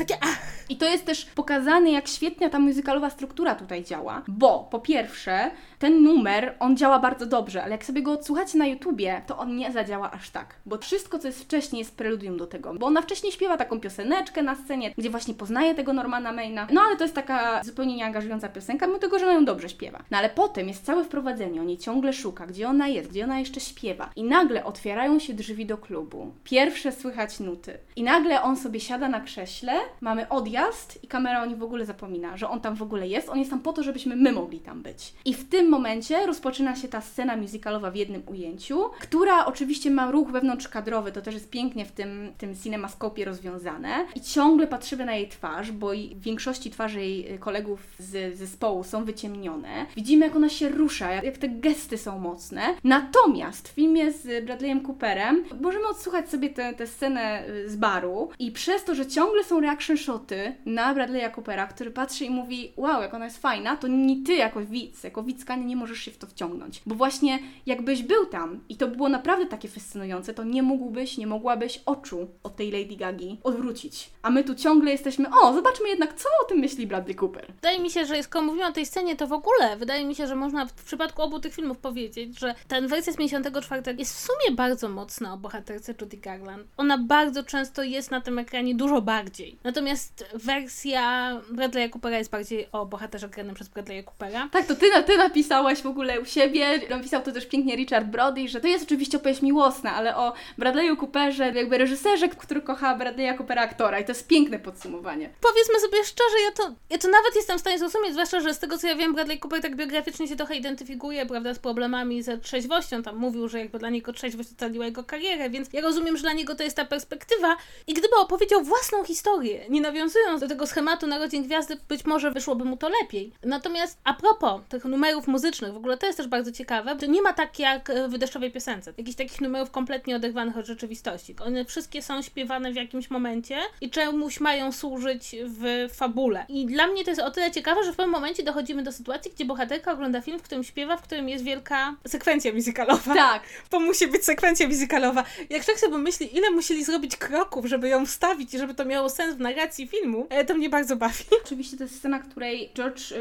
takie 0.00 0.18
ach, 0.20 0.38
I 0.68 0.76
to 0.76 0.84
jest 0.84 1.06
też 1.06 1.24
pokazane, 1.24 1.90
jak 1.90 2.08
świetnie 2.08 2.50
ta 2.50 2.58
muzykalowa 2.58 3.10
struktura 3.10 3.54
tutaj 3.54 3.84
działa, 3.84 4.22
bo 4.28 4.68
po 4.70 4.80
pierwsze, 4.80 5.50
ten 5.78 6.02
numer, 6.02 6.54
on 6.60 6.76
działa 6.76 6.98
bardzo 6.98 7.26
dobrze, 7.26 7.62
ale 7.62 7.72
jak 7.72 7.84
sobie 7.84 8.02
go 8.02 8.12
odsłuchacie 8.12 8.58
na 8.58 8.66
YouTubie, 8.66 9.22
to 9.26 9.38
on 9.38 9.56
nie 9.56 9.72
zadziała 9.72 10.10
aż 10.10 10.30
tak, 10.30 10.54
bo 10.66 10.78
wszystko, 10.78 11.18
co 11.18 11.26
jest 11.26 11.44
wcześniej, 11.44 11.78
jest 11.78 11.96
preludium 11.96 12.36
do 12.36 12.46
tego, 12.46 12.74
bo 12.74 12.86
ona 12.86 13.02
wcześniej 13.02 13.32
śpiewa 13.32 13.56
taką 13.56 13.80
pioseneczkę 13.80 14.42
na 14.42 14.54
scenie, 14.54 14.94
gdzie 14.98 15.10
właśnie 15.10 15.34
poznaje 15.34 15.74
tego 15.74 15.92
Normana 15.92 16.32
Maina, 16.32 16.66
no 16.72 16.80
ale 16.80 16.96
to 16.96 17.04
jest 17.04 17.14
taka 17.14 17.64
zupełnie 17.64 17.96
nieangażująca 17.96 18.48
piosenka, 18.48 18.86
mimo 18.86 18.98
tego, 18.98 19.18
że 19.18 19.26
ona 19.26 19.34
ją 19.34 19.44
dobrze 19.44 19.68
śpiewa. 19.68 20.02
No 20.10 20.18
ale 20.18 20.30
potem 20.30 20.68
jest 20.68 20.84
całe 20.84 21.04
wprowadzenie, 21.04 21.60
on 21.60 21.68
jej 21.68 21.78
ciągle 21.78 22.12
szuka, 22.12 22.46
gdzie 22.46 22.68
ona 22.68 22.88
jest, 22.88 23.10
gdzie 23.10 23.24
ona 23.24 23.38
jeszcze 23.38 23.60
śpiewa. 23.60 24.10
I 24.16 24.24
nagle 24.24 24.64
otwierają 24.64 25.18
się 25.18 25.34
drzwi 25.34 25.66
do 25.66 25.78
klubu, 25.78 26.34
pierwsze 26.44 26.92
słychać 26.92 27.40
nuty. 27.40 27.78
I 27.96 28.02
nagle 28.02 28.42
on 28.42 28.56
sobie 28.56 28.80
siada 28.80 29.08
na 29.08 29.20
krześle, 29.20 29.72
mamy 30.00 30.28
odjazd 30.28 31.04
i 31.04 31.06
kamera 31.06 31.42
o 31.42 31.46
nim 31.46 31.58
w 31.58 31.62
ogóle 31.62 31.86
zapomina, 31.86 32.36
że 32.36 32.48
on 32.48 32.60
tam 32.60 32.74
w 32.76 32.82
ogóle 32.82 33.08
jest. 33.08 33.28
On 33.28 33.38
jest 33.38 33.50
tam 33.50 33.60
po 33.60 33.72
to, 33.72 33.82
żebyśmy 33.82 34.16
my 34.16 34.32
mogli 34.32 34.60
tam 34.60 34.82
być. 34.82 35.14
I 35.24 35.34
w 35.34 35.48
tym 35.48 35.68
momencie 35.68 36.26
rozpoczyna 36.26 36.76
się 36.76 36.88
ta 36.88 37.00
scena 37.00 37.36
musicalowa 37.36 37.90
w 37.90 37.96
jednym 37.96 38.22
ujęciu, 38.26 38.90
która 39.00 39.46
oczywiście 39.46 39.90
ma 39.90 40.10
ruch 40.10 40.30
wewnątrzkadrowy, 40.30 41.12
to 41.12 41.22
też 41.22 41.34
jest 41.34 41.50
pięknie 41.50 41.84
w 41.84 41.92
tym, 41.92 42.32
tym 42.38 42.56
cinemaskopie 42.56 43.24
rozwiązane. 43.24 44.06
I 44.14 44.20
ciągle 44.20 44.66
patrzymy 44.66 45.04
na 45.04 45.14
jej 45.14 45.28
twarz, 45.28 45.72
bo 45.72 45.90
w 45.90 46.20
większości 46.20 46.70
twarzy 46.70 47.00
jej 47.00 47.34
y, 47.34 47.38
kolegów 47.38 47.80
z 47.98 48.38
zespołu 48.38 48.84
są 48.84 49.04
wyciemnione. 49.04 49.86
Widzimy, 49.96 50.26
jak 50.26 50.36
ona 50.36 50.48
się 50.48 50.68
rusza, 50.68 51.12
jak, 51.12 51.24
jak 51.24 51.38
te 51.38 51.48
gesty 51.48 51.98
są 51.98 52.18
mocne. 52.18 52.62
Natomiast 52.84 53.68
w 53.68 53.72
filmie 53.72 54.12
z 54.12 54.44
Bradleyem 54.44 54.80
Cooperem 54.86 55.44
możemy 55.60 55.88
odsłuchać 55.88 56.30
sobie 56.30 56.50
tę 56.50 56.86
scenę 56.86 57.48
y, 57.48 57.70
z 57.70 57.76
baru 57.76 58.28
i 58.38 58.52
przez 58.52 58.84
to, 58.84 58.94
że 58.94 59.06
ciągle 59.06 59.44
są 59.44 59.60
reaction 59.70 59.96
shoty 59.96 60.54
na 60.66 60.94
Bradley'a 60.94 61.30
Coopera, 61.30 61.66
który 61.66 61.90
patrzy 61.90 62.24
i 62.24 62.30
mówi, 62.30 62.72
wow, 62.76 63.02
jak 63.02 63.14
ona 63.14 63.24
jest 63.24 63.38
fajna, 63.38 63.76
to 63.76 63.88
ni 63.88 64.22
ty 64.22 64.34
jako 64.34 64.60
widz, 64.60 65.04
jako 65.04 65.22
widzka 65.22 65.56
nie 65.56 65.76
możesz 65.76 65.98
się 65.98 66.10
w 66.10 66.18
to 66.18 66.26
wciągnąć. 66.26 66.82
Bo 66.86 66.94
właśnie 66.94 67.38
jakbyś 67.66 68.02
był 68.02 68.26
tam 68.26 68.60
i 68.68 68.76
to 68.76 68.88
było 68.88 69.08
naprawdę 69.08 69.46
takie 69.46 69.68
fascynujące, 69.68 70.34
to 70.34 70.44
nie 70.44 70.62
mógłbyś, 70.62 71.18
nie 71.18 71.26
mogłabyś 71.26 71.80
oczu 71.86 72.28
od 72.42 72.56
tej 72.56 72.70
Lady 72.70 72.96
Gagi 72.96 73.38
odwrócić. 73.44 74.10
A 74.22 74.30
my 74.30 74.44
tu 74.44 74.54
ciągle 74.54 74.90
jesteśmy, 74.90 75.26
o, 75.42 75.54
zobaczmy 75.54 75.88
jednak, 75.88 76.14
co 76.14 76.28
o 76.42 76.48
tym 76.48 76.58
myśli 76.58 76.86
Bradley 76.86 77.16
Cooper. 77.20 77.52
Wydaje 77.54 77.80
mi 77.80 77.90
się, 77.90 78.06
że 78.06 78.22
skoro 78.22 78.44
mówimy 78.44 78.66
o 78.66 78.72
tej 78.72 78.86
scenie, 78.86 79.16
to 79.16 79.26
w 79.26 79.32
ogóle 79.32 79.76
wydaje 79.76 80.04
mi 80.04 80.14
się, 80.14 80.26
że 80.26 80.36
można 80.36 80.66
w 80.66 80.72
przypadku 80.72 81.22
obu 81.22 81.38
tych 81.38 81.54
filmów 81.54 81.78
powiedzieć, 81.78 82.38
że 82.38 82.54
ten 82.68 82.88
wersja 82.88 83.12
z 83.12 83.16
54 83.16 83.82
jest 83.98 84.14
w 84.14 84.18
sumie 84.18 84.56
bardzo 84.56 84.88
mocna 84.88 85.34
o 85.34 85.36
bohaterce 85.36 85.94
Judy 86.00 86.16
Garland. 86.16 86.66
Ona 86.76 86.98
bardzo 86.98 87.42
często 87.42 87.82
jest 87.82 88.10
na 88.10 88.20
tym 88.20 88.38
ekranie 88.38 88.74
dużo 88.74 89.02
bardziej. 89.02 89.58
Natomiast 89.64 90.24
wersja 90.34 91.32
Bradley'a 91.52 91.90
Coopera 91.90 92.18
jest 92.18 92.30
bardziej 92.30 92.68
o 92.72 92.86
bohaterze 92.86 93.28
granym 93.28 93.54
przez 93.54 93.70
Bradley'a 93.70 94.04
Coopera. 94.04 94.48
Tak, 94.52 94.66
to 94.66 94.76
ty, 94.76 94.86
ty 95.06 95.18
napisałaś 95.18 95.82
w 95.82 95.86
ogóle 95.86 96.20
u 96.20 96.24
siebie, 96.24 96.80
napisał 96.90 97.22
to 97.22 97.32
też 97.32 97.46
pięknie 97.46 97.76
Richard 97.76 98.06
Brody, 98.06 98.48
że 98.48 98.60
to 98.60 98.68
jest 98.68 98.84
oczywiście 98.84 99.16
opowieść 99.16 99.42
miłosna, 99.42 99.94
ale 99.94 100.16
o 100.16 100.32
Bradley'u 100.58 100.96
Cooperze, 100.96 101.52
jakby 101.52 101.78
reżyserze, 101.78 102.28
który 102.28 102.62
kocha 102.62 102.98
Bradley'a 102.98 103.36
Coopera 103.36 103.62
aktora 103.62 103.98
i 103.98 104.04
to 104.04 104.10
jest 104.10 104.26
piękne 104.26 104.58
podsumowanie. 104.58 105.30
Powiedzmy 105.40 105.80
sobie 105.80 106.04
szczerze, 106.04 106.36
ja 106.44 106.52
to, 106.52 106.74
ja 106.90 106.98
to 106.98 107.08
nawet 107.08 107.36
jestem 107.36 107.58
w 107.58 107.60
stanie 107.60 107.78
zrozumieć, 107.78 108.12
zwłaszcza, 108.12 108.40
że 108.40 108.54
z 108.54 108.58
tego 108.58 108.78
co 108.78 108.86
ja 108.86 108.94
wiem, 108.94 109.14
Bradley 109.14 109.40
Cooper 109.40 109.62
tak 109.62 109.76
biograficznie 109.76 110.28
się 110.28 110.36
trochę 110.36 110.56
identyfikuje, 110.56 111.26
prawda, 111.26 111.54
z 111.54 111.58
problemami 111.58 112.22
ze 112.22 112.38
trzeźwością. 112.38 113.02
Tam 113.02 113.16
mówił, 113.16 113.48
że 113.48 113.58
jakby 113.58 113.78
dla 113.78 113.90
niego 113.90 114.12
trzeźwość 114.12 114.52
ocaliła 114.52 114.84
jego 114.84 115.04
karierę, 115.04 115.50
więc 115.50 115.72
ja 115.72 115.80
rozumiem, 115.80 116.16
że 116.16 116.22
dla 116.22 116.32
niego 116.32 116.54
to 116.54 116.62
jest 116.62 116.76
ta 116.76 116.84
perspektywa. 116.84 117.56
I 117.86 117.94
gdyby 117.94 118.16
opowiedział 118.16 118.64
własną 118.64 119.04
historię, 119.04 119.49
historię, 119.50 119.70
nie 119.70 119.80
nawiązując 119.80 120.40
do 120.40 120.48
tego 120.48 120.66
schematu 120.66 121.06
Narodzin 121.06 121.44
Gwiazdy, 121.44 121.76
być 121.88 122.04
może 122.04 122.30
wyszłoby 122.30 122.64
mu 122.64 122.76
to 122.76 122.88
lepiej. 123.02 123.32
Natomiast 123.44 123.98
a 124.04 124.14
propos 124.14 124.60
tych 124.68 124.84
numerów 124.84 125.26
muzycznych, 125.26 125.72
w 125.72 125.76
ogóle 125.76 125.96
to 125.96 126.06
jest 126.06 126.16
też 126.16 126.28
bardzo 126.28 126.52
ciekawe, 126.52 126.96
że 127.00 127.08
nie 127.08 127.22
ma 127.22 127.32
tak 127.32 127.58
jak 127.58 127.92
w 128.08 128.18
deszczowej 128.18 128.52
piosence, 128.52 128.92
jakichś 128.98 129.16
takich 129.16 129.40
numerów 129.40 129.70
kompletnie 129.70 130.16
oderwanych 130.16 130.56
od 130.56 130.66
rzeczywistości. 130.66 131.36
One 131.46 131.64
wszystkie 131.64 132.02
są 132.02 132.22
śpiewane 132.22 132.72
w 132.72 132.74
jakimś 132.74 133.10
momencie 133.10 133.58
i 133.80 133.90
czemuś 133.90 134.40
mają 134.40 134.72
służyć 134.72 135.36
w 135.44 135.88
fabule. 135.94 136.44
I 136.48 136.66
dla 136.66 136.86
mnie 136.86 137.04
to 137.04 137.10
jest 137.10 137.22
o 137.22 137.30
tyle 137.30 137.50
ciekawe, 137.50 137.84
że 137.84 137.92
w 137.92 137.96
pewnym 137.96 138.12
momencie 138.12 138.42
dochodzimy 138.42 138.82
do 138.82 138.92
sytuacji, 138.92 139.30
gdzie 139.30 139.44
bohaterka 139.44 139.92
ogląda 139.92 140.20
film, 140.20 140.38
w 140.38 140.42
którym 140.42 140.64
śpiewa, 140.64 140.96
w 140.96 141.02
którym 141.02 141.28
jest 141.28 141.44
wielka 141.44 141.94
sekwencja 142.06 142.52
muzykalowa. 142.52 143.14
Tak. 143.14 143.42
To 143.70 143.80
musi 143.80 144.06
być 144.06 144.24
sekwencja 144.24 144.68
muzykalowa. 144.68 145.24
Jak 145.50 145.64
człowiek 145.64 145.80
sobie 145.80 145.98
myśli, 145.98 146.36
ile 146.36 146.50
musieli 146.50 146.84
zrobić 146.84 147.16
kroków, 147.16 147.66
żeby 147.66 147.88
ją 147.88 148.06
wstawić 148.06 148.54
i 148.54 148.58
żeby 148.58 148.74
to 148.74 148.84
miało 148.84 149.08
sens 149.08 149.36
narracji 149.40 149.86
filmu, 149.86 150.26
e, 150.30 150.44
to 150.44 150.54
mnie 150.54 150.68
bardzo 150.68 150.96
bawi. 150.96 151.24
Oczywiście 151.44 151.76
to 151.76 151.84
jest 151.84 151.96
scena, 151.96 152.18
której 152.18 152.70
George 152.74 153.12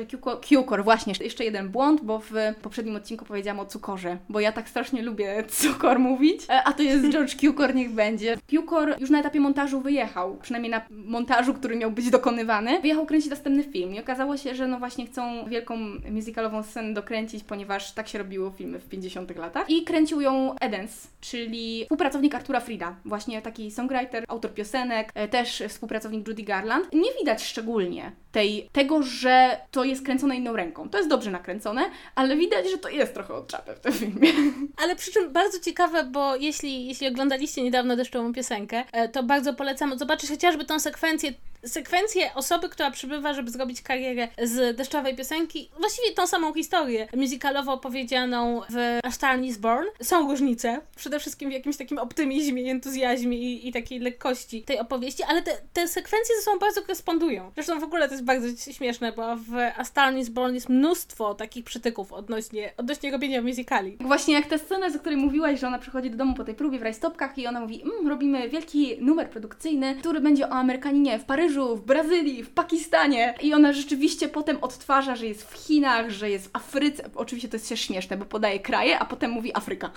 Cukor, 0.43 0.84
właśnie, 0.84 1.13
jeszcze 1.19 1.43
jeden 1.43 1.69
błąd, 1.69 2.01
bo 2.01 2.19
w 2.19 2.32
poprzednim 2.62 2.95
odcinku 2.95 3.25
powiedziałam 3.25 3.60
o 3.60 3.65
cukorze, 3.65 4.17
bo 4.29 4.39
ja 4.39 4.51
tak 4.51 4.69
strasznie 4.69 5.01
lubię 5.01 5.43
cukor 5.49 5.99
mówić, 5.99 6.41
e, 6.49 6.63
a 6.63 6.73
to 6.73 6.84
jest 6.84 7.10
George 7.13 7.36
Cukor, 7.36 7.75
niech 7.75 7.91
będzie. 7.91 8.38
Cukor 8.49 8.95
już 8.99 9.10
na 9.10 9.19
etapie 9.19 9.39
montażu 9.39 9.82
wyjechał, 9.82 10.38
przynajmniej 10.41 10.71
na 10.71 10.82
montażu, 10.91 11.53
który 11.53 11.75
miał 11.75 11.91
być 11.91 12.10
dokonywany, 12.10 12.82
wyjechał 12.82 13.05
kręcić 13.05 13.29
następny 13.29 13.63
film 13.63 13.93
i 13.93 13.99
okazało 13.99 14.38
się, 14.38 14.55
że 14.55 14.67
no 14.67 14.79
właśnie 14.79 15.05
chcą 15.05 15.49
wielką 15.49 15.77
musicalową 16.12 16.63
scenę 16.63 16.93
dokręcić, 16.93 17.43
ponieważ 17.43 17.91
tak 17.91 18.08
się 18.08 18.17
robiło 18.17 18.52
filmy 18.52 18.79
w 18.79 18.89
50 18.89 19.37
latach 19.37 19.69
i 19.69 19.83
kręcił 19.83 20.21
ją 20.21 20.56
Edens, 20.60 21.08
czyli 21.21 21.81
współpracownik 21.83 22.35
Artura 22.35 22.60
Frida, 22.60 22.96
właśnie 23.06 23.41
taki 23.41 23.71
songwriter, 23.71 24.25
autor 24.27 24.54
piosenek, 24.54 25.12
e, 25.13 25.27
też 25.27 25.63
współpracownik 25.67 26.08
Judy 26.17 26.43
Garland. 26.43 26.93
Nie 26.93 27.13
widać 27.19 27.43
szczególnie 27.43 28.12
tej, 28.31 28.69
tego, 28.71 29.03
że 29.03 29.57
to 29.71 29.83
jest 29.83 30.05
kręcone 30.05 30.35
inną 30.35 30.55
ręką. 30.55 30.89
To 30.89 30.97
jest 30.97 31.10
dobrze 31.10 31.31
nakręcone, 31.31 31.81
ale 32.15 32.37
widać, 32.37 32.69
że 32.71 32.77
to 32.77 32.89
jest 32.89 33.13
trochę 33.13 33.33
od 33.33 33.47
czapy 33.47 33.75
w 33.75 33.79
tym 33.79 33.93
filmie. 33.93 34.29
Ale 34.83 34.95
przy 34.95 35.12
czym 35.12 35.33
bardzo 35.33 35.60
ciekawe, 35.60 36.03
bo 36.03 36.35
jeśli, 36.35 36.87
jeśli 36.87 37.07
oglądaliście 37.07 37.63
niedawno 37.63 37.95
deszczową 37.95 38.33
piosenkę, 38.33 38.83
e, 38.91 39.10
to 39.10 39.23
bardzo 39.23 39.53
polecam 39.53 39.97
zobaczyć 39.97 40.29
chociażby 40.29 40.65
tą 40.65 40.79
sekwencję 40.79 41.33
sekwencję 41.65 42.33
osoby, 42.35 42.69
która 42.69 42.91
przybywa, 42.91 43.33
żeby 43.33 43.51
zrobić 43.51 43.81
karierę 43.81 44.27
z 44.43 44.77
deszczowej 44.77 45.15
piosenki, 45.15 45.69
właściwie 45.79 46.12
tą 46.12 46.27
samą 46.27 46.53
historię 46.53 47.07
musicalowo 47.15 47.73
opowiedzianą 47.73 48.62
w 48.69 48.99
A 49.03 49.12
Star 49.12 49.39
Is 49.39 49.57
Born. 49.57 49.85
Są 50.01 50.27
różnice, 50.27 50.81
przede 50.95 51.19
wszystkim 51.19 51.49
w 51.49 51.53
jakimś 51.53 51.77
takim 51.77 51.97
optymizmie, 51.97 52.71
entuzjazmie 52.71 53.37
i, 53.37 53.67
i 53.67 53.73
takiej 53.73 53.99
lekkości 53.99 54.63
tej 54.63 54.79
opowieści, 54.79 55.23
ale 55.23 55.41
te, 55.41 55.51
te 55.73 55.87
sekwencje 55.87 56.35
ze 56.35 56.41
sobą 56.41 56.60
bardzo 56.60 56.81
korespondują. 56.81 57.51
Zresztą 57.55 57.79
w 57.79 57.83
ogóle 57.83 58.07
to 58.07 58.13
jest 58.13 58.25
bardzo 58.25 58.71
śmieszne, 58.73 59.12
bo 59.12 59.35
w 59.35 59.53
A 59.77 59.83
Star 59.83 60.15
Is 60.15 60.29
Born 60.29 60.53
jest 60.53 60.69
mnóstwo 60.69 61.35
takich 61.35 61.65
przytyków 61.65 62.13
odnośnie, 62.13 62.73
odnośnie 62.77 63.12
robienia 63.12 63.41
musicali. 63.41 63.97
Właśnie 63.99 64.33
jak 64.33 64.47
ta 64.47 64.57
scena, 64.57 64.89
z 64.89 64.97
której 64.97 65.17
mówiłaś, 65.17 65.60
że 65.60 65.67
ona 65.67 65.79
przychodzi 65.79 66.10
do 66.10 66.17
domu 66.17 66.33
po 66.33 66.43
tej 66.43 66.55
próbie 66.55 66.79
w 66.79 66.81
rajstopkach 66.81 67.37
i 67.37 67.47
ona 67.47 67.60
mówi, 67.60 67.83
mmm, 67.83 68.07
robimy 68.07 68.49
wielki 68.49 68.97
numer 69.01 69.29
produkcyjny, 69.29 69.95
który 69.95 70.19
będzie 70.19 70.49
o 70.49 70.51
Amerykaninie 70.51 71.19
w 71.19 71.23
Paryżu, 71.23 71.48
Paryżu, 71.50 71.75
w 71.75 71.85
Brazylii, 71.85 72.43
w 72.43 72.50
Pakistanie. 72.50 73.35
I 73.41 73.54
ona 73.54 73.73
rzeczywiście 73.73 74.27
potem 74.27 74.58
odtwarza, 74.62 75.15
że 75.15 75.25
jest 75.25 75.52
w 75.52 75.54
Chinach, 75.54 76.10
że 76.10 76.29
jest 76.29 76.47
w 76.47 76.50
Afryce. 76.54 77.10
Oczywiście 77.15 77.50
to 77.50 77.56
jest 77.56 77.69
się 77.69 77.77
śmieszne, 77.77 78.17
bo 78.17 78.25
podaje 78.25 78.60
kraje, 78.60 79.00
a 79.00 79.06
potem 79.06 79.31
mówi 79.31 79.56
Afryka. 79.56 79.91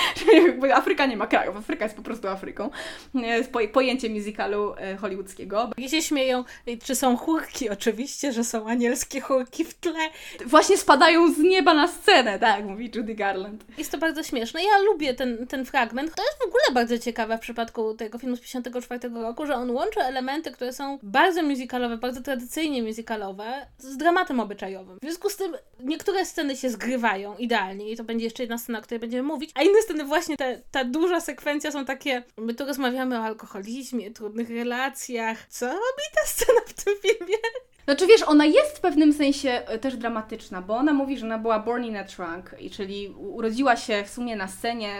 Afryka 0.74 1.06
nie 1.06 1.16
ma 1.16 1.26
krajów, 1.26 1.56
Afryka 1.56 1.84
jest 1.84 1.96
po 1.96 2.02
prostu 2.02 2.28
Afryką. 2.28 2.70
Jest 3.14 3.50
pojęcie 3.72 4.10
musicalu 4.10 4.74
e, 4.76 4.96
hollywoodzkiego. 4.96 5.70
I 5.76 5.88
się 5.88 6.02
śmieją, 6.02 6.44
czy 6.84 6.94
są 6.94 7.16
chórki? 7.16 7.70
Oczywiście, 7.70 8.32
że 8.32 8.44
są 8.44 8.68
anielskie 8.68 9.20
chórki 9.20 9.64
w 9.64 9.74
tle. 9.74 10.10
Właśnie 10.46 10.78
spadają 10.78 11.32
z 11.32 11.38
nieba 11.38 11.74
na 11.74 11.88
scenę, 11.88 12.38
tak, 12.38 12.64
mówi 12.64 12.90
Judy 12.94 13.14
Garland. 13.14 13.64
Jest 13.78 13.92
to 13.92 13.98
bardzo 13.98 14.22
śmieszne. 14.22 14.60
Ja 14.62 14.78
lubię 14.78 15.14
ten, 15.14 15.46
ten 15.46 15.64
fragment. 15.64 16.14
To 16.14 16.22
jest 16.22 16.38
w 16.38 16.46
ogóle 16.46 16.62
bardzo 16.74 16.98
ciekawe 16.98 17.38
w 17.38 17.40
przypadku 17.40 17.94
tego 17.94 18.18
filmu 18.18 18.36
z 18.36 18.40
1954 18.40 19.22
roku, 19.22 19.46
że 19.46 19.54
on 19.54 19.70
łączy 19.70 20.00
elementy, 20.00 20.50
które 20.50 20.72
są 20.72 20.83
są 20.84 20.98
bardzo 21.02 21.42
musicalowe, 21.42 21.96
bardzo 21.96 22.20
tradycyjnie 22.20 22.82
musicalowe, 22.82 23.66
z 23.78 23.96
dramatem 23.96 24.40
obyczajowym. 24.40 24.98
W 24.98 25.04
związku 25.04 25.30
z 25.30 25.36
tym 25.36 25.56
niektóre 25.80 26.24
sceny 26.24 26.56
się 26.56 26.70
zgrywają 26.70 27.36
idealnie 27.36 27.90
i 27.90 27.96
to 27.96 28.04
będzie 28.04 28.24
jeszcze 28.24 28.42
jedna 28.42 28.58
scena, 28.58 28.78
o 28.78 28.82
której 28.82 29.00
będziemy 29.00 29.22
mówić, 29.22 29.50
a 29.54 29.62
inne 29.62 29.82
sceny 29.82 30.04
właśnie, 30.04 30.36
te, 30.36 30.62
ta 30.70 30.84
duża 30.84 31.20
sekwencja 31.20 31.72
są 31.72 31.84
takie, 31.84 32.22
my 32.36 32.54
tu 32.54 32.64
rozmawiamy 32.64 33.18
o 33.18 33.22
alkoholizmie, 33.22 34.10
trudnych 34.10 34.50
relacjach. 34.50 35.46
Co 35.48 35.66
robi 35.66 36.04
ta 36.14 36.26
scena 36.26 36.60
w 36.66 36.84
tym 36.84 36.94
filmie? 37.02 37.36
Znaczy 37.84 38.06
wiesz, 38.06 38.22
ona 38.22 38.44
jest 38.44 38.78
w 38.78 38.80
pewnym 38.80 39.12
sensie 39.12 39.50
e, 39.50 39.78
też 39.78 39.96
dramatyczna, 39.96 40.62
bo 40.62 40.76
ona 40.76 40.92
mówi, 40.92 41.18
że 41.18 41.26
ona 41.26 41.38
była 41.38 41.58
born 41.58 41.84
in 41.84 41.96
a 41.96 42.04
trunk, 42.04 42.54
czyli 42.72 43.08
urodziła 43.08 43.76
się 43.76 44.04
w 44.04 44.10
sumie 44.10 44.36
na 44.36 44.48
scenie 44.48 44.92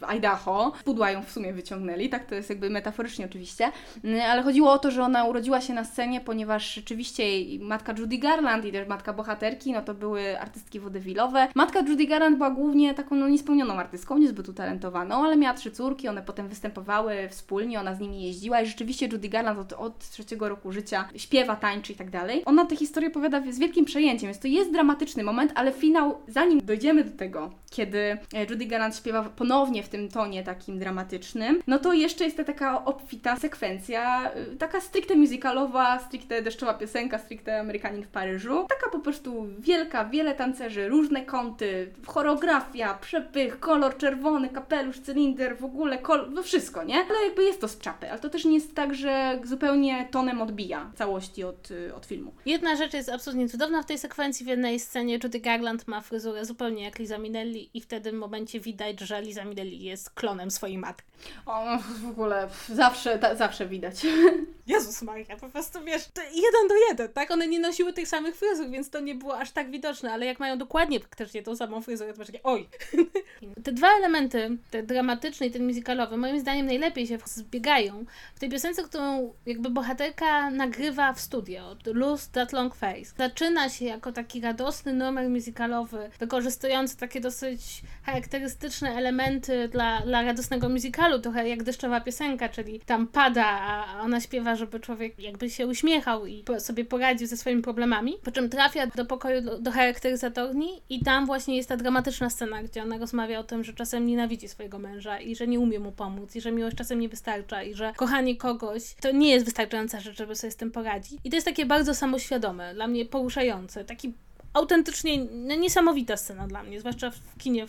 w 0.00 0.04
Idaho, 0.04 0.72
pudła 0.84 1.10
ją 1.10 1.22
w 1.22 1.30
sumie 1.30 1.52
wyciągnęli, 1.52 2.08
tak 2.08 2.26
to 2.26 2.34
jest 2.34 2.50
jakby 2.50 2.70
metaforycznie 2.70 3.24
oczywiście, 3.24 3.72
mm, 4.04 4.20
ale 4.20 4.42
chodziło 4.42 4.72
o 4.72 4.78
to, 4.78 4.90
że 4.90 5.02
ona 5.02 5.24
urodziła 5.24 5.60
się 5.60 5.74
na 5.74 5.84
scenie, 5.84 6.20
ponieważ 6.20 6.74
rzeczywiście 6.74 7.22
jej 7.22 7.58
matka 7.58 7.94
Judy 7.98 8.18
Garland 8.18 8.64
i 8.64 8.72
też 8.72 8.88
matka 8.88 9.12
bohaterki, 9.12 9.72
no 9.72 9.82
to 9.82 9.94
były 9.94 10.40
artystki 10.40 10.80
wodewilowe. 10.80 11.48
Matka 11.54 11.80
Judy 11.80 12.06
Garland 12.06 12.36
była 12.36 12.50
głównie 12.50 12.94
taką 12.94 13.16
no, 13.16 13.28
niespełnioną 13.28 13.74
artystką, 13.74 14.18
niezbyt 14.18 14.48
utalentowaną, 14.48 15.24
ale 15.24 15.36
miała 15.36 15.54
trzy 15.54 15.70
córki, 15.70 16.08
one 16.08 16.22
potem 16.22 16.48
występowały 16.48 17.28
wspólnie, 17.28 17.80
ona 17.80 17.94
z 17.94 18.00
nimi 18.00 18.22
jeździła 18.22 18.60
i 18.60 18.66
rzeczywiście 18.66 19.06
Judy 19.06 19.28
Garland 19.28 19.58
od, 19.58 19.72
od 19.72 19.98
trzeciego 19.98 20.48
roku 20.48 20.72
życia 20.72 21.08
śpiewa, 21.16 21.56
tańczy 21.56 21.92
i 21.92 21.96
tak 21.96 22.10
dalej 22.10 22.29
dalej. 22.30 22.42
Ona 22.46 22.66
tę 22.66 22.76
historię 22.76 23.08
opowiada 23.08 23.42
z 23.50 23.58
wielkim 23.58 23.84
przejęciem, 23.84 24.26
więc 24.26 24.38
to 24.38 24.48
jest 24.48 24.72
dramatyczny 24.72 25.22
moment, 25.22 25.52
ale 25.54 25.72
finał, 25.72 26.18
zanim 26.28 26.60
dojdziemy 26.60 27.04
do 27.04 27.18
tego, 27.18 27.50
kiedy 27.70 27.98
e, 27.98 28.44
Judy 28.50 28.66
Garland 28.66 28.96
śpiewa 28.96 29.22
ponownie 29.22 29.82
w 29.82 29.88
tym 29.88 30.08
tonie 30.08 30.42
takim 30.42 30.78
dramatycznym, 30.78 31.62
no 31.66 31.78
to 31.78 31.92
jeszcze 31.92 32.24
jest 32.24 32.36
ta 32.36 32.44
taka 32.44 32.84
obfita 32.84 33.36
sekwencja, 33.36 34.30
y, 34.52 34.56
taka 34.56 34.80
stricte 34.80 35.16
musicalowa, 35.16 35.98
stricte 35.98 36.42
deszczowa 36.42 36.74
piosenka, 36.74 37.18
stricte 37.18 37.60
Amerykanin 37.60 38.02
w 38.02 38.08
Paryżu. 38.08 38.66
Taka 38.68 38.90
po 38.90 38.98
prostu 38.98 39.46
wielka, 39.58 40.04
wiele 40.04 40.34
tancerzy, 40.34 40.88
różne 40.88 41.22
kąty, 41.22 41.92
choreografia, 42.06 42.94
przepych, 42.94 43.60
kolor 43.60 43.96
czerwony, 43.96 44.48
kapelusz, 44.48 45.00
cylinder, 45.00 45.56
w 45.58 45.64
ogóle 45.64 45.98
kolor, 45.98 46.30
no 46.30 46.42
wszystko, 46.42 46.84
nie? 46.84 46.94
Ale 46.94 47.26
jakby 47.26 47.44
jest 47.44 47.60
to 47.60 47.68
z 47.68 47.78
czapy, 47.78 48.10
ale 48.10 48.20
to 48.20 48.30
też 48.30 48.44
nie 48.44 48.54
jest 48.54 48.74
tak, 48.74 48.94
że 48.94 49.38
zupełnie 49.44 50.08
tonem 50.10 50.42
odbija 50.42 50.90
całości 50.94 51.44
od, 51.44 51.70
y, 51.70 51.94
od 51.94 52.06
filmu 52.06 52.19
filmu. 52.20 52.32
Jedna 52.46 52.76
rzecz 52.76 52.94
jest 52.94 53.08
absolutnie 53.08 53.48
cudowna 53.48 53.82
w 53.82 53.86
tej 53.86 53.98
sekwencji. 53.98 54.46
W 54.46 54.48
jednej 54.48 54.80
scenie 54.80 55.18
Judy 55.22 55.40
Garland 55.40 55.88
ma 55.88 56.00
fryzurę 56.00 56.44
zupełnie 56.44 56.84
jak 56.84 56.98
Liza 56.98 57.18
Minnelli 57.18 57.70
i 57.74 57.80
w 57.80 57.86
tym 57.86 58.18
momencie 58.18 58.60
widać, 58.60 59.00
że 59.00 59.22
Liza 59.22 59.44
Minnelli 59.44 59.82
jest 59.82 60.10
klonem 60.10 60.50
swojej 60.50 60.78
matki. 60.78 61.10
O, 61.46 61.64
no, 61.64 61.78
w 61.78 62.10
ogóle 62.10 62.48
zawsze, 62.68 63.18
ta, 63.18 63.34
zawsze 63.34 63.66
widać. 63.66 64.06
Jezus 64.70 65.02
Maria, 65.02 65.36
po 65.36 65.48
prostu 65.48 65.84
wiesz, 65.84 66.02
jeden 66.16 66.68
do 66.68 66.74
jeden, 66.88 67.08
tak? 67.08 67.30
One 67.30 67.48
nie 67.48 67.60
nosiły 67.60 67.92
tych 67.92 68.08
samych 68.08 68.36
fryzur, 68.36 68.70
więc 68.70 68.90
to 68.90 69.00
nie 69.00 69.14
było 69.14 69.38
aż 69.38 69.50
tak 69.50 69.70
widoczne, 69.70 70.12
ale 70.12 70.26
jak 70.26 70.40
mają 70.40 70.58
dokładnie 70.58 71.00
praktycznie 71.00 71.42
tą 71.42 71.56
samą 71.56 71.82
fryzurę, 71.82 72.12
to 72.12 72.18
masz 72.18 72.26
takie, 72.26 72.42
oj! 72.42 72.68
Te 73.64 73.72
dwa 73.72 73.88
elementy, 73.98 74.58
ten 74.70 74.86
dramatyczny 74.86 75.46
i 75.46 75.50
ten 75.50 75.66
musicalowy, 75.66 76.16
moim 76.16 76.40
zdaniem 76.40 76.66
najlepiej 76.66 77.06
się 77.06 77.18
zbiegają 77.24 78.04
w 78.34 78.40
tej 78.40 78.48
piosence, 78.48 78.82
którą 78.82 79.34
jakby 79.46 79.70
bohaterka 79.70 80.50
nagrywa 80.50 81.12
w 81.12 81.20
studio. 81.20 81.76
Lose 81.86 82.30
That 82.32 82.52
Long 82.52 82.74
Face. 82.74 83.12
Zaczyna 83.18 83.68
się 83.68 83.84
jako 83.84 84.12
taki 84.12 84.40
radosny 84.40 84.92
numer 84.92 85.28
musicalowy, 85.28 86.10
wykorzystujący 86.18 86.96
takie 86.96 87.20
dosyć 87.20 87.82
charakterystyczne 88.02 88.94
elementy 88.94 89.68
dla, 89.68 90.00
dla 90.00 90.22
radosnego 90.22 90.68
musicalu, 90.68 91.18
trochę 91.18 91.48
jak 91.48 91.62
deszczowa 91.62 92.00
piosenka, 92.00 92.48
czyli 92.48 92.80
tam 92.80 93.06
pada, 93.06 93.46
a 93.46 94.00
ona 94.00 94.20
śpiewa, 94.20 94.56
żeby 94.60 94.80
człowiek 94.80 95.18
jakby 95.18 95.50
się 95.50 95.66
uśmiechał 95.66 96.26
i 96.26 96.44
sobie 96.58 96.84
poradził 96.84 97.26
ze 97.26 97.36
swoimi 97.36 97.62
problemami. 97.62 98.14
Po 98.24 98.30
czym 98.30 98.48
trafia 98.48 98.86
do 98.86 99.04
pokoju 99.04 99.58
do, 99.60 99.70
charakteryzatorni 99.70 100.68
i 100.88 101.04
tam 101.04 101.26
właśnie 101.26 101.56
jest 101.56 101.68
ta 101.68 101.76
dramatyczna 101.76 102.30
scena, 102.30 102.62
gdzie 102.62 102.82
ona 102.82 102.98
rozmawia 102.98 103.38
o 103.38 103.44
tym, 103.44 103.64
że 103.64 103.72
czasem 103.72 104.06
nienawidzi 104.06 104.48
swojego 104.48 104.78
męża 104.78 105.20
i 105.20 105.36
że 105.36 105.46
nie 105.46 105.60
umie 105.60 105.80
mu 105.80 105.92
pomóc 105.92 106.36
i 106.36 106.40
że 106.40 106.52
miłość 106.52 106.76
czasem 106.76 107.00
nie 107.00 107.08
wystarcza 107.08 107.62
i 107.62 107.74
że 107.74 107.92
kochanie 107.96 108.36
kogoś 108.36 108.94
to 109.00 109.10
nie 109.10 109.30
jest 109.30 109.44
wystarczająca 109.44 110.00
rzecz, 110.00 110.16
żeby 110.16 110.36
sobie 110.36 110.50
z 110.50 110.56
tym 110.56 110.70
poradzić. 110.70 111.20
I 111.24 111.30
to 111.30 111.36
jest 111.36 111.46
takie 111.46 111.66
bardzo 111.66 111.94
samoświadome, 111.94 112.74
dla 112.74 112.86
mnie 112.86 113.04
poruszające, 113.06 113.84
taki 113.84 114.14
autentycznie 114.52 115.24
no, 115.32 115.54
niesamowita 115.54 116.16
scena 116.16 116.46
dla 116.46 116.62
mnie, 116.62 116.80
zwłaszcza 116.80 117.10
w 117.10 117.38
kinie 117.38 117.66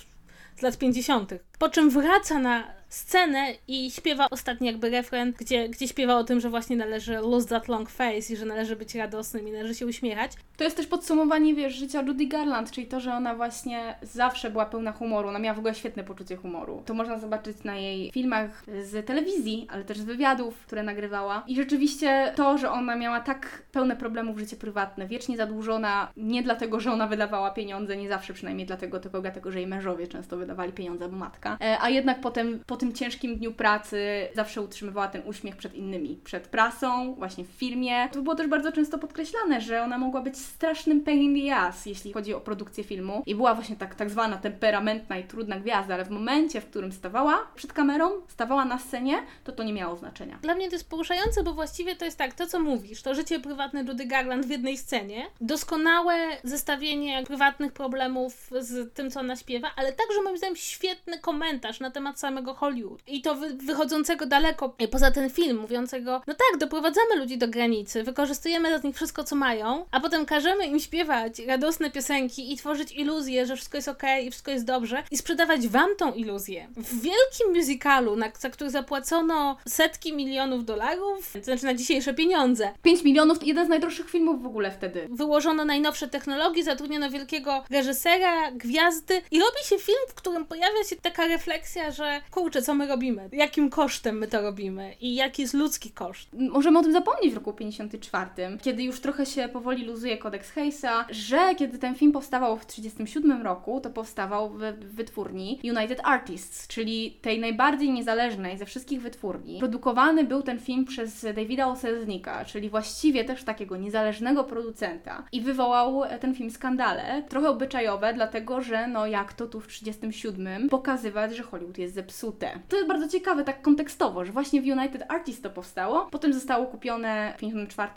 z 0.58 0.62
lat 0.62 0.78
50. 0.78 1.34
Po 1.60 1.70
czym 1.70 1.90
wraca 1.90 2.40
na 2.40 2.81
scenę 2.92 3.54
i 3.68 3.92
śpiewa 3.92 4.28
ostatni 4.32 4.68
jakby 4.68 4.90
refren, 4.90 5.34
gdzie, 5.38 5.70
gdzie 5.70 5.88
śpiewa 5.88 6.18
o 6.18 6.24
tym, 6.24 6.40
że 6.40 6.50
właśnie 6.50 6.76
należy 6.76 7.14
lose 7.14 7.48
that 7.48 7.68
long 7.68 7.90
face 7.90 8.34
i 8.34 8.36
że 8.36 8.46
należy 8.46 8.76
być 8.76 8.96
radosnym 8.96 9.48
i 9.48 9.52
należy 9.52 9.76
się 9.76 9.86
uśmiechać. 9.86 10.32
To 10.58 10.64
jest 10.64 10.78
też 10.78 10.88
podsumowanie, 10.88 11.56
wiesz, 11.56 11.74
życia 11.74 12.02
Judy 12.02 12.26
Garland, 12.26 12.72
czyli 12.72 12.88
to, 12.88 13.00
że 13.00 13.14
ona 13.14 13.36
właśnie 13.36 13.96
zawsze 14.02 14.52
była 14.52 14.66
pełna 14.66 14.92
humoru. 14.92 15.30
Ona 15.30 15.40
miała 15.40 15.56
w 15.56 15.60
ogóle 15.60 15.76
świetne 15.76 16.04
poczucie 16.04 16.36
humoru. 16.36 16.84
To 16.86 16.94
można 16.94 17.20
zobaczyć 17.20 17.64
na 17.64 17.76
jej 17.76 18.12
filmach 18.12 18.64
z 18.84 19.06
telewizji, 19.06 19.68
ale 19.70 19.84
też 19.84 19.98
z 19.98 20.04
wywiadów, 20.04 20.66
które 20.66 20.84
nagrywała. 20.84 21.44
I 21.48 21.56
rzeczywiście 21.56 22.34
to, 22.36 22.58
że 22.58 22.72
ona 22.72 22.96
miała 22.96 23.20
tak 23.20 23.64
pełne 23.72 23.96
problemów 23.96 24.36
w 24.36 24.40
życie 24.40 24.56
prywatne, 24.56 25.08
wiecznie 25.08 25.38
zadłużona, 25.38 26.12
nie 26.18 26.44
dlatego, 26.44 26.80
że 26.80 26.92
ona 26.92 27.08
wydawała 27.08 27.52
pieniądze, 27.52 27.98
nie 27.98 28.10
zawsze 28.10 28.34
przynajmniej 28.34 28.68
dlatego, 28.68 29.00
tylko 29.00 29.22
dlatego, 29.22 29.52
że 29.52 29.60
jej 29.60 29.68
mężowie 29.68 30.08
często 30.08 30.38
wydawali 30.38 30.74
pieniądze, 30.74 31.10
bo 31.10 31.18
matka. 31.18 31.58
E, 31.62 31.78
a 31.82 31.90
jednak 31.90 32.22
potem, 32.22 32.64
po 32.68 32.78
tym 32.82 32.94
ciężkim 32.94 33.38
dniu 33.38 33.54
pracy 33.54 34.28
zawsze 34.36 34.62
utrzymywała 34.62 35.08
ten 35.08 35.22
uśmiech 35.26 35.58
przed 35.58 35.76
innymi, 35.76 36.20
przed 36.24 36.48
prasą, 36.48 37.14
właśnie 37.14 37.44
w 37.44 37.48
filmie. 37.48 38.10
To 38.12 38.22
było 38.22 38.36
też 38.36 38.48
bardzo 38.48 38.72
często 38.72 38.98
podkreślane, 38.98 39.62
że 39.62 39.84
ona 39.84 39.98
mogła 39.98 40.22
być 40.22 40.38
strasznym 40.38 41.02
pain 41.04 41.22
in 41.22 41.48
the 41.48 41.56
ass, 41.56 41.86
jeśli 41.86 42.14
chodzi 42.14 42.34
o 42.34 42.42
produkcję 42.42 42.84
filmu. 42.84 43.24
I 43.26 43.36
była 43.36 43.56
właśnie 43.56 43.76
tak, 43.76 43.96
tak 43.96 44.10
zwana 44.10 44.38
temperamentna 44.38 45.18
i 45.18 45.24
trudna 45.24 45.60
gwiazda, 45.60 45.94
ale 45.94 46.06
w 46.06 46.10
momencie, 46.10 46.62
w 46.62 46.66
którym 46.66 46.92
stawała 46.92 47.48
przed 47.56 47.74
kamerą, 47.74 48.12
stawała 48.28 48.66
na 48.66 48.80
scenie, 48.80 49.24
to 49.44 49.52
to 49.52 49.64
nie 49.64 49.74
miało 49.74 49.96
znaczenia. 49.96 50.40
Dla 50.42 50.56
mnie 50.56 50.68
to 50.68 50.76
jest 50.76 50.90
poruszające, 50.90 51.44
bo 51.44 51.54
właściwie 51.54 51.96
to 51.96 52.06
jest 52.06 52.18
tak, 52.18 52.34
to 52.34 52.48
co 52.48 52.60
mówisz, 52.60 53.02
to 53.02 53.16
życie 53.16 53.40
prywatne 53.40 53.84
Judy 53.84 54.06
Garland 54.06 54.46
w 54.46 54.50
jednej 54.50 54.78
scenie, 54.78 55.26
doskonałe 55.42 56.14
zestawienie 56.44 57.24
prywatnych 57.24 57.74
problemów 57.74 58.50
z 58.60 58.94
tym, 58.94 59.12
co 59.12 59.20
ona 59.20 59.36
śpiewa, 59.36 59.72
ale 59.76 59.94
także 59.94 60.22
moim 60.24 60.38
zdaniem 60.38 60.56
świetny 60.56 61.20
komentarz 61.20 61.80
na 61.80 61.92
temat 61.92 62.20
samego 62.20 62.54
Hollywood. 62.54 62.71
I 63.08 63.22
to 63.22 63.36
wy 63.36 63.54
wychodzącego 63.54 64.26
daleko 64.26 64.76
poza 64.92 65.12
ten 65.12 65.30
film, 65.30 65.58
mówiącego, 65.58 66.22
no 66.28 66.34
tak, 66.34 66.60
doprowadzamy 66.60 67.16
ludzi 67.16 67.38
do 67.38 67.48
granicy, 67.48 68.04
wykorzystujemy 68.04 68.80
z 68.80 68.84
nich 68.84 68.96
wszystko, 68.96 69.24
co 69.24 69.36
mają, 69.36 69.86
a 69.92 70.00
potem 70.00 70.26
każemy 70.26 70.66
im 70.66 70.80
śpiewać 70.80 71.40
radosne 71.40 71.92
piosenki 71.92 72.54
i 72.54 72.58
tworzyć 72.58 72.92
iluzję, 72.92 73.46
że 73.46 73.56
wszystko 73.56 73.78
jest 73.78 73.88
ok 73.88 74.04
i 74.24 74.32
wszystko 74.32 74.52
jest 74.52 74.66
dobrze 74.66 75.04
i 75.12 75.18
sprzedawać 75.18 75.68
wam 75.68 75.96
tą 75.98 76.14
iluzję. 76.14 76.68
W 76.78 77.02
wielkim 77.02 77.56
musicalu, 77.56 78.16
na, 78.16 78.32
za 78.40 78.50
który 78.50 78.70
zapłacono 78.70 79.58
setki 79.68 80.14
milionów 80.14 80.66
dolarów, 80.66 81.34
to 81.34 81.44
znaczy 81.44 81.66
na 81.66 81.74
dzisiejsze 81.74 82.14
pieniądze. 82.14 82.72
5 82.82 83.04
milionów, 83.04 83.48
jeden 83.48 83.66
z 83.66 83.70
najdroższych 83.70 84.10
filmów 84.10 84.44
w 84.44 84.46
ogóle 84.46 84.72
wtedy. 84.72 85.08
Wyłożono 85.12 85.66
najnowsze 85.66 86.08
technologie, 86.08 86.64
zatrudniono 86.64 87.10
wielkiego 87.10 87.64
reżysera, 87.70 88.52
gwiazdy 88.52 89.22
i 89.32 89.40
robi 89.40 89.64
się 89.64 89.80
film, 89.80 89.98
w 90.08 90.14
którym 90.14 90.46
pojawia 90.46 90.84
się 90.90 90.96
taka 90.96 91.28
refleksja, 91.28 91.92
że 91.92 92.22
kurczę, 92.32 92.61
co 92.62 92.76
my 92.76 92.88
robimy? 92.88 93.30
Jakim 93.32 93.70
kosztem 93.70 94.18
my 94.18 94.28
to 94.28 94.42
robimy? 94.42 94.94
I 95.02 95.16
jaki 95.16 95.42
jest 95.42 95.54
ludzki 95.54 95.92
koszt? 95.92 96.30
Możemy 96.34 96.80
o 96.80 96.84
tym 96.84 96.94
zapomnieć 96.94 97.34
w 97.34 97.36
roku 97.36 97.54
54, 97.54 98.30
kiedy 98.62 98.84
już 98.84 99.00
trochę 99.00 99.26
się 99.26 99.50
powoli 99.50 99.86
luzuje 99.86 100.18
kodeks 100.18 100.52
Hayesa, 100.52 101.06
że 101.10 101.56
kiedy 101.56 101.80
ten 101.80 101.96
film 101.96 102.12
powstawał 102.12 102.58
w 102.58 102.66
37 102.66 103.42
roku, 103.42 103.82
to 103.82 103.90
powstawał 103.90 104.50
w 104.50 104.60
wytwórni 104.80 105.60
United 105.64 106.00
Artists, 106.04 106.68
czyli 106.68 107.12
tej 107.22 107.40
najbardziej 107.40 107.92
niezależnej 107.92 108.58
ze 108.58 108.66
wszystkich 108.66 109.02
wytwórni. 109.02 109.60
Produkowany 109.60 110.24
był 110.24 110.42
ten 110.42 110.60
film 110.60 110.86
przez 110.86 111.26
Davida 111.36 111.68
Oselznika, 111.68 112.46
czyli 112.46 112.70
właściwie 112.70 113.24
też 113.24 113.44
takiego 113.44 113.78
niezależnego 113.78 114.44
producenta 114.44 115.24
i 115.32 115.42
wywołał 115.42 116.02
ten 116.20 116.36
film 116.36 116.52
skandale, 116.52 117.24
trochę 117.30 117.50
obyczajowe, 117.50 118.14
dlatego 118.14 118.62
że 118.62 118.88
no 118.88 119.08
jak 119.08 119.34
to 119.34 119.48
tu 119.48 119.60
w 119.60 119.68
37 119.68 120.70
pokazywać, 120.70 121.36
że 121.36 121.44
Hollywood 121.44 121.78
jest 121.78 121.94
zepsute. 121.94 122.51
To 122.70 122.76
jest 122.76 122.88
bardzo 122.88 123.08
ciekawe 123.08 123.44
tak 123.44 123.62
kontekstowo, 123.62 124.26
że 124.26 124.32
właśnie 124.32 124.62
w 124.62 124.66
United 124.66 125.04
Artists 125.08 125.42
to 125.42 125.50
powstało, 125.50 126.08
potem 126.12 126.34
zostało 126.34 126.66
kupione 126.66 127.34
w 127.38 127.40
54 127.40 127.92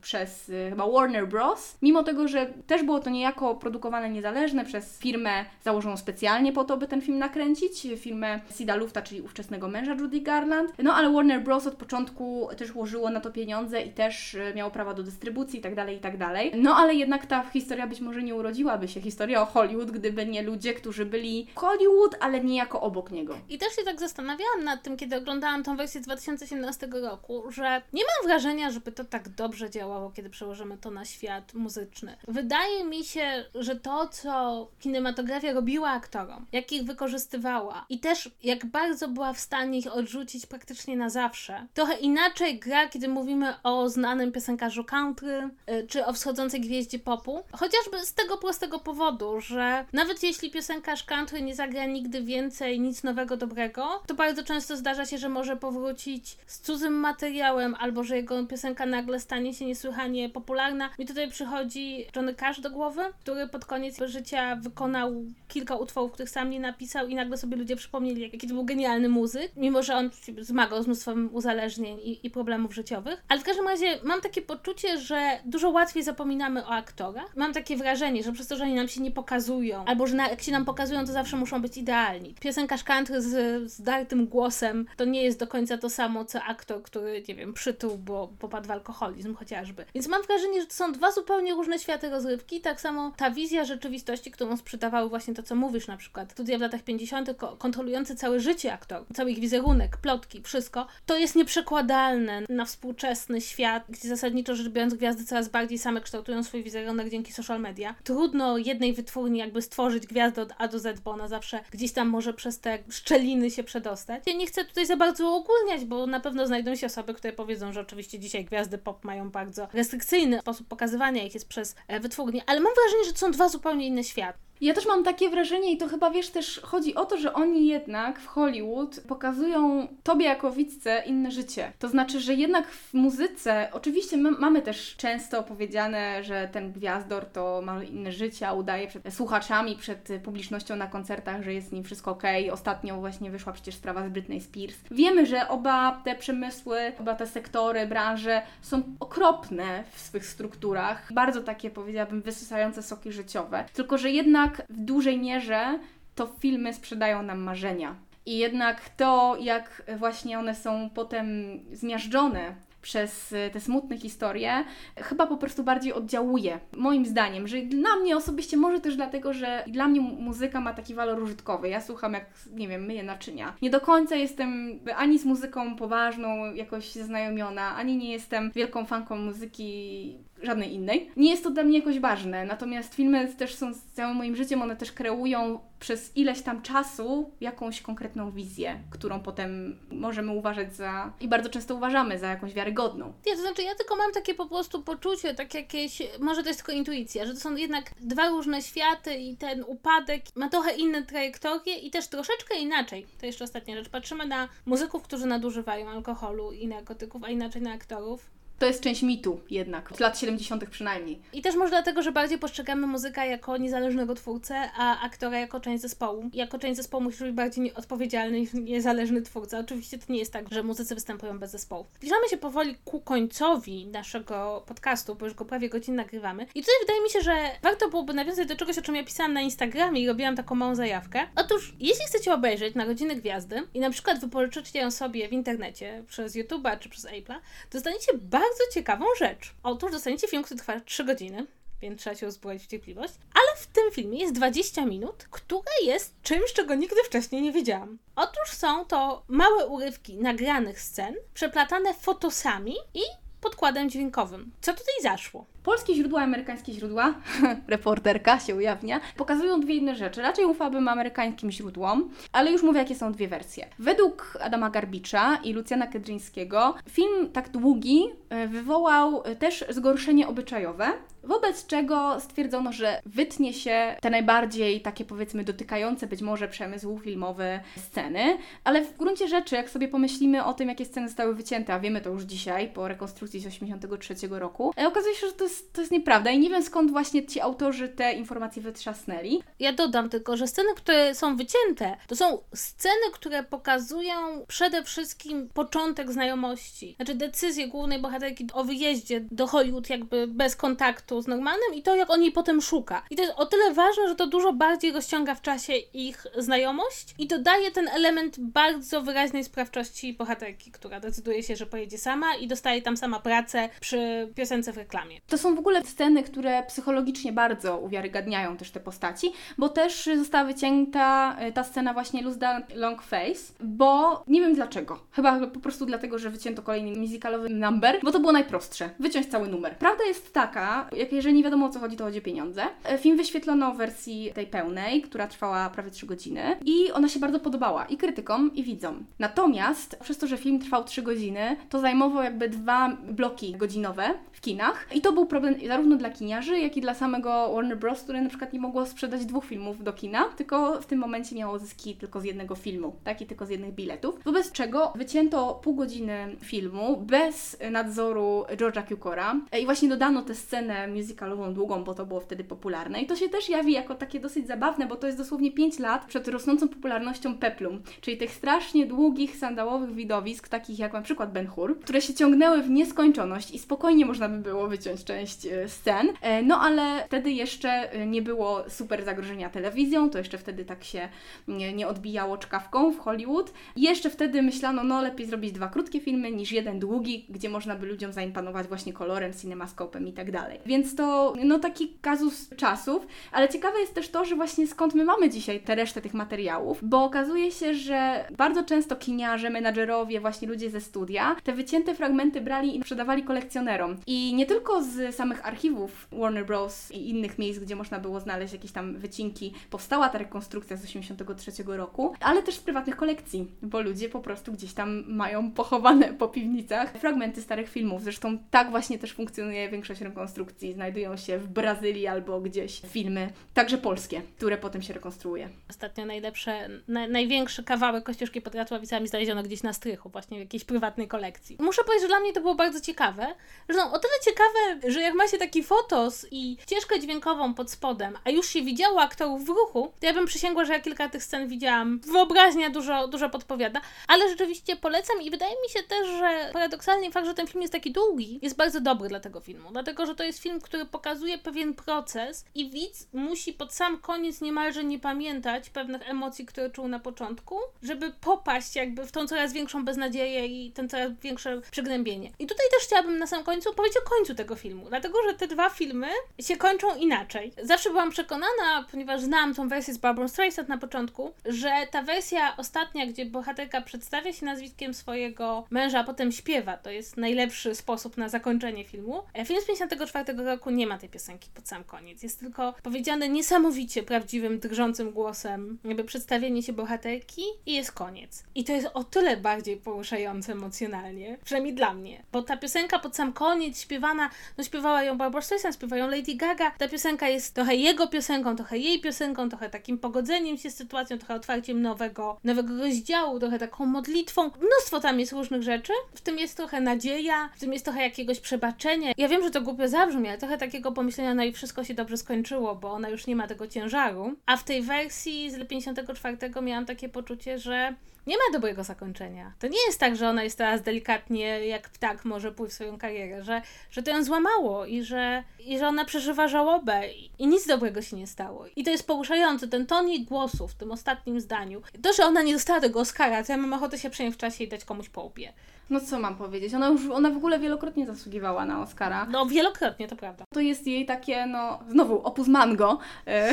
przez 0.00 0.48
y, 0.48 0.66
chyba 0.70 0.86
Warner 0.90 1.28
Bros. 1.28 1.78
Mimo 1.82 2.02
tego, 2.02 2.28
że 2.28 2.46
też 2.66 2.82
było 2.82 3.00
to 3.00 3.10
niejako 3.10 3.54
produkowane 3.54 4.10
niezależne 4.10 4.64
przez 4.64 4.98
firmę 4.98 5.44
założoną 5.64 5.96
specjalnie 5.96 6.52
po 6.52 6.64
to, 6.64 6.76
by 6.76 6.88
ten 6.88 7.00
film 7.00 7.18
nakręcić, 7.18 7.88
firmę 7.96 8.40
Sida 8.56 8.76
Lufta, 8.76 9.02
czyli 9.02 9.22
ówczesnego 9.22 9.68
męża 9.68 9.94
Judy 9.94 10.20
Garland. 10.20 10.72
No 10.82 10.94
ale 10.94 11.12
Warner 11.12 11.42
Bros. 11.42 11.66
od 11.66 11.74
początku 11.74 12.48
też 12.56 12.74
łożyło 12.74 13.10
na 13.10 13.20
to 13.20 13.30
pieniądze 13.30 13.82
i 13.82 13.90
też 13.90 14.34
y, 14.34 14.52
miało 14.56 14.70
prawa 14.70 14.94
do 14.94 15.02
dystrybucji 15.02 15.58
i 15.58 15.62
tak 15.62 15.74
dalej, 15.74 15.96
i 15.96 16.00
tak 16.00 16.16
dalej. 16.16 16.52
No 16.56 16.76
ale 16.76 16.94
jednak 16.94 17.26
ta 17.26 17.42
historia 17.42 17.86
być 17.86 18.00
może 18.00 18.22
nie 18.22 18.34
urodziłaby 18.34 18.88
się, 18.88 19.00
historia 19.00 19.42
o 19.42 19.46
Hollywood, 19.46 19.90
gdyby 19.90 20.26
nie 20.26 20.42
ludzie, 20.42 20.74
którzy 20.74 21.04
byli 21.04 21.46
Hollywood, 21.54 22.16
ale 22.20 22.40
niejako 22.40 22.80
obok 22.80 23.10
niego. 23.10 23.34
I 23.48 23.58
też 23.58 23.76
się 23.76 23.84
tak 23.86 24.00
zastanawiałam 24.00 24.64
nad 24.64 24.82
tym, 24.82 24.96
kiedy 24.96 25.16
oglądałam 25.16 25.62
tą 25.62 25.76
wersję 25.76 26.00
z 26.00 26.04
2017 26.04 26.86
roku, 26.86 27.42
że 27.52 27.82
nie 27.92 28.02
mam 28.02 28.28
wrażenia, 28.28 28.70
żeby 28.70 28.92
to 28.92 29.04
tak 29.04 29.28
dobrze 29.28 29.70
działało, 29.70 30.10
kiedy 30.10 30.30
przełożymy 30.30 30.78
to 30.78 30.90
na 30.90 31.04
świat 31.04 31.54
muzyczny. 31.54 32.16
Wydaje 32.28 32.84
mi 32.84 33.04
się, 33.04 33.44
że 33.54 33.76
to, 33.76 34.08
co 34.08 34.66
kinematografia 34.80 35.52
robiła 35.52 35.90
aktorom, 35.90 36.46
jak 36.52 36.72
ich 36.72 36.84
wykorzystywała 36.84 37.86
i 37.88 38.00
też 38.00 38.30
jak 38.42 38.66
bardzo 38.66 39.08
była 39.08 39.32
w 39.32 39.40
stanie 39.40 39.78
ich 39.78 39.92
odrzucić 39.92 40.46
praktycznie 40.46 40.96
na 40.96 41.10
zawsze, 41.10 41.66
trochę 41.74 41.96
inaczej 41.96 42.58
gra, 42.58 42.88
kiedy 42.88 43.08
mówimy 43.08 43.54
o 43.62 43.88
znanym 43.88 44.32
piosenkarzu 44.32 44.84
country 44.84 45.50
y, 45.70 45.86
czy 45.88 46.06
o 46.06 46.12
wschodzącej 46.12 46.60
gwieździe 46.60 46.98
popu. 46.98 47.42
Chociażby 47.52 48.06
z 48.06 48.14
tego 48.14 48.36
prostego 48.36 48.78
powodu, 48.78 49.40
że 49.40 49.84
nawet 49.92 50.22
jeśli 50.22 50.50
piosenkarz 50.50 51.04
country 51.04 51.42
nie 51.42 51.54
zagra 51.54 51.84
nigdy 51.84 52.22
więcej 52.22 52.80
nic 52.80 53.02
nowego, 53.02 53.36
dobrego, 53.36 53.75
to 54.06 54.14
bardzo 54.14 54.44
często 54.44 54.76
zdarza 54.76 55.06
się, 55.06 55.18
że 55.18 55.28
może 55.28 55.56
powrócić 55.56 56.36
z 56.46 56.60
cudzym 56.60 56.94
materiałem 56.94 57.74
albo 57.78 58.04
że 58.04 58.16
jego 58.16 58.46
piosenka 58.46 58.86
nagle 58.86 59.20
stanie 59.20 59.54
się 59.54 59.66
niesłychanie 59.66 60.28
popularna. 60.28 60.90
Mi 60.98 61.06
tutaj 61.06 61.30
przychodzi 61.30 62.06
Johnny 62.16 62.34
Cash 62.34 62.60
do 62.60 62.70
głowy, 62.70 63.02
który 63.20 63.48
pod 63.48 63.64
koniec 63.64 63.98
życia 64.06 64.56
wykonał 64.56 65.24
kilka 65.48 65.76
utworów, 65.76 66.12
których 66.12 66.30
sam 66.30 66.50
nie 66.50 66.60
napisał 66.60 67.06
i 67.06 67.14
nagle 67.14 67.36
sobie 67.36 67.56
ludzie 67.56 67.76
przypomnieli, 67.76 68.22
jaki 68.22 68.48
to 68.48 68.54
był 68.54 68.64
genialny 68.64 69.08
muzyk, 69.08 69.52
mimo 69.56 69.82
że 69.82 69.94
on 69.94 70.10
zmagał 70.40 70.82
z 70.82 70.86
mnóstwem 70.86 71.30
uzależnień 71.32 71.98
i, 71.98 72.26
i 72.26 72.30
problemów 72.30 72.74
życiowych. 72.74 73.22
Ale 73.28 73.40
w 73.40 73.44
każdym 73.44 73.68
razie 73.68 73.98
mam 74.02 74.20
takie 74.20 74.42
poczucie, 74.42 74.98
że 74.98 75.38
dużo 75.44 75.70
łatwiej 75.70 76.02
zapominamy 76.02 76.66
o 76.66 76.68
aktorach. 76.68 77.36
Mam 77.36 77.52
takie 77.52 77.76
wrażenie, 77.76 78.22
że 78.22 78.32
przez 78.32 78.46
to, 78.46 78.56
że 78.56 78.64
oni 78.64 78.74
nam 78.74 78.88
się 78.88 79.00
nie 79.00 79.10
pokazują, 79.10 79.84
albo 79.84 80.06
że 80.06 80.16
na, 80.16 80.28
jak 80.28 80.42
się 80.42 80.52
nam 80.52 80.64
pokazują, 80.64 81.06
to 81.06 81.12
zawsze 81.12 81.36
muszą 81.36 81.62
być 81.62 81.76
idealni. 81.76 82.34
Piosenkarz 82.40 82.84
country 82.84 83.22
z 83.22 83.65
zdartym 83.68 84.26
głosem 84.26 84.86
to 84.96 85.04
nie 85.04 85.22
jest 85.22 85.38
do 85.38 85.46
końca 85.46 85.78
to 85.78 85.90
samo, 85.90 86.24
co 86.24 86.42
aktor, 86.42 86.82
który, 86.82 87.22
nie 87.28 87.34
wiem, 87.34 87.54
przytuł, 87.54 87.98
bo 87.98 88.28
popadł 88.38 88.68
w 88.68 88.70
alkoholizm 88.70 89.34
chociażby. 89.34 89.84
Więc 89.94 90.08
mam 90.08 90.22
wrażenie, 90.22 90.60
że 90.60 90.66
to 90.66 90.74
są 90.74 90.92
dwa 90.92 91.12
zupełnie 91.12 91.54
różne 91.54 91.78
światy 91.78 92.10
rozrywki. 92.10 92.60
Tak 92.60 92.80
samo 92.80 93.12
ta 93.16 93.30
wizja 93.30 93.64
rzeczywistości, 93.64 94.30
którą 94.30 94.56
sprzedawały 94.56 95.08
właśnie 95.08 95.34
to, 95.34 95.42
co 95.42 95.54
mówisz, 95.54 95.86
na 95.86 95.96
przykład 95.96 96.32
studia 96.32 96.58
w 96.58 96.60
latach 96.60 96.82
50., 96.82 97.30
kontrolujące 97.58 98.16
całe 98.16 98.40
życie 98.40 98.72
aktorów, 98.72 99.08
cały 99.14 99.30
ich 99.30 99.38
wizerunek, 99.38 99.96
plotki, 99.96 100.42
wszystko, 100.42 100.86
to 101.06 101.16
jest 101.16 101.36
nieprzekładalne 101.36 102.42
na 102.48 102.64
współczesny 102.64 103.40
świat, 103.40 103.84
gdzie 103.88 104.08
zasadniczo 104.08 104.54
rzecz 104.54 104.68
biorąc 104.68 104.94
gwiazdy 104.94 105.24
coraz 105.24 105.48
bardziej 105.48 105.78
same 105.78 106.00
kształtują 106.00 106.42
swój 106.42 106.62
wizerunek 106.62 107.10
dzięki 107.10 107.32
social 107.32 107.60
media. 107.60 107.94
Trudno 108.04 108.58
jednej 108.58 108.92
wytwórni 108.92 109.38
jakby 109.38 109.62
stworzyć 109.62 110.06
gwiazdę 110.06 110.42
od 110.42 110.52
A 110.58 110.68
do 110.68 110.78
Z, 110.78 111.00
bo 111.00 111.10
ona 111.10 111.28
zawsze 111.28 111.60
gdzieś 111.70 111.92
tam 111.92 112.08
może 112.08 112.34
przez 112.34 112.60
te 112.60 112.78
szczeliny 112.88 113.50
się 113.56 113.64
przedostać. 113.64 114.22
Ja 114.26 114.32
nie 114.32 114.46
chcę 114.46 114.64
tutaj 114.64 114.86
za 114.86 114.96
bardzo 114.96 115.30
uogólniać, 115.30 115.84
bo 115.84 116.06
na 116.06 116.20
pewno 116.20 116.46
znajdą 116.46 116.74
się 116.76 116.86
osoby, 116.86 117.14
które 117.14 117.32
powiedzą, 117.32 117.72
że 117.72 117.80
oczywiście 117.80 118.18
dzisiaj 118.18 118.44
gwiazdy 118.44 118.78
pop 118.78 119.04
mają 119.04 119.30
bardzo 119.30 119.68
restrykcyjny 119.72 120.40
sposób 120.40 120.68
pokazywania 120.68 121.22
ich 121.22 121.34
jest 121.34 121.48
przez 121.48 121.74
e, 121.88 122.00
wytwórnie, 122.00 122.42
ale 122.46 122.60
mam 122.60 122.72
wrażenie, 122.74 123.04
że 123.04 123.12
to 123.12 123.18
są 123.18 123.30
dwa 123.30 123.48
zupełnie 123.48 123.86
inne 123.86 124.04
światy. 124.04 124.38
Ja 124.60 124.74
też 124.74 124.86
mam 124.86 125.04
takie 125.04 125.30
wrażenie 125.30 125.72
i 125.72 125.76
to 125.76 125.88
chyba 125.88 126.10
wiesz 126.10 126.30
też 126.30 126.60
chodzi 126.64 126.94
o 126.94 127.04
to, 127.04 127.16
że 127.16 127.32
oni 127.32 127.66
jednak 127.66 128.20
w 128.20 128.26
Hollywood 128.26 129.00
pokazują 129.08 129.88
tobie 130.02 130.26
jako 130.26 130.50
widzce 130.50 131.02
inne 131.06 131.30
życie. 131.30 131.72
To 131.78 131.88
znaczy, 131.88 132.20
że 132.20 132.34
jednak 132.34 132.70
w 132.70 132.94
muzyce, 132.94 133.68
oczywiście 133.72 134.16
my, 134.16 134.30
mamy 134.30 134.62
też 134.62 134.96
często 134.96 135.42
powiedziane, 135.42 136.24
że 136.24 136.48
ten 136.52 136.72
gwiazdor 136.72 137.26
to 137.26 137.62
ma 137.64 137.84
inne 137.84 138.12
życie, 138.12 138.48
a 138.48 138.52
udaje 138.52 138.88
przed 138.88 139.14
słuchaczami, 139.14 139.76
przed 139.76 140.08
publicznością 140.24 140.76
na 140.76 140.86
koncertach, 140.86 141.42
że 141.42 141.54
jest 141.54 141.68
z 141.68 141.72
nim 141.72 141.84
wszystko 141.84 142.10
ok. 142.10 142.22
Ostatnio 142.52 142.96
właśnie 142.96 143.30
wyszła 143.30 143.52
przecież 143.52 143.74
sprawa 143.74 144.06
z 144.08 144.08
Britney 144.08 144.40
Spears. 144.40 144.76
Wiemy, 144.90 145.26
że 145.26 145.48
oba 145.48 146.00
te 146.04 146.14
przemysły, 146.14 146.92
oba 147.00 147.14
te 147.14 147.26
sektory, 147.26 147.86
branże 147.86 148.42
są 148.62 148.82
okropne 149.00 149.84
w 149.92 150.00
swych 150.00 150.26
strukturach. 150.26 151.12
Bardzo 151.12 151.42
takie 151.42 151.70
powiedziałabym 151.70 152.22
wysysające 152.22 152.82
soki 152.82 153.12
życiowe. 153.12 153.64
Tylko, 153.72 153.98
że 153.98 154.10
jednak 154.10 154.45
jednak 154.46 154.66
w 154.70 154.80
dużej 154.80 155.18
mierze 155.18 155.78
to 156.14 156.26
filmy 156.26 156.74
sprzedają 156.74 157.22
nam 157.22 157.38
marzenia. 157.38 157.96
I 158.26 158.38
jednak 158.38 158.88
to, 158.88 159.36
jak 159.40 159.82
właśnie 159.98 160.38
one 160.38 160.54
są 160.54 160.90
potem 160.94 161.26
zmiażdżone 161.72 162.54
przez 162.82 163.32
y, 163.32 163.50
te 163.52 163.60
smutne 163.60 163.98
historie, 163.98 164.64
chyba 164.96 165.26
po 165.26 165.36
prostu 165.36 165.64
bardziej 165.64 165.92
oddziałuje. 165.92 166.60
Moim 166.76 167.06
zdaniem, 167.06 167.48
że 167.48 167.62
dla 167.62 167.96
mnie 167.96 168.16
osobiście 168.16 168.56
może 168.56 168.80
też 168.80 168.96
dlatego, 168.96 169.32
że 169.32 169.64
dla 169.66 169.88
mnie 169.88 170.00
muzyka 170.00 170.60
ma 170.60 170.74
taki 170.74 170.94
walor 170.94 171.22
użytkowy. 171.22 171.68
Ja 171.68 171.80
słucham 171.80 172.12
jak, 172.12 172.26
nie 172.52 172.68
wiem, 172.68 172.84
myję 172.86 173.02
naczynia. 173.02 173.54
Nie 173.62 173.70
do 173.70 173.80
końca 173.80 174.16
jestem 174.16 174.80
ani 174.96 175.18
z 175.18 175.24
muzyką 175.24 175.76
poważną 175.76 176.54
jakoś 176.54 176.92
zaznajomiona, 176.92 177.76
ani 177.76 177.96
nie 177.96 178.12
jestem 178.12 178.50
wielką 178.50 178.84
fanką 178.84 179.16
muzyki 179.16 180.18
żadnej 180.42 180.74
innej. 180.74 181.10
Nie 181.16 181.30
jest 181.30 181.44
to 181.44 181.50
dla 181.50 181.62
mnie 181.62 181.78
jakoś 181.78 182.00
ważne, 182.00 182.44
natomiast 182.44 182.94
filmy 182.94 183.34
też 183.34 183.54
są 183.54 183.74
z 183.74 183.82
całym 183.82 184.16
moim 184.16 184.36
życiem, 184.36 184.62
one 184.62 184.76
też 184.76 184.92
kreują 184.92 185.60
przez 185.80 186.16
ileś 186.16 186.42
tam 186.42 186.62
czasu 186.62 187.30
jakąś 187.40 187.82
konkretną 187.82 188.30
wizję, 188.30 188.80
którą 188.90 189.20
potem 189.20 189.78
możemy 189.90 190.32
uważać 190.32 190.74
za 190.74 191.12
i 191.20 191.28
bardzo 191.28 191.50
często 191.50 191.74
uważamy 191.74 192.18
za 192.18 192.26
jakąś 192.26 192.52
wiarygodną. 192.52 193.12
Nie, 193.26 193.36
to 193.36 193.40
znaczy 193.40 193.62
ja 193.62 193.74
tylko 193.74 193.96
mam 193.96 194.12
takie 194.12 194.34
po 194.34 194.46
prostu 194.46 194.82
poczucie, 194.82 195.34
tak 195.34 195.54
jakieś, 195.54 196.02
może 196.20 196.42
to 196.42 196.48
jest 196.48 196.60
tylko 196.60 196.72
intuicja, 196.72 197.26
że 197.26 197.34
to 197.34 197.40
są 197.40 197.56
jednak 197.56 197.90
dwa 198.00 198.28
różne 198.28 198.62
światy 198.62 199.14
i 199.14 199.36
ten 199.36 199.64
upadek 199.66 200.22
ma 200.34 200.48
trochę 200.48 200.76
inne 200.76 201.02
trajektorie 201.02 201.78
i 201.78 201.90
też 201.90 202.08
troszeczkę 202.08 202.58
inaczej. 202.58 203.06
To 203.20 203.26
jeszcze 203.26 203.44
ostatnia 203.44 203.76
rzecz. 203.76 203.88
Patrzymy 203.88 204.26
na 204.26 204.48
muzyków, 204.66 205.02
którzy 205.02 205.26
nadużywają 205.26 205.88
alkoholu 205.88 206.52
i 206.52 206.68
narkotyków, 206.68 207.24
a 207.24 207.28
inaczej 207.28 207.62
na 207.62 207.72
aktorów. 207.72 208.35
To 208.58 208.66
jest 208.66 208.80
część 208.80 209.02
mitu 209.02 209.40
jednak, 209.50 209.92
z 209.96 210.00
lat 210.00 210.18
70. 210.18 210.64
przynajmniej. 210.70 211.20
I 211.32 211.42
też 211.42 211.54
może 211.54 211.70
dlatego, 211.70 212.02
że 212.02 212.12
bardziej 212.12 212.38
postrzegamy 212.38 212.86
muzyka 212.86 213.24
jako 213.24 213.56
niezależnego 213.56 214.14
twórcę, 214.14 214.70
a 214.76 215.00
aktora 215.00 215.38
jako 215.38 215.60
część 215.60 215.82
zespołu. 215.82 216.30
Jako 216.32 216.58
część 216.58 216.76
zespołu 216.76 217.02
musi 217.02 217.24
być 217.24 217.32
bardziej 217.32 217.74
odpowiedzialny 217.74 218.40
niż 218.40 218.52
niezależny 218.52 219.22
twórca. 219.22 219.58
Oczywiście 219.58 219.98
to 219.98 220.04
nie 220.08 220.18
jest 220.18 220.32
tak, 220.32 220.44
że 220.52 220.62
muzycy 220.62 220.94
występują 220.94 221.38
bez 221.38 221.50
zespołu. 221.50 221.86
Zbliżamy 221.96 222.28
się 222.28 222.36
powoli 222.36 222.74
ku 222.84 223.00
końcowi 223.00 223.86
naszego 223.86 224.64
podcastu, 224.66 225.14
bo 225.14 225.26
już 225.26 225.34
go 225.34 225.44
prawie 225.44 225.68
godzinę 225.68 225.96
nagrywamy. 225.96 226.46
I 226.54 226.60
tutaj 226.60 226.74
wydaje 226.80 227.02
mi 227.02 227.10
się, 227.10 227.20
że 227.20 227.32
warto 227.62 227.88
byłoby 227.88 228.14
nawiązać 228.14 228.48
do 228.48 228.56
czegoś, 228.56 228.78
o 228.78 228.82
czym 228.82 228.96
ja 228.96 229.04
pisałam 229.04 229.32
na 229.32 229.40
Instagramie 229.40 230.00
i 230.00 230.06
robiłam 230.06 230.36
taką 230.36 230.54
małą 230.54 230.74
zajawkę. 230.74 231.26
Otóż, 231.36 231.74
jeśli 231.80 232.04
chcecie 232.06 232.34
obejrzeć 232.34 232.74
na 232.74 232.86
godzinę 232.86 233.16
gwiazdy 233.16 233.62
i 233.74 233.80
na 233.80 233.90
przykład 233.90 234.20
wypożyczycie 234.20 234.78
ją 234.78 234.90
sobie 234.90 235.28
w 235.28 235.32
internecie 235.32 236.04
przez 236.08 236.36
YouTube'a 236.36 236.78
czy 236.78 236.88
przez 236.88 237.06
Apple'a, 237.06 237.34
dostaniecie 237.72 238.12
bardzo 238.14 238.45
bardzo 238.46 238.72
ciekawą 238.72 239.04
rzecz. 239.18 239.54
Otóż 239.62 239.92
dostaniecie 239.92 240.28
film, 240.28 240.42
który 240.42 240.60
trwa 240.60 240.80
3 240.80 241.04
godziny, 241.04 241.46
więc 241.80 242.00
trzeba 242.00 242.16
się 242.16 242.26
uzbroić 242.26 242.62
w 242.62 242.66
cierpliwość. 242.66 243.14
Ale 243.34 243.56
w 243.56 243.66
tym 243.66 243.90
filmie 243.92 244.18
jest 244.18 244.34
20 244.34 244.86
minut, 244.86 245.26
które 245.30 245.72
jest 245.82 246.14
czymś, 246.22 246.52
czego 246.52 246.74
nigdy 246.74 247.04
wcześniej 247.04 247.42
nie 247.42 247.52
wiedziałam. 247.52 247.98
Otóż 248.16 248.48
są 248.50 248.84
to 248.84 249.22
małe 249.28 249.66
urywki 249.66 250.16
nagranych 250.16 250.80
scen, 250.80 251.14
przeplatane 251.34 251.94
fotosami 251.94 252.74
i 252.94 253.00
podkładem 253.40 253.90
dźwiękowym. 253.90 254.52
Co 254.60 254.72
tutaj 254.72 254.94
zaszło? 255.02 255.46
Polskie 255.66 255.94
źródła, 255.94 256.22
amerykańskie 256.22 256.72
źródła, 256.72 257.14
reporterka 257.68 258.38
się 258.38 258.56
ujawnia, 258.56 259.00
pokazują 259.16 259.60
dwie 259.60 259.74
inne 259.74 259.96
rzeczy. 259.96 260.22
Raczej 260.22 260.44
ufałabym 260.44 260.88
amerykańskim 260.88 261.50
źródłom, 261.50 262.10
ale 262.32 262.52
już 262.52 262.62
mówię, 262.62 262.78
jakie 262.78 262.94
są 262.94 263.12
dwie 263.12 263.28
wersje. 263.28 263.66
Według 263.78 264.38
Adama 264.40 264.70
Garbicza 264.70 265.36
i 265.44 265.52
Lucjana 265.52 265.86
Kedrzyńskiego 265.86 266.74
film 266.88 267.30
tak 267.32 267.48
długi 267.48 268.04
e, 268.28 268.48
wywołał 268.48 269.22
e, 269.24 269.36
też 269.36 269.64
zgorszenie 269.68 270.28
obyczajowe, 270.28 270.92
wobec 271.26 271.66
czego 271.66 272.20
stwierdzono, 272.20 272.72
że 272.72 273.00
wytnie 273.06 273.52
się 273.52 273.96
te 274.00 274.10
najbardziej 274.10 274.80
takie 274.80 275.04
powiedzmy 275.04 275.44
dotykające 275.44 276.06
być 276.06 276.22
może 276.22 276.48
przemysł 276.48 276.98
filmowy 276.98 277.60
sceny, 277.76 278.38
ale 278.64 278.84
w 278.84 278.96
gruncie 278.96 279.28
rzeczy, 279.28 279.54
jak 279.56 279.70
sobie 279.70 279.88
pomyślimy 279.88 280.44
o 280.44 280.54
tym, 280.54 280.68
jakie 280.68 280.84
sceny 280.84 281.08
zostały 281.08 281.34
wycięte, 281.34 281.74
a 281.74 281.80
wiemy 281.80 282.00
to 282.00 282.10
już 282.10 282.22
dzisiaj 282.22 282.68
po 282.68 282.88
rekonstrukcji 282.88 283.40
z 283.40 283.42
1983 283.42 284.28
roku, 284.38 284.72
e, 284.78 284.88
okazuje 284.88 285.14
się, 285.14 285.26
że 285.26 285.32
to 285.32 285.44
jest 285.44 285.55
jest, 285.56 285.72
to 285.72 285.80
jest 285.80 285.92
nieprawda 285.92 286.30
i 286.30 286.38
nie 286.38 286.50
wiem 286.50 286.62
skąd 286.62 286.90
właśnie 286.90 287.26
ci 287.26 287.40
autorzy 287.40 287.88
te 287.88 288.12
informacje 288.12 288.62
wytrzasnęli. 288.62 289.42
Ja 289.58 289.72
dodam 289.72 290.08
tylko, 290.08 290.36
że 290.36 290.46
sceny, 290.46 290.68
które 290.76 291.14
są 291.14 291.36
wycięte, 291.36 291.96
to 292.06 292.16
są 292.16 292.38
sceny, 292.54 293.10
które 293.12 293.42
pokazują 293.42 294.14
przede 294.48 294.82
wszystkim 294.82 295.48
początek 295.54 296.12
znajomości. 296.12 296.94
Znaczy 296.96 297.14
decyzję 297.14 297.68
głównej 297.68 297.98
bohaterki 297.98 298.46
o 298.52 298.64
wyjeździe 298.64 299.20
do 299.30 299.46
Hollywood 299.46 299.90
jakby 299.90 300.26
bez 300.26 300.56
kontaktu 300.56 301.22
z 301.22 301.26
Normanem 301.26 301.74
i 301.74 301.82
to, 301.82 301.94
jak 301.94 302.10
on 302.10 302.22
jej 302.22 302.32
potem 302.32 302.62
szuka. 302.62 303.02
I 303.10 303.16
to 303.16 303.22
jest 303.22 303.34
o 303.36 303.46
tyle 303.46 303.74
ważne, 303.74 304.08
że 304.08 304.14
to 304.14 304.26
dużo 304.26 304.52
bardziej 304.52 304.92
rozciąga 304.92 305.34
w 305.34 305.42
czasie 305.42 305.72
ich 305.76 306.26
znajomość 306.38 307.14
i 307.18 307.26
dodaje 307.26 307.70
ten 307.70 307.88
element 307.88 308.40
bardzo 308.40 309.02
wyraźnej 309.02 309.44
sprawczości 309.44 310.12
bohaterki, 310.12 310.70
która 310.70 311.00
decyduje 311.00 311.42
się, 311.42 311.56
że 311.56 311.66
pojedzie 311.66 311.98
sama 311.98 312.34
i 312.34 312.48
dostaje 312.48 312.82
tam 312.82 312.96
sama 312.96 313.20
pracę 313.20 313.68
przy 313.80 314.32
piosence 314.34 314.72
w 314.72 314.76
reklamie. 314.76 315.20
To 315.26 315.38
są 315.38 315.45
w 315.54 315.58
ogóle 315.58 315.84
sceny, 315.84 316.22
które 316.22 316.62
psychologicznie 316.62 317.32
bardzo 317.32 317.78
uwiarygadniają 317.78 318.56
też 318.56 318.70
te 318.70 318.80
postaci, 318.80 319.32
bo 319.58 319.68
też 319.68 320.08
została 320.16 320.44
wycięta 320.44 321.36
e, 321.38 321.52
ta 321.52 321.64
scena 321.64 321.92
właśnie 321.92 322.22
Lose 322.22 322.38
That 322.38 322.74
Long 322.74 323.02
Face, 323.02 323.52
bo 323.60 324.22
nie 324.26 324.40
wiem 324.40 324.54
dlaczego. 324.54 324.98
Chyba 325.12 325.46
po 325.46 325.60
prostu 325.60 325.86
dlatego, 325.86 326.18
że 326.18 326.30
wycięto 326.30 326.62
kolejny 326.62 327.00
musicalowy 327.00 327.48
number, 327.48 328.00
bo 328.02 328.12
to 328.12 328.20
było 328.20 328.32
najprostsze. 328.32 328.90
Wyciąć 329.00 329.26
cały 329.26 329.48
numer. 329.48 329.76
Prawda 329.78 330.04
jest 330.04 330.32
taka, 330.32 330.88
jak 330.96 331.12
jeżeli 331.12 331.34
nie 331.34 331.42
wiadomo 331.42 331.66
o 331.66 331.68
co 331.68 331.80
chodzi, 331.80 331.96
to 331.96 332.04
chodzi 332.04 332.18
o 332.18 332.22
pieniądze. 332.22 332.62
E, 332.84 332.98
film 332.98 333.16
wyświetlono 333.16 333.74
w 333.74 333.76
wersji 333.76 334.32
tej 334.34 334.46
pełnej, 334.46 335.02
która 335.02 335.26
trwała 335.26 335.70
prawie 335.70 335.90
3 335.90 336.06
godziny 336.06 336.56
i 336.64 336.92
ona 336.92 337.08
się 337.08 337.20
bardzo 337.20 337.40
podobała 337.40 337.84
i 337.84 337.96
krytykom, 337.96 338.54
i 338.54 338.62
widzom. 338.62 339.04
Natomiast 339.18 339.98
przez 340.02 340.18
to, 340.18 340.26
że 340.26 340.36
film 340.36 340.58
trwał 340.58 340.84
3 340.84 341.02
godziny, 341.02 341.56
to 341.68 341.80
zajmował 341.80 342.22
jakby 342.22 342.48
dwa 342.48 342.96
bloki 343.08 343.56
godzinowe 343.56 344.14
w 344.32 344.40
kinach 344.40 344.86
i 344.94 345.00
to 345.00 345.12
był 345.12 345.26
problem 345.40 345.68
zarówno 345.68 345.96
dla 345.96 346.10
kiniarzy, 346.10 346.58
jak 346.58 346.76
i 346.76 346.80
dla 346.80 346.94
samego 346.94 347.52
Warner 347.54 347.78
Bros., 347.78 348.02
które 348.02 348.20
na 348.20 348.28
przykład 348.28 348.52
nie 348.52 348.60
mogło 348.60 348.86
sprzedać 348.86 349.24
dwóch 349.24 349.44
filmów 349.44 349.84
do 349.84 349.92
kina, 349.92 350.24
tylko 350.24 350.80
w 350.80 350.86
tym 350.86 350.98
momencie 350.98 351.36
miało 351.36 351.58
zyski 351.58 351.94
tylko 351.94 352.20
z 352.20 352.24
jednego 352.24 352.54
filmu, 352.54 352.96
tak 353.04 353.22
i 353.22 353.26
tylko 353.26 353.46
z 353.46 353.50
jednych 353.50 353.74
biletów. 353.74 354.18
Wobec 354.24 354.52
czego 354.52 354.92
wycięto 354.96 355.60
pół 355.62 355.74
godziny 355.74 356.36
filmu 356.40 356.96
bez 356.96 357.56
nadzoru 357.70 358.44
George'a 358.56 358.88
Cukora 358.88 359.40
i 359.60 359.64
właśnie 359.64 359.88
dodano 359.88 360.22
tę 360.22 360.34
scenę 360.34 360.88
musicalową 360.88 361.54
długą, 361.54 361.84
bo 361.84 361.94
to 361.94 362.06
było 362.06 362.20
wtedy 362.20 362.44
popularne. 362.44 363.02
I 363.02 363.06
to 363.06 363.16
się 363.16 363.28
też 363.28 363.48
jawi 363.48 363.72
jako 363.72 363.94
takie 363.94 364.20
dosyć 364.20 364.46
zabawne, 364.46 364.86
bo 364.86 364.96
to 364.96 365.06
jest 365.06 365.18
dosłownie 365.18 365.52
5 365.52 365.78
lat 365.78 366.04
przed 366.04 366.28
rosnącą 366.28 366.68
popularnością 366.68 367.38
peplum, 367.38 367.82
czyli 368.00 368.16
tych 368.16 368.30
strasznie 368.30 368.86
długich 368.86 369.36
sandałowych 369.36 369.94
widowisk, 369.94 370.48
takich 370.48 370.78
jak 370.78 370.92
na 370.92 371.02
przykład 371.02 371.32
Ben 371.32 371.46
Hur, 371.46 371.80
które 371.80 372.00
się 372.00 372.14
ciągnęły 372.14 372.62
w 372.62 372.70
nieskończoność 372.70 373.50
i 373.50 373.58
spokojnie 373.58 374.06
można 374.06 374.28
by 374.28 374.38
było 374.38 374.68
wyciąć 374.68 375.04
część 375.04 375.15
e, 375.16 375.68
scen. 375.68 376.08
E, 376.20 376.42
no 376.42 376.60
ale 376.60 377.04
wtedy 377.06 377.30
jeszcze 377.30 377.92
e, 377.92 378.06
nie 378.06 378.22
było 378.22 378.70
super 378.70 379.04
zagrożenia 379.04 379.50
telewizją, 379.50 380.10
to 380.10 380.18
jeszcze 380.18 380.38
wtedy 380.38 380.64
tak 380.64 380.84
się 380.84 381.08
nie, 381.48 381.72
nie 381.72 381.88
odbijało 381.88 382.38
czkawką 382.38 382.92
w 382.92 382.98
Hollywood. 382.98 383.52
I 383.76 383.82
jeszcze 383.82 384.10
wtedy 384.10 384.42
myślano, 384.42 384.84
no 384.84 385.02
lepiej 385.02 385.26
zrobić 385.26 385.52
dwa 385.52 385.68
krótkie 385.68 386.00
filmy 386.00 386.30
niż 386.30 386.52
jeden 386.52 386.78
długi, 386.78 387.26
gdzie 387.28 387.48
można 387.48 387.76
by 387.76 387.86
ludziom 387.86 388.12
zaimponować 388.12 388.66
właśnie 388.66 388.92
kolorem, 388.92 389.32
cinemaskopem 389.32 390.08
i 390.08 390.12
tak 390.12 390.30
dalej. 390.30 390.58
Więc 390.66 390.94
to 390.94 391.32
no 391.44 391.58
taki 391.58 391.88
kazus 392.00 392.48
czasów, 392.56 393.06
ale 393.32 393.48
ciekawe 393.48 393.80
jest 393.80 393.94
też 393.94 394.08
to, 394.08 394.24
że 394.24 394.36
właśnie 394.36 394.66
skąd 394.66 394.94
my 394.94 395.04
mamy 395.04 395.30
dzisiaj 395.30 395.60
tę 395.60 395.74
resztę 395.74 396.02
tych 396.02 396.14
materiałów, 396.14 396.78
bo 396.82 397.04
okazuje 397.04 397.50
się, 397.50 397.74
że 397.74 398.24
bardzo 398.36 398.64
często 398.64 398.96
kiniarze, 398.96 399.50
menadżerowie, 399.50 400.20
właśnie 400.20 400.48
ludzie 400.48 400.70
ze 400.70 400.80
studia, 400.80 401.36
te 401.44 401.52
wycięte 401.52 401.94
fragmenty 401.94 402.40
brali 402.40 402.76
i 402.76 402.80
sprzedawali 402.80 403.22
kolekcjonerom. 403.22 403.96
I 404.06 404.34
nie 404.34 404.46
tylko 404.46 404.82
z 404.82 405.05
samych 405.12 405.46
archiwów 405.46 406.08
Warner 406.12 406.46
Bros. 406.46 406.92
i 406.92 407.10
innych 407.10 407.38
miejsc, 407.38 407.60
gdzie 407.60 407.76
można 407.76 407.98
było 408.00 408.20
znaleźć 408.20 408.52
jakieś 408.52 408.72
tam 408.72 408.98
wycinki, 408.98 409.54
powstała 409.70 410.08
ta 410.08 410.18
rekonstrukcja 410.18 410.76
z 410.76 410.82
1983 410.82 411.76
roku, 411.76 412.14
ale 412.20 412.42
też 412.42 412.54
z 412.54 412.60
prywatnych 412.60 412.96
kolekcji, 412.96 413.50
bo 413.62 413.80
ludzie 413.80 414.08
po 414.08 414.20
prostu 414.20 414.52
gdzieś 414.52 414.72
tam 414.72 415.04
mają 415.08 415.50
pochowane 415.50 416.14
po 416.14 416.28
piwnicach 416.28 416.92
fragmenty 416.92 417.42
starych 417.42 417.68
filmów. 417.68 418.02
Zresztą 418.02 418.38
tak 418.50 418.70
właśnie 418.70 418.98
też 418.98 419.12
funkcjonuje 419.12 419.68
większość 419.68 420.00
rekonstrukcji. 420.00 420.72
Znajdują 420.72 421.16
się 421.16 421.38
w 421.38 421.48
Brazylii 421.48 422.06
albo 422.06 422.40
gdzieś 422.40 422.80
filmy, 422.80 423.32
także 423.54 423.78
polskie, 423.78 424.22
które 424.36 424.58
potem 424.58 424.82
się 424.82 424.94
rekonstruuje. 424.94 425.48
Ostatnio 425.70 426.06
najlepsze, 426.06 426.68
na, 426.88 427.08
największy 427.08 427.64
kawałek 427.64 428.04
Kościuszki 428.04 428.40
pod 428.40 428.54
Ratławicami 428.54 429.08
znaleziono 429.08 429.42
gdzieś 429.42 429.62
na 429.62 429.72
strychu, 429.72 430.08
właśnie 430.08 430.36
w 430.36 430.40
jakiejś 430.40 430.64
prywatnej 430.64 431.08
kolekcji. 431.08 431.56
Muszę 431.60 431.84
powiedzieć, 431.84 432.02
że 432.02 432.08
dla 432.08 432.20
mnie 432.20 432.32
to 432.32 432.40
było 432.40 432.54
bardzo 432.54 432.80
ciekawe. 432.80 433.26
Zresztą 433.68 433.92
o 433.92 433.98
tyle 433.98 434.14
ciekawe, 434.24 434.92
że 434.92 434.95
jak 435.00 435.14
ma 435.14 435.28
się 435.28 435.38
taki 435.38 435.62
fotos 435.62 436.26
i 436.30 436.56
ścieżkę 436.62 437.00
dźwiękową 437.00 437.54
pod 437.54 437.70
spodem, 437.70 438.18
a 438.24 438.30
już 438.30 438.48
się 438.48 438.62
widziało 438.62 439.00
aktorów 439.00 439.44
w 439.44 439.48
ruchu, 439.48 439.92
to 440.00 440.06
ja 440.06 440.12
bym 440.12 440.26
przysięgła, 440.26 440.64
że 440.64 440.72
ja 440.72 440.80
kilka 440.80 441.08
tych 441.08 441.24
scen 441.24 441.48
widziałam. 441.48 442.00
Wyobraźnia 442.00 442.70
dużo, 442.70 443.08
dużo 443.08 443.28
podpowiada, 443.30 443.80
ale 444.08 444.28
rzeczywiście 444.28 444.76
polecam 444.76 445.22
i 445.22 445.30
wydaje 445.30 445.52
mi 445.62 445.68
się 445.68 445.82
też, 445.82 446.08
że 446.08 446.50
paradoksalnie 446.52 447.10
fakt, 447.10 447.26
że 447.26 447.34
ten 447.34 447.46
film 447.46 447.62
jest 447.62 447.72
taki 447.72 447.92
długi, 447.92 448.38
jest 448.42 448.56
bardzo 448.56 448.80
dobry 448.80 449.08
dla 449.08 449.20
tego 449.20 449.40
filmu, 449.40 449.68
dlatego, 449.72 450.06
że 450.06 450.14
to 450.14 450.24
jest 450.24 450.38
film, 450.38 450.60
który 450.60 450.86
pokazuje 450.86 451.38
pewien 451.38 451.74
proces 451.74 452.44
i 452.54 452.70
widz 452.70 453.08
musi 453.12 453.52
pod 453.52 453.72
sam 453.74 453.98
koniec 453.98 454.40
niemalże 454.40 454.84
nie 454.84 454.98
pamiętać 454.98 455.70
pewnych 455.70 456.10
emocji, 456.10 456.46
które 456.46 456.70
czuł 456.70 456.88
na 456.88 456.98
początku, 456.98 457.58
żeby 457.82 458.12
popaść 458.20 458.76
jakby 458.76 459.06
w 459.06 459.12
tą 459.12 459.26
coraz 459.26 459.52
większą 459.52 459.84
beznadzieję 459.84 460.46
i 460.46 460.72
ten 460.72 460.88
coraz 460.88 461.12
większe 461.22 461.60
przygnębienie. 461.70 462.32
I 462.38 462.46
tutaj 462.46 462.66
też 462.70 462.82
chciałabym 462.86 463.18
na 463.18 463.26
sam 463.26 463.44
końcu 463.44 463.74
powiedzieć 463.74 463.98
o 463.98 464.08
końcu 464.08 464.34
tego 464.34 464.56
filmu, 464.56 464.85
dlatego, 464.88 465.18
że 465.28 465.34
te 465.34 465.46
dwa 465.46 465.70
filmy 465.70 466.08
się 466.40 466.56
kończą 466.56 466.96
inaczej. 466.96 467.52
Zawsze 467.62 467.90
byłam 467.90 468.10
przekonana, 468.10 468.86
ponieważ 468.90 469.20
znam 469.20 469.54
tą 469.54 469.68
wersję 469.68 469.94
z 469.94 469.98
Barbara 469.98 470.28
Streisand 470.28 470.68
na 470.68 470.78
początku, 470.78 471.32
że 471.44 471.70
ta 471.90 472.02
wersja 472.02 472.56
ostatnia, 472.56 473.06
gdzie 473.06 473.26
bohaterka 473.26 473.80
przedstawia 473.80 474.32
się 474.32 474.46
nazwiskiem 474.46 474.94
swojego 474.94 475.64
męża, 475.70 475.98
a 475.98 476.04
potem 476.04 476.32
śpiewa, 476.32 476.76
to 476.76 476.90
jest 476.90 477.16
najlepszy 477.16 477.74
sposób 477.74 478.16
na 478.16 478.28
zakończenie 478.28 478.84
filmu. 478.84 479.22
E, 479.34 479.44
film 479.44 479.60
z 479.60 479.64
54 479.64 480.32
roku 480.44 480.70
nie 480.70 480.86
ma 480.86 480.98
tej 480.98 481.08
piosenki 481.08 481.50
pod 481.54 481.68
sam 481.68 481.84
koniec. 481.84 482.22
Jest 482.22 482.40
tylko 482.40 482.74
powiedziane 482.82 483.28
niesamowicie 483.28 484.02
prawdziwym, 484.02 484.58
drżącym 484.58 485.10
głosem, 485.10 485.78
jakby 485.84 486.04
przedstawienie 486.04 486.62
się 486.62 486.72
bohaterki 486.72 487.42
i 487.66 487.74
jest 487.74 487.92
koniec. 487.92 488.44
I 488.54 488.64
to 488.64 488.72
jest 488.72 488.88
o 488.94 489.04
tyle 489.04 489.36
bardziej 489.36 489.76
poruszające 489.76 490.52
emocjonalnie, 490.52 491.38
przynajmniej 491.44 491.74
dla 491.74 491.94
mnie, 491.94 492.22
bo 492.32 492.42
ta 492.42 492.56
piosenka 492.56 492.98
pod 492.98 493.16
sam 493.16 493.32
koniec 493.32 493.80
śpiewana, 493.80 494.30
no 494.58 494.64
śpiewała 494.76 495.02
ją 495.02 495.18
Barbara 495.18 495.42
Streisand, 495.42 495.74
śpiewają 495.74 496.10
Lady 496.10 496.34
Gaga, 496.34 496.70
ta 496.70 496.88
piosenka 496.88 497.28
jest 497.28 497.54
trochę 497.54 497.74
jego 497.74 498.06
piosenką, 498.06 498.56
trochę 498.56 498.78
jej 498.78 499.00
piosenką, 499.00 499.48
trochę 499.48 499.70
takim 499.70 499.98
pogodzeniem 499.98 500.56
się 500.58 500.70
z 500.70 500.76
sytuacją, 500.76 501.18
trochę 501.18 501.34
otwarciem 501.34 501.82
nowego, 501.82 502.40
nowego 502.44 502.76
rozdziału, 502.76 503.40
trochę 503.40 503.58
taką 503.58 503.86
modlitwą. 503.86 504.42
Mnóstwo 504.42 505.00
tam 505.00 505.20
jest 505.20 505.32
różnych 505.32 505.62
rzeczy, 505.62 505.92
w 506.14 506.20
tym 506.20 506.38
jest 506.38 506.56
trochę 506.56 506.80
nadzieja, 506.80 507.48
w 507.56 507.60
tym 507.60 507.72
jest 507.72 507.84
trochę 507.84 508.02
jakiegoś 508.02 508.40
przebaczenia. 508.40 509.12
Ja 509.16 509.28
wiem, 509.28 509.42
że 509.42 509.50
to 509.50 509.60
głupio 509.60 509.88
zabrzmi, 509.88 510.28
ale 510.28 510.38
trochę 510.38 510.58
takiego 510.58 510.92
pomyślenia, 510.92 511.34
no 511.34 511.44
i 511.44 511.52
wszystko 511.52 511.84
się 511.84 511.94
dobrze 511.94 512.16
skończyło, 512.16 512.74
bo 512.74 512.92
ona 512.92 513.08
już 513.08 513.26
nie 513.26 513.36
ma 513.36 513.46
tego 513.46 513.66
ciężaru. 513.68 514.34
A 514.46 514.56
w 514.56 514.64
tej 514.64 514.82
wersji 514.82 515.50
z 515.50 515.68
54 515.68 516.36
miałam 516.62 516.86
takie 516.86 517.08
poczucie, 517.08 517.58
że 517.58 517.94
nie 518.26 518.36
ma 518.36 518.42
dobrego 518.52 518.84
zakończenia. 518.84 519.52
To 519.58 519.66
nie 519.66 519.86
jest 519.86 520.00
tak, 520.00 520.16
że 520.16 520.28
ona 520.28 520.44
jest 520.44 520.58
teraz 520.58 520.82
delikatnie 520.82 521.66
jak 521.66 521.88
ptak 521.88 522.24
może 522.24 522.52
pójść 522.52 522.72
w 522.72 522.74
swoją 522.74 522.98
karierę, 522.98 523.44
że, 523.44 523.62
że 523.90 524.02
to 524.02 524.10
ją 524.10 524.24
złamało 524.24 524.86
i 524.86 525.02
że, 525.02 525.44
i 525.58 525.78
że 525.78 525.88
ona 525.88 526.04
przeżywa 526.04 526.48
żałobę 526.48 527.08
i, 527.38 527.46
nic 527.46 527.66
dobrego 527.66 528.02
się 528.02 528.16
nie 528.16 528.26
stało. 528.26 528.66
I 528.76 528.84
to 528.84 528.90
jest 528.90 529.06
poruszające, 529.06 529.68
ten 529.68 529.86
ton 529.86 530.08
jej 530.08 530.24
głosu 530.24 530.68
w 530.68 530.74
tym 530.74 530.92
ostatnim 530.92 531.40
zdaniu. 531.40 531.82
To, 532.02 532.12
że 532.12 532.24
ona 532.24 532.42
nie 532.42 532.52
dostała 532.52 532.80
tego 532.80 533.00
Oscara, 533.00 533.44
to 533.44 533.52
ja 533.52 533.58
mam 533.58 533.72
ochotę 533.72 533.98
się 533.98 534.10
przejąć 534.10 534.34
w 534.34 534.38
czasie 534.38 534.64
i 534.64 534.68
dać 534.68 534.84
komuś 534.84 535.08
po 535.08 535.22
łbie. 535.22 535.52
No 535.90 536.00
co 536.00 536.18
mam 536.18 536.36
powiedzieć? 536.36 536.74
Ona 536.74 536.88
już, 536.88 537.10
ona 537.10 537.30
w 537.30 537.36
ogóle 537.36 537.58
wielokrotnie 537.58 538.06
zasługiwała 538.06 538.66
na 538.66 538.82
Oscara. 538.82 539.26
No 539.30 539.46
wielokrotnie, 539.46 540.08
to 540.08 540.16
prawda. 540.16 540.44
To 540.54 540.60
jest 540.60 540.86
jej 540.86 541.06
takie, 541.06 541.46
no, 541.46 541.78
znowu 541.88 542.22
opus 542.22 542.48
mango. 542.48 542.98
E, 543.26 543.52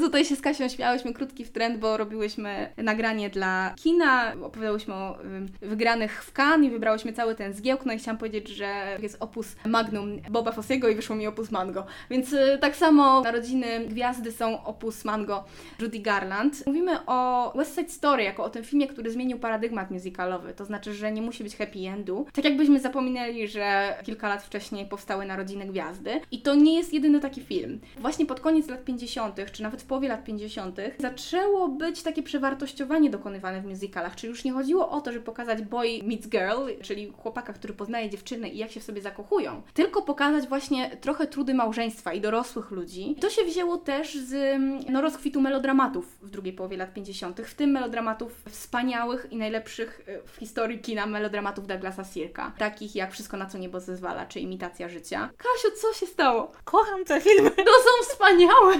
tutaj 0.04 0.24
się 0.24 0.36
z 0.36 0.40
Kasią 0.40 0.68
śmiałyśmy 0.68 1.12
krótki 1.12 1.44
w 1.44 1.52
trend, 1.52 1.78
bo 1.78 1.96
robiłyśmy 1.96 2.72
nagranie 2.76 3.30
dla 3.30 3.74
kina, 3.76 4.32
opowiadałyśmy 4.42 4.94
o 4.94 5.18
wygranych 5.60 6.24
w 6.24 6.32
Cannes 6.32 6.68
i 6.68 6.70
wybrałyśmy 6.70 7.12
cały 7.12 7.34
ten 7.34 7.52
zgiełk, 7.52 7.86
no 7.86 7.92
i 7.92 7.98
chciałam 7.98 8.18
powiedzieć, 8.18 8.48
że 8.48 8.98
jest 9.02 9.16
opus 9.20 9.56
magnum 9.66 10.20
Boba 10.30 10.52
Fossiego 10.52 10.88
i 10.88 10.94
wyszło 10.94 11.16
mi 11.16 11.26
opus 11.26 11.50
mango. 11.50 11.86
Więc 12.10 12.32
e, 12.32 12.58
tak 12.58 12.76
samo 12.76 13.20
narodziny 13.20 13.86
gwiazdy 13.88 14.32
są 14.32 14.64
opus 14.64 15.04
mango 15.04 15.44
Judy 15.80 15.98
Garland. 15.98 16.66
Mówimy 16.66 17.06
o 17.06 17.52
West 17.56 17.74
Side 17.74 17.90
Story 17.90 18.22
jako 18.22 18.44
o 18.44 18.50
tym 18.50 18.64
filmie, 18.64 18.88
który 18.88 19.10
zmienił 19.10 19.38
paradygmat 19.38 19.90
musicalowy, 19.90 20.54
to 20.54 20.64
znaczy, 20.64 20.94
że 20.94 21.03
nie 21.12 21.22
musi 21.22 21.42
być 21.44 21.56
happy 21.56 21.78
endu. 21.78 22.26
Tak 22.32 22.44
jakbyśmy 22.44 22.80
zapominali, 22.80 23.48
że 23.48 23.96
kilka 24.04 24.28
lat 24.28 24.42
wcześniej 24.42 24.86
powstały 24.86 25.26
Narodziny 25.26 25.66
Gwiazdy. 25.66 26.20
I 26.30 26.42
to 26.42 26.54
nie 26.54 26.78
jest 26.78 26.92
jedyny 26.92 27.20
taki 27.20 27.40
film. 27.40 27.80
Właśnie 27.98 28.26
pod 28.26 28.40
koniec 28.40 28.68
lat 28.68 28.84
50., 28.84 29.36
czy 29.52 29.62
nawet 29.62 29.82
w 29.82 29.86
połowie 29.86 30.08
lat 30.08 30.24
50., 30.24 30.80
zaczęło 30.98 31.68
być 31.68 32.02
takie 32.02 32.22
przewartościowanie 32.22 33.10
dokonywane 33.10 33.60
w 33.60 33.64
musicalach. 33.64 34.16
Czyli 34.16 34.30
już 34.30 34.44
nie 34.44 34.52
chodziło 34.52 34.90
o 34.90 35.00
to, 35.00 35.12
żeby 35.12 35.24
pokazać 35.24 35.62
boy 35.62 35.88
meets 36.02 36.28
girl, 36.28 36.82
czyli 36.82 37.12
chłopaka, 37.16 37.52
który 37.52 37.74
poznaje 37.74 38.10
dziewczynę 38.10 38.48
i 38.48 38.58
jak 38.58 38.70
się 38.70 38.80
w 38.80 38.84
sobie 38.84 39.02
zakochują, 39.02 39.62
tylko 39.74 40.02
pokazać 40.02 40.48
właśnie 40.48 40.96
trochę 40.96 41.26
trudy 41.26 41.54
małżeństwa 41.54 42.12
i 42.12 42.20
dorosłych 42.20 42.70
ludzi. 42.70 43.16
To 43.20 43.30
się 43.30 43.44
wzięło 43.44 43.76
też 43.76 44.14
z 44.14 44.58
no, 44.90 45.00
rozkwitu 45.00 45.40
melodramatów 45.40 46.18
w 46.22 46.30
drugiej 46.30 46.52
połowie 46.52 46.76
lat 46.76 46.94
50., 46.94 47.40
w 47.40 47.54
tym 47.54 47.70
melodramatów 47.70 48.42
wspaniałych 48.48 49.26
i 49.30 49.36
najlepszych 49.36 50.02
e, 50.06 50.28
w 50.28 50.36
historii 50.36 50.78
kina 50.94 51.06
melodramatów 51.06 51.66
Douglasa 51.66 52.04
Sirka, 52.04 52.52
takich 52.58 52.94
jak 52.94 53.12
Wszystko 53.12 53.36
na 53.36 53.46
co 53.46 53.58
niebo 53.58 53.80
zezwala, 53.80 54.26
czy 54.26 54.40
Imitacja 54.40 54.88
życia. 54.88 55.30
Kasiu, 55.36 55.76
co 55.80 55.92
się 55.92 56.06
stało? 56.06 56.52
Kocham 56.64 57.04
te 57.04 57.20
filmy. 57.20 57.50
To 57.50 57.72
są 57.72 58.08
wspaniałe! 58.08 58.74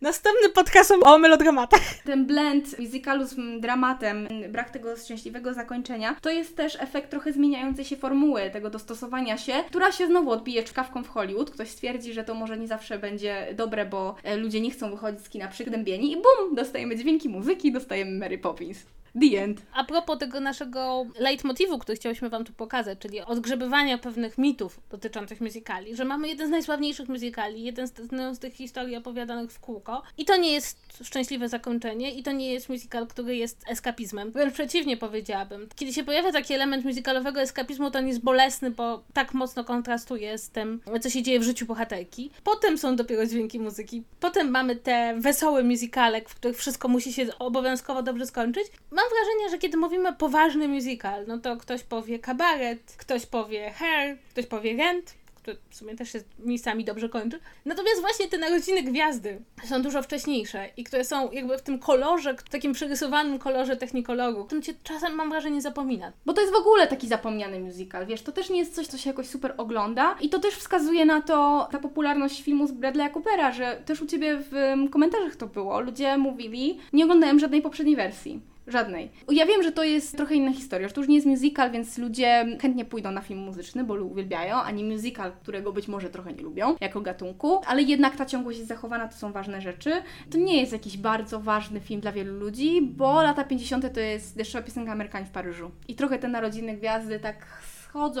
Następny 0.00 0.48
podcast 0.48 0.92
o 1.02 1.18
melodramatach. 1.18 1.80
Ten 2.04 2.26
blend 2.26 2.78
musicalu 2.78 3.26
z 3.26 3.60
dramatem, 3.60 4.28
brak 4.48 4.70
tego 4.70 4.96
szczęśliwego 4.96 5.54
zakończenia, 5.54 6.16
to 6.20 6.30
jest 6.30 6.56
też 6.56 6.76
efekt 6.80 7.10
trochę 7.10 7.32
zmieniającej 7.32 7.84
się 7.84 7.96
formuły, 7.96 8.50
tego 8.50 8.70
dostosowania 8.70 9.38
się, 9.38 9.52
która 9.66 9.92
się 9.92 10.06
znowu 10.06 10.30
odbije 10.30 10.62
czkawką 10.62 11.04
w 11.04 11.08
Hollywood. 11.08 11.50
Ktoś 11.50 11.68
stwierdzi, 11.68 12.12
że 12.12 12.24
to 12.24 12.34
może 12.34 12.58
nie 12.58 12.68
zawsze 12.68 12.98
będzie 12.98 13.54
dobre, 13.56 13.86
bo 13.86 14.14
e, 14.24 14.36
ludzie 14.36 14.60
nie 14.60 14.70
chcą 14.70 14.90
wychodzić 14.90 15.24
z 15.24 15.28
kina 15.28 15.48
przygnębieni 15.48 16.12
i 16.12 16.16
bum, 16.16 16.54
dostajemy 16.54 16.96
dźwięki 16.96 17.28
muzyki, 17.28 17.72
dostajemy 17.72 18.18
Mary 18.18 18.38
Poppins. 18.38 18.86
The 19.20 19.42
end. 19.42 19.62
A 19.72 19.84
propos 19.84 20.18
tego 20.18 20.40
naszego 20.40 21.06
leitmotivu, 21.18 21.78
który 21.78 21.96
chciałyśmy 21.96 22.28
Wam 22.28 22.44
tu 22.44 22.52
pokazać, 22.52 22.98
czyli 22.98 23.20
odgrzebywania 23.20 23.98
pewnych 23.98 24.38
mitów 24.38 24.80
dotyczących 24.90 25.40
musicali, 25.40 25.96
że 25.96 26.04
mamy 26.04 26.28
jeden 26.28 26.48
z 26.48 26.50
najsławniejszych 26.50 27.08
musicali, 27.08 27.64
jeden 27.64 27.88
z, 27.88 27.92
z 28.32 28.38
tych 28.38 28.54
historii 28.54 28.96
opowiadanych 28.96 29.52
w 29.52 29.60
kółko 29.60 30.02
i 30.18 30.24
to 30.24 30.36
nie 30.36 30.52
jest 30.52 30.78
szczęśliwe 31.04 31.48
zakończenie 31.48 32.14
i 32.14 32.22
to 32.22 32.32
nie 32.32 32.52
jest 32.52 32.68
musical, 32.68 33.06
który 33.06 33.36
jest 33.36 33.64
eskapizmem. 33.68 34.32
Wręcz 34.32 34.54
przeciwnie 34.54 34.96
powiedziałabym. 34.96 35.68
Kiedy 35.76 35.92
się 35.92 36.04
pojawia 36.04 36.32
taki 36.32 36.54
element 36.54 36.84
musicalowego 36.84 37.40
eskapizmu, 37.40 37.90
to 37.90 37.98
on 37.98 38.08
jest 38.08 38.20
bolesny, 38.20 38.70
bo 38.70 39.04
tak 39.12 39.34
mocno 39.34 39.64
kontrastuje 39.64 40.38
z 40.38 40.50
tym, 40.50 40.80
co 41.00 41.10
się 41.10 41.22
dzieje 41.22 41.40
w 41.40 41.42
życiu 41.42 41.66
bohaterki. 41.66 42.30
Potem 42.44 42.78
są 42.78 42.96
dopiero 42.96 43.26
dźwięki 43.26 43.60
muzyki. 43.60 44.02
Potem 44.20 44.50
mamy 44.50 44.76
te 44.76 45.14
wesołe 45.18 45.62
musicale, 45.62 46.20
w 46.20 46.34
których 46.34 46.56
wszystko 46.56 46.88
musi 46.88 47.12
się 47.12 47.38
obowiązkowo 47.38 48.02
dobrze 48.02 48.26
skończyć. 48.26 48.64
Mam 49.04 49.10
wrażenie, 49.10 49.50
że 49.50 49.58
kiedy 49.58 49.76
mówimy 49.76 50.12
poważny 50.12 50.68
musical, 50.68 51.24
no 51.26 51.38
to 51.38 51.56
ktoś 51.56 51.82
powie 51.82 52.18
kabaret, 52.18 52.94
ktoś 52.98 53.26
powie 53.26 53.70
hair, 53.70 54.18
ktoś 54.30 54.46
powie 54.46 54.76
rent, 54.76 55.14
które 55.34 55.56
w 55.70 55.76
sumie 55.76 55.96
też 55.96 56.12
się 56.12 56.20
miejscami 56.38 56.84
dobrze 56.84 57.08
kończy. 57.08 57.40
Natomiast 57.64 58.00
właśnie 58.00 58.28
te 58.28 58.38
narodziny 58.38 58.82
gwiazdy 58.82 59.40
są 59.64 59.82
dużo 59.82 60.02
wcześniejsze 60.02 60.68
i 60.76 60.84
które 60.84 61.04
są 61.04 61.30
jakby 61.30 61.58
w 61.58 61.62
tym 61.62 61.78
kolorze, 61.78 62.34
w 62.34 62.48
takim 62.48 62.72
przerysowanym 62.72 63.38
kolorze 63.38 63.76
technikologu, 63.76 64.44
którym 64.44 64.62
cię 64.62 64.74
czasem 64.82 65.14
mam 65.14 65.30
wrażenie 65.30 65.62
zapomina. 65.62 66.12
Bo 66.26 66.32
to 66.32 66.40
jest 66.40 66.52
w 66.52 66.56
ogóle 66.56 66.86
taki 66.86 67.08
zapomniany 67.08 67.60
musical, 67.60 68.06
wiesz, 68.06 68.22
to 68.22 68.32
też 68.32 68.50
nie 68.50 68.58
jest 68.58 68.74
coś, 68.74 68.86
co 68.86 68.98
się 68.98 69.10
jakoś 69.10 69.26
super 69.26 69.54
ogląda 69.56 70.16
i 70.20 70.28
to 70.28 70.38
też 70.38 70.54
wskazuje 70.54 71.06
na 71.06 71.22
to, 71.22 71.68
ta 71.72 71.78
popularność 71.78 72.42
filmu 72.42 72.66
z 72.66 72.72
Bradley'a 72.72 73.12
Coopera, 73.12 73.52
że 73.52 73.82
też 73.84 74.02
u 74.02 74.06
Ciebie 74.06 74.36
w 74.50 74.74
komentarzach 74.90 75.36
to 75.36 75.46
było. 75.46 75.80
Ludzie 75.80 76.18
mówili, 76.18 76.78
nie 76.92 77.04
oglądałem 77.04 77.38
żadnej 77.38 77.62
poprzedniej 77.62 77.96
wersji. 77.96 78.53
Żadnej. 78.66 79.10
Ja 79.28 79.46
wiem, 79.46 79.62
że 79.62 79.72
to 79.72 79.84
jest 79.84 80.16
trochę 80.16 80.34
inna 80.34 80.52
historia, 80.52 80.88
że 80.88 80.94
to 80.94 81.00
już 81.00 81.08
nie 81.08 81.14
jest 81.14 81.26
musical, 81.26 81.70
więc 81.70 81.98
ludzie 81.98 82.46
chętnie 82.62 82.84
pójdą 82.84 83.10
na 83.10 83.20
film 83.20 83.40
muzyczny, 83.40 83.84
bo 83.84 83.94
uwielbiają, 83.94 84.56
a 84.56 84.70
nie 84.70 84.84
musical, 84.84 85.32
którego 85.32 85.72
być 85.72 85.88
może 85.88 86.10
trochę 86.10 86.32
nie 86.32 86.42
lubią, 86.42 86.76
jako 86.80 87.00
gatunku, 87.00 87.60
ale 87.66 87.82
jednak 87.82 88.16
ta 88.16 88.26
ciągłość 88.26 88.58
jest 88.58 88.68
zachowana, 88.68 89.08
to 89.08 89.16
są 89.16 89.32
ważne 89.32 89.60
rzeczy. 89.60 89.92
To 90.30 90.38
nie 90.38 90.60
jest 90.60 90.72
jakiś 90.72 90.96
bardzo 90.96 91.40
ważny 91.40 91.80
film 91.80 92.00
dla 92.00 92.12
wielu 92.12 92.38
ludzi, 92.38 92.82
bo 92.82 93.22
lata 93.22 93.44
50. 93.44 93.94
to 93.94 94.00
jest 94.00 94.36
deszczowa 94.36 94.64
piosenka 94.64 94.92
Amerykanie 94.92 95.26
w 95.26 95.30
Paryżu. 95.30 95.70
I 95.88 95.94
trochę 95.94 96.18
te 96.18 96.28
narodziny 96.28 96.76
gwiazdy 96.76 97.20
tak 97.20 97.46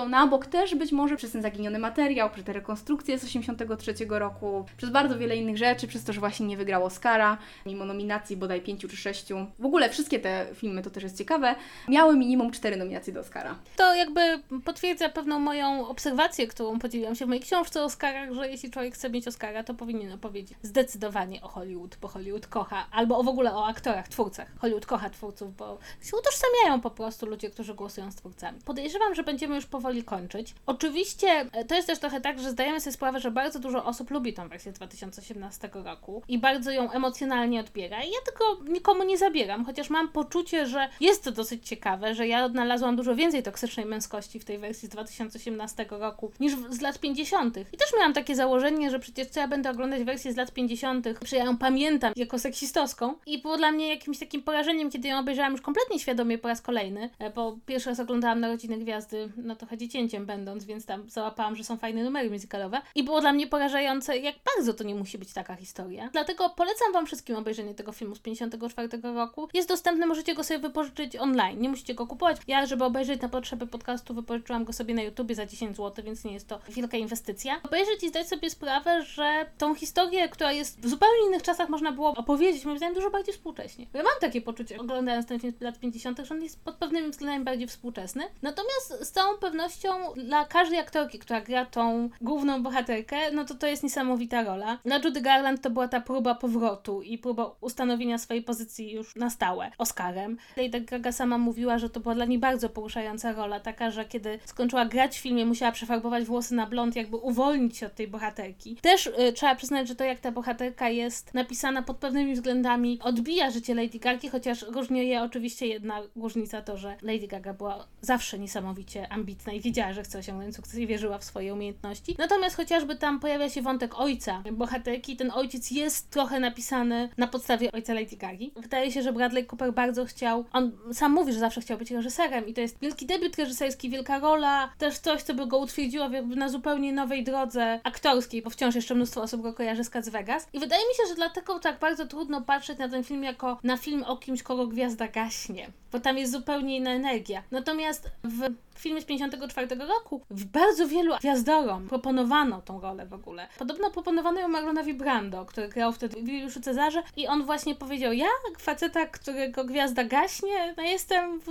na 0.08 0.26
bok 0.26 0.46
też 0.46 0.74
być 0.74 0.92
może 0.92 1.16
przez 1.16 1.32
ten 1.32 1.42
zaginiony 1.42 1.78
materiał, 1.78 2.30
przez 2.30 2.44
te 2.44 2.52
rekonstrukcje 2.52 3.18
z 3.18 3.24
83 3.24 3.94
roku, 4.08 4.66
przez 4.76 4.90
bardzo 4.90 5.18
wiele 5.18 5.36
innych 5.36 5.58
rzeczy, 5.58 5.86
przez 5.86 6.04
to, 6.04 6.12
że 6.12 6.20
właśnie 6.20 6.46
nie 6.46 6.56
wygrał 6.56 6.84
Oscara, 6.84 7.38
mimo 7.66 7.84
nominacji 7.84 8.36
bodaj 8.36 8.60
pięciu 8.60 8.88
czy 8.88 8.96
sześciu. 8.96 9.46
W 9.58 9.66
ogóle 9.66 9.90
wszystkie 9.90 10.20
te 10.20 10.46
filmy, 10.54 10.82
to 10.82 10.90
też 10.90 11.02
jest 11.02 11.18
ciekawe, 11.18 11.54
miały 11.88 12.16
minimum 12.16 12.50
cztery 12.50 12.76
nominacje 12.76 13.12
do 13.12 13.20
Oscara. 13.20 13.58
To 13.76 13.94
jakby 13.94 14.20
potwierdza 14.64 15.08
pewną 15.08 15.38
moją 15.38 15.88
obserwację, 15.88 16.46
którą 16.46 16.78
podzieliłam 16.78 17.14
się 17.14 17.24
w 17.24 17.28
mojej 17.28 17.42
książce 17.42 17.82
o 17.82 17.84
Oscarach, 17.84 18.32
że 18.32 18.50
jeśli 18.50 18.70
człowiek 18.70 18.94
chce 18.94 19.10
mieć 19.10 19.28
Oscara, 19.28 19.64
to 19.64 19.74
powinien 19.74 20.12
opowiedzieć 20.12 20.58
zdecydowanie 20.62 21.42
o 21.42 21.48
Hollywood, 21.48 21.96
bo 22.00 22.08
Hollywood 22.08 22.46
kocha, 22.46 22.86
albo 22.92 23.22
w 23.22 23.28
ogóle 23.28 23.54
o 23.54 23.66
aktorach, 23.66 24.08
twórcach. 24.08 24.48
Hollywood 24.58 24.86
kocha 24.86 25.10
twórców, 25.10 25.56
bo 25.56 25.78
się 26.02 26.16
utożsamiają 26.16 26.80
po 26.80 26.90
prostu 26.90 27.26
ludzie, 27.26 27.50
którzy 27.50 27.74
głosują 27.74 28.10
z 28.10 28.14
twórcami. 28.14 28.58
Podejrzewam, 28.64 29.14
że 29.14 29.22
będziemy 29.22 29.54
już 29.54 29.63
już 29.64 29.70
powoli 29.70 30.04
kończyć. 30.04 30.54
Oczywiście 30.66 31.28
e, 31.52 31.64
to 31.64 31.74
jest 31.74 31.86
też 31.86 31.98
trochę 31.98 32.20
tak, 32.20 32.40
że 32.40 32.50
zdajemy 32.50 32.80
sobie 32.80 32.92
sprawę, 32.92 33.20
że 33.20 33.30
bardzo 33.30 33.58
dużo 33.58 33.84
osób 33.84 34.10
lubi 34.10 34.32
tą 34.32 34.48
wersję 34.48 34.72
z 34.72 34.74
2018 34.74 35.70
roku 35.72 36.22
i 36.28 36.38
bardzo 36.38 36.70
ją 36.70 36.90
emocjonalnie 36.90 37.60
odbiera. 37.60 38.02
I 38.02 38.06
ja 38.06 38.18
tego 38.26 38.72
nikomu 38.72 39.04
nie 39.04 39.18
zabieram, 39.18 39.64
chociaż 39.64 39.90
mam 39.90 40.08
poczucie, 40.08 40.66
że 40.66 40.88
jest 41.00 41.24
to 41.24 41.32
dosyć 41.32 41.68
ciekawe, 41.68 42.14
że 42.14 42.26
ja 42.26 42.44
odnalazłam 42.44 42.96
dużo 42.96 43.14
więcej 43.14 43.42
toksycznej 43.42 43.86
męskości 43.86 44.40
w 44.40 44.44
tej 44.44 44.58
wersji 44.58 44.88
z 44.88 44.90
2018 44.90 45.86
roku 45.90 46.32
niż 46.40 46.52
z 46.70 46.80
lat 46.80 46.98
50. 46.98 47.56
I 47.72 47.76
też 47.76 47.88
miałam 47.96 48.12
takie 48.12 48.36
założenie, 48.36 48.90
że 48.90 48.98
przecież 48.98 49.28
co 49.28 49.40
ja 49.40 49.48
będę 49.48 49.70
oglądać 49.70 50.04
wersję 50.04 50.32
z 50.32 50.36
lat 50.36 50.52
50., 50.52 51.06
że 51.24 51.36
ja 51.36 51.44
ją 51.44 51.58
pamiętam 51.58 52.12
jako 52.16 52.38
seksistowską. 52.38 53.14
I 53.26 53.42
było 53.42 53.56
dla 53.56 53.72
mnie 53.72 53.88
jakimś 53.88 54.18
takim 54.18 54.42
porażeniem, 54.42 54.90
kiedy 54.90 55.08
ją 55.08 55.18
obejrzałam 55.18 55.52
już 55.52 55.60
kompletnie 55.60 55.98
świadomie 55.98 56.38
po 56.38 56.48
raz 56.48 56.60
kolejny, 56.60 57.10
e, 57.18 57.30
bo 57.30 57.56
pierwszy 57.66 57.88
raz 57.88 58.00
oglądałam 58.00 58.40
Narodziny 58.40 58.78
Gwiazdy, 58.78 59.28
no 59.36 59.53
trochę 59.54 59.78
dziecięciem 59.78 60.26
będąc, 60.26 60.64
więc 60.64 60.86
tam 60.86 61.10
załapałam, 61.10 61.56
że 61.56 61.64
są 61.64 61.76
fajne 61.76 62.04
numery 62.04 62.30
muzykalowe. 62.30 62.80
I 62.94 63.02
było 63.02 63.20
dla 63.20 63.32
mnie 63.32 63.46
porażające, 63.46 64.18
jak 64.18 64.34
bardzo 64.56 64.74
to 64.74 64.84
nie 64.84 64.94
musi 64.94 65.18
być 65.18 65.32
taka 65.32 65.54
historia. 65.54 66.08
Dlatego 66.12 66.50
polecam 66.50 66.92
Wam 66.92 67.06
wszystkim 67.06 67.36
obejrzenie 67.36 67.74
tego 67.74 67.92
filmu 67.92 68.14
z 68.14 68.18
54 68.18 68.88
roku. 69.02 69.48
Jest 69.54 69.68
dostępny, 69.68 70.06
możecie 70.06 70.34
go 70.34 70.44
sobie 70.44 70.60
wypożyczyć 70.60 71.16
online, 71.16 71.60
nie 71.60 71.68
musicie 71.68 71.94
go 71.94 72.06
kupować. 72.06 72.36
Ja, 72.46 72.66
żeby 72.66 72.84
obejrzeć 72.84 73.20
na 73.20 73.28
potrzeby 73.28 73.66
podcastu, 73.66 74.14
wypożyczyłam 74.14 74.64
go 74.64 74.72
sobie 74.72 74.94
na 74.94 75.02
YouTubie 75.02 75.34
za 75.34 75.46
10 75.46 75.76
zł, 75.76 76.04
więc 76.04 76.24
nie 76.24 76.32
jest 76.32 76.48
to 76.48 76.60
wielka 76.68 76.96
inwestycja. 76.96 77.60
Obejrzeć 77.62 78.02
i 78.02 78.08
zdać 78.08 78.28
sobie 78.28 78.50
sprawę, 78.50 79.02
że 79.02 79.46
tą 79.58 79.74
historię, 79.74 80.28
która 80.28 80.52
jest 80.52 80.80
w 80.80 80.88
zupełnie 80.88 81.26
innych 81.26 81.42
czasach 81.42 81.68
można 81.68 81.92
było 81.92 82.08
opowiedzieć, 82.10 82.64
moim 82.64 82.76
zdaniem, 82.76 82.94
dużo 82.94 83.10
bardziej 83.10 83.34
współcześnie. 83.34 83.86
Ja 83.94 84.02
mam 84.02 84.12
takie 84.20 84.40
poczucie, 84.40 84.78
oglądając 84.78 85.26
ten 85.26 85.40
film 85.40 85.52
z 85.58 85.60
lat 85.60 85.78
50., 85.78 86.18
że 86.18 86.34
on 86.34 86.42
jest 86.42 86.60
pod 86.64 86.76
pewnymi 86.76 87.10
względami 87.10 87.44
bardziej 87.44 87.68
współczesny. 87.68 88.24
Natomiast 88.42 89.04
z 89.04 89.12
całą 89.12 89.33
pewnością 89.38 89.88
dla 90.16 90.44
każdej 90.44 90.78
aktorki, 90.78 91.18
która 91.18 91.40
gra 91.40 91.64
tą 91.64 92.08
główną 92.20 92.62
bohaterkę, 92.62 93.16
no 93.32 93.44
to 93.44 93.54
to 93.54 93.66
jest 93.66 93.82
niesamowita 93.82 94.42
rola. 94.42 94.78
Dla 94.84 94.98
Judy 94.98 95.20
Garland 95.20 95.60
to 95.60 95.70
była 95.70 95.88
ta 95.88 96.00
próba 96.00 96.34
powrotu 96.34 97.02
i 97.02 97.18
próba 97.18 97.56
ustanowienia 97.60 98.18
swojej 98.18 98.42
pozycji 98.42 98.92
już 98.92 99.16
na 99.16 99.30
stałe 99.30 99.70
Oscarem. 99.78 100.36
Lady 100.56 100.80
Gaga 100.80 101.12
sama 101.12 101.38
mówiła, 101.38 101.78
że 101.78 101.90
to 101.90 102.00
była 102.00 102.14
dla 102.14 102.24
niej 102.24 102.38
bardzo 102.38 102.68
poruszająca 102.68 103.32
rola, 103.32 103.60
taka, 103.60 103.90
że 103.90 104.04
kiedy 104.04 104.38
skończyła 104.44 104.84
grać 104.84 105.18
w 105.18 105.22
filmie, 105.22 105.46
musiała 105.46 105.72
przefarbować 105.72 106.24
włosy 106.24 106.54
na 106.54 106.66
blond, 106.66 106.96
jakby 106.96 107.16
uwolnić 107.16 107.76
się 107.76 107.86
od 107.86 107.94
tej 107.94 108.08
bohaterki. 108.08 108.76
Też 108.76 109.06
y, 109.06 109.32
trzeba 109.32 109.54
przyznać, 109.54 109.88
że 109.88 109.94
to 109.94 110.04
jak 110.04 110.18
ta 110.18 110.32
bohaterka 110.32 110.88
jest 110.88 111.34
napisana 111.34 111.82
pod 111.82 111.96
pewnymi 111.96 112.34
względami 112.34 112.98
odbija 113.02 113.50
życie 113.50 113.74
Lady 113.74 113.98
Gagi, 113.98 114.28
chociaż 114.28 114.62
różni 114.62 115.08
je 115.08 115.22
oczywiście 115.22 115.66
jedna 115.66 116.02
różnica 116.16 116.62
to, 116.62 116.76
że 116.76 116.96
Lady 117.02 117.26
Gaga 117.26 117.54
była 117.54 117.86
zawsze 118.00 118.38
niesamowicie 118.38 119.12
ambitna 119.12 119.23
i 119.52 119.60
wiedziała, 119.60 119.92
że 119.92 120.02
chce 120.02 120.18
osiągnąć 120.18 120.56
sukces 120.56 120.78
i 120.78 120.86
wierzyła 120.86 121.18
w 121.18 121.24
swoje 121.24 121.54
umiejętności. 121.54 122.16
Natomiast 122.18 122.56
chociażby 122.56 122.96
tam 122.96 123.20
pojawia 123.20 123.50
się 123.50 123.62
wątek 123.62 123.98
ojca 123.98 124.42
bohaterki, 124.52 125.16
ten 125.16 125.30
ojciec 125.30 125.70
jest 125.70 126.10
trochę 126.10 126.40
napisany 126.40 127.08
na 127.16 127.26
podstawie 127.26 127.72
ojca 127.72 127.94
Lady 127.94 128.16
Gagi. 128.16 128.52
Wydaje 128.56 128.92
się, 128.92 129.02
że 129.02 129.12
Bradley 129.12 129.46
Cooper 129.46 129.72
bardzo 129.72 130.04
chciał, 130.04 130.44
on 130.52 130.72
sam 130.92 131.12
mówi, 131.12 131.32
że 131.32 131.38
zawsze 131.38 131.60
chciał 131.60 131.78
być 131.78 131.90
reżyserem 131.90 132.46
i 132.46 132.54
to 132.54 132.60
jest 132.60 132.80
wielki 132.80 133.06
debiut 133.06 133.36
reżyserski, 133.36 133.90
wielka 133.90 134.18
rola, 134.18 134.72
też 134.78 134.98
coś, 134.98 135.22
co 135.22 135.34
by 135.34 135.46
go 135.46 135.58
utwierdziło 135.58 136.08
jakby 136.08 136.36
na 136.36 136.48
zupełnie 136.48 136.92
nowej 136.92 137.24
drodze 137.24 137.80
aktorskiej, 137.84 138.42
bo 138.42 138.50
wciąż 138.50 138.74
jeszcze 138.74 138.94
mnóstwo 138.94 139.22
osób 139.22 139.42
go 139.42 139.52
kojarzy 139.52 139.84
z 139.84 139.90
Cats 139.90 140.08
Vegas. 140.08 140.48
I 140.52 140.60
wydaje 140.60 140.82
mi 140.88 140.94
się, 140.94 141.08
że 141.08 141.14
dlatego 141.14 141.58
tak 141.58 141.78
bardzo 141.78 142.06
trudno 142.06 142.42
patrzeć 142.42 142.78
na 142.78 142.88
ten 142.88 143.04
film 143.04 143.24
jako 143.24 143.58
na 143.62 143.76
film 143.76 144.04
o 144.06 144.16
kimś, 144.16 144.42
kogo 144.42 144.66
gwiazda 144.66 145.08
gaśnie, 145.08 145.70
bo 145.92 146.00
tam 146.00 146.18
jest 146.18 146.32
zupełnie 146.32 146.76
inna 146.76 146.90
energia. 146.90 147.42
Natomiast 147.50 148.10
w 148.24 148.54
filmie 148.78 149.00
z 149.00 149.04
54 149.04 149.68
roku 149.76 150.24
w 150.30 150.44
bardzo 150.44 150.88
wielu 150.88 151.16
gwiazdorom 151.16 151.88
proponowano 151.88 152.62
tą 152.62 152.80
rolę 152.80 153.06
w 153.06 153.14
ogóle. 153.14 153.48
Podobno 153.58 153.90
proponowano 153.90 154.40
ją 154.40 154.48
Marlonowi 154.48 154.94
Brando, 154.94 155.44
który 155.44 155.68
grał 155.68 155.92
wtedy 155.92 156.22
w 156.22 156.28
Juliuszu 156.28 156.60
Cezarze 156.60 157.02
i 157.16 157.26
on 157.26 157.44
właśnie 157.44 157.74
powiedział, 157.74 158.12
ja 158.12 158.26
faceta, 158.58 159.06
którego 159.06 159.64
gwiazda 159.64 160.04
gaśnie, 160.04 160.74
no 160.76 160.82
jestem 160.82 161.40
w 161.40 161.50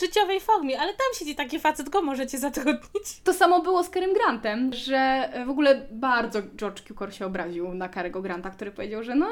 życiowej 0.00 0.40
formie, 0.40 0.80
ale 0.80 0.92
tam 0.92 1.06
siedzi 1.18 1.34
taki 1.34 1.60
facet, 1.60 1.88
go 1.88 2.02
możecie 2.02 2.38
zatrudnić. 2.38 3.20
To 3.24 3.32
samo 3.32 3.62
było 3.62 3.84
z 3.84 3.90
Kerem 3.90 4.14
Grantem, 4.14 4.72
że 4.72 5.32
w 5.46 5.50
ogóle 5.50 5.86
bardzo 5.90 6.42
George 6.56 6.80
Cukor 6.80 7.14
się 7.14 7.26
obraził 7.26 7.74
na 7.74 7.88
Karego 7.88 8.22
Granta, 8.22 8.50
który 8.50 8.70
powiedział, 8.70 9.02
że 9.02 9.14
no, 9.14 9.26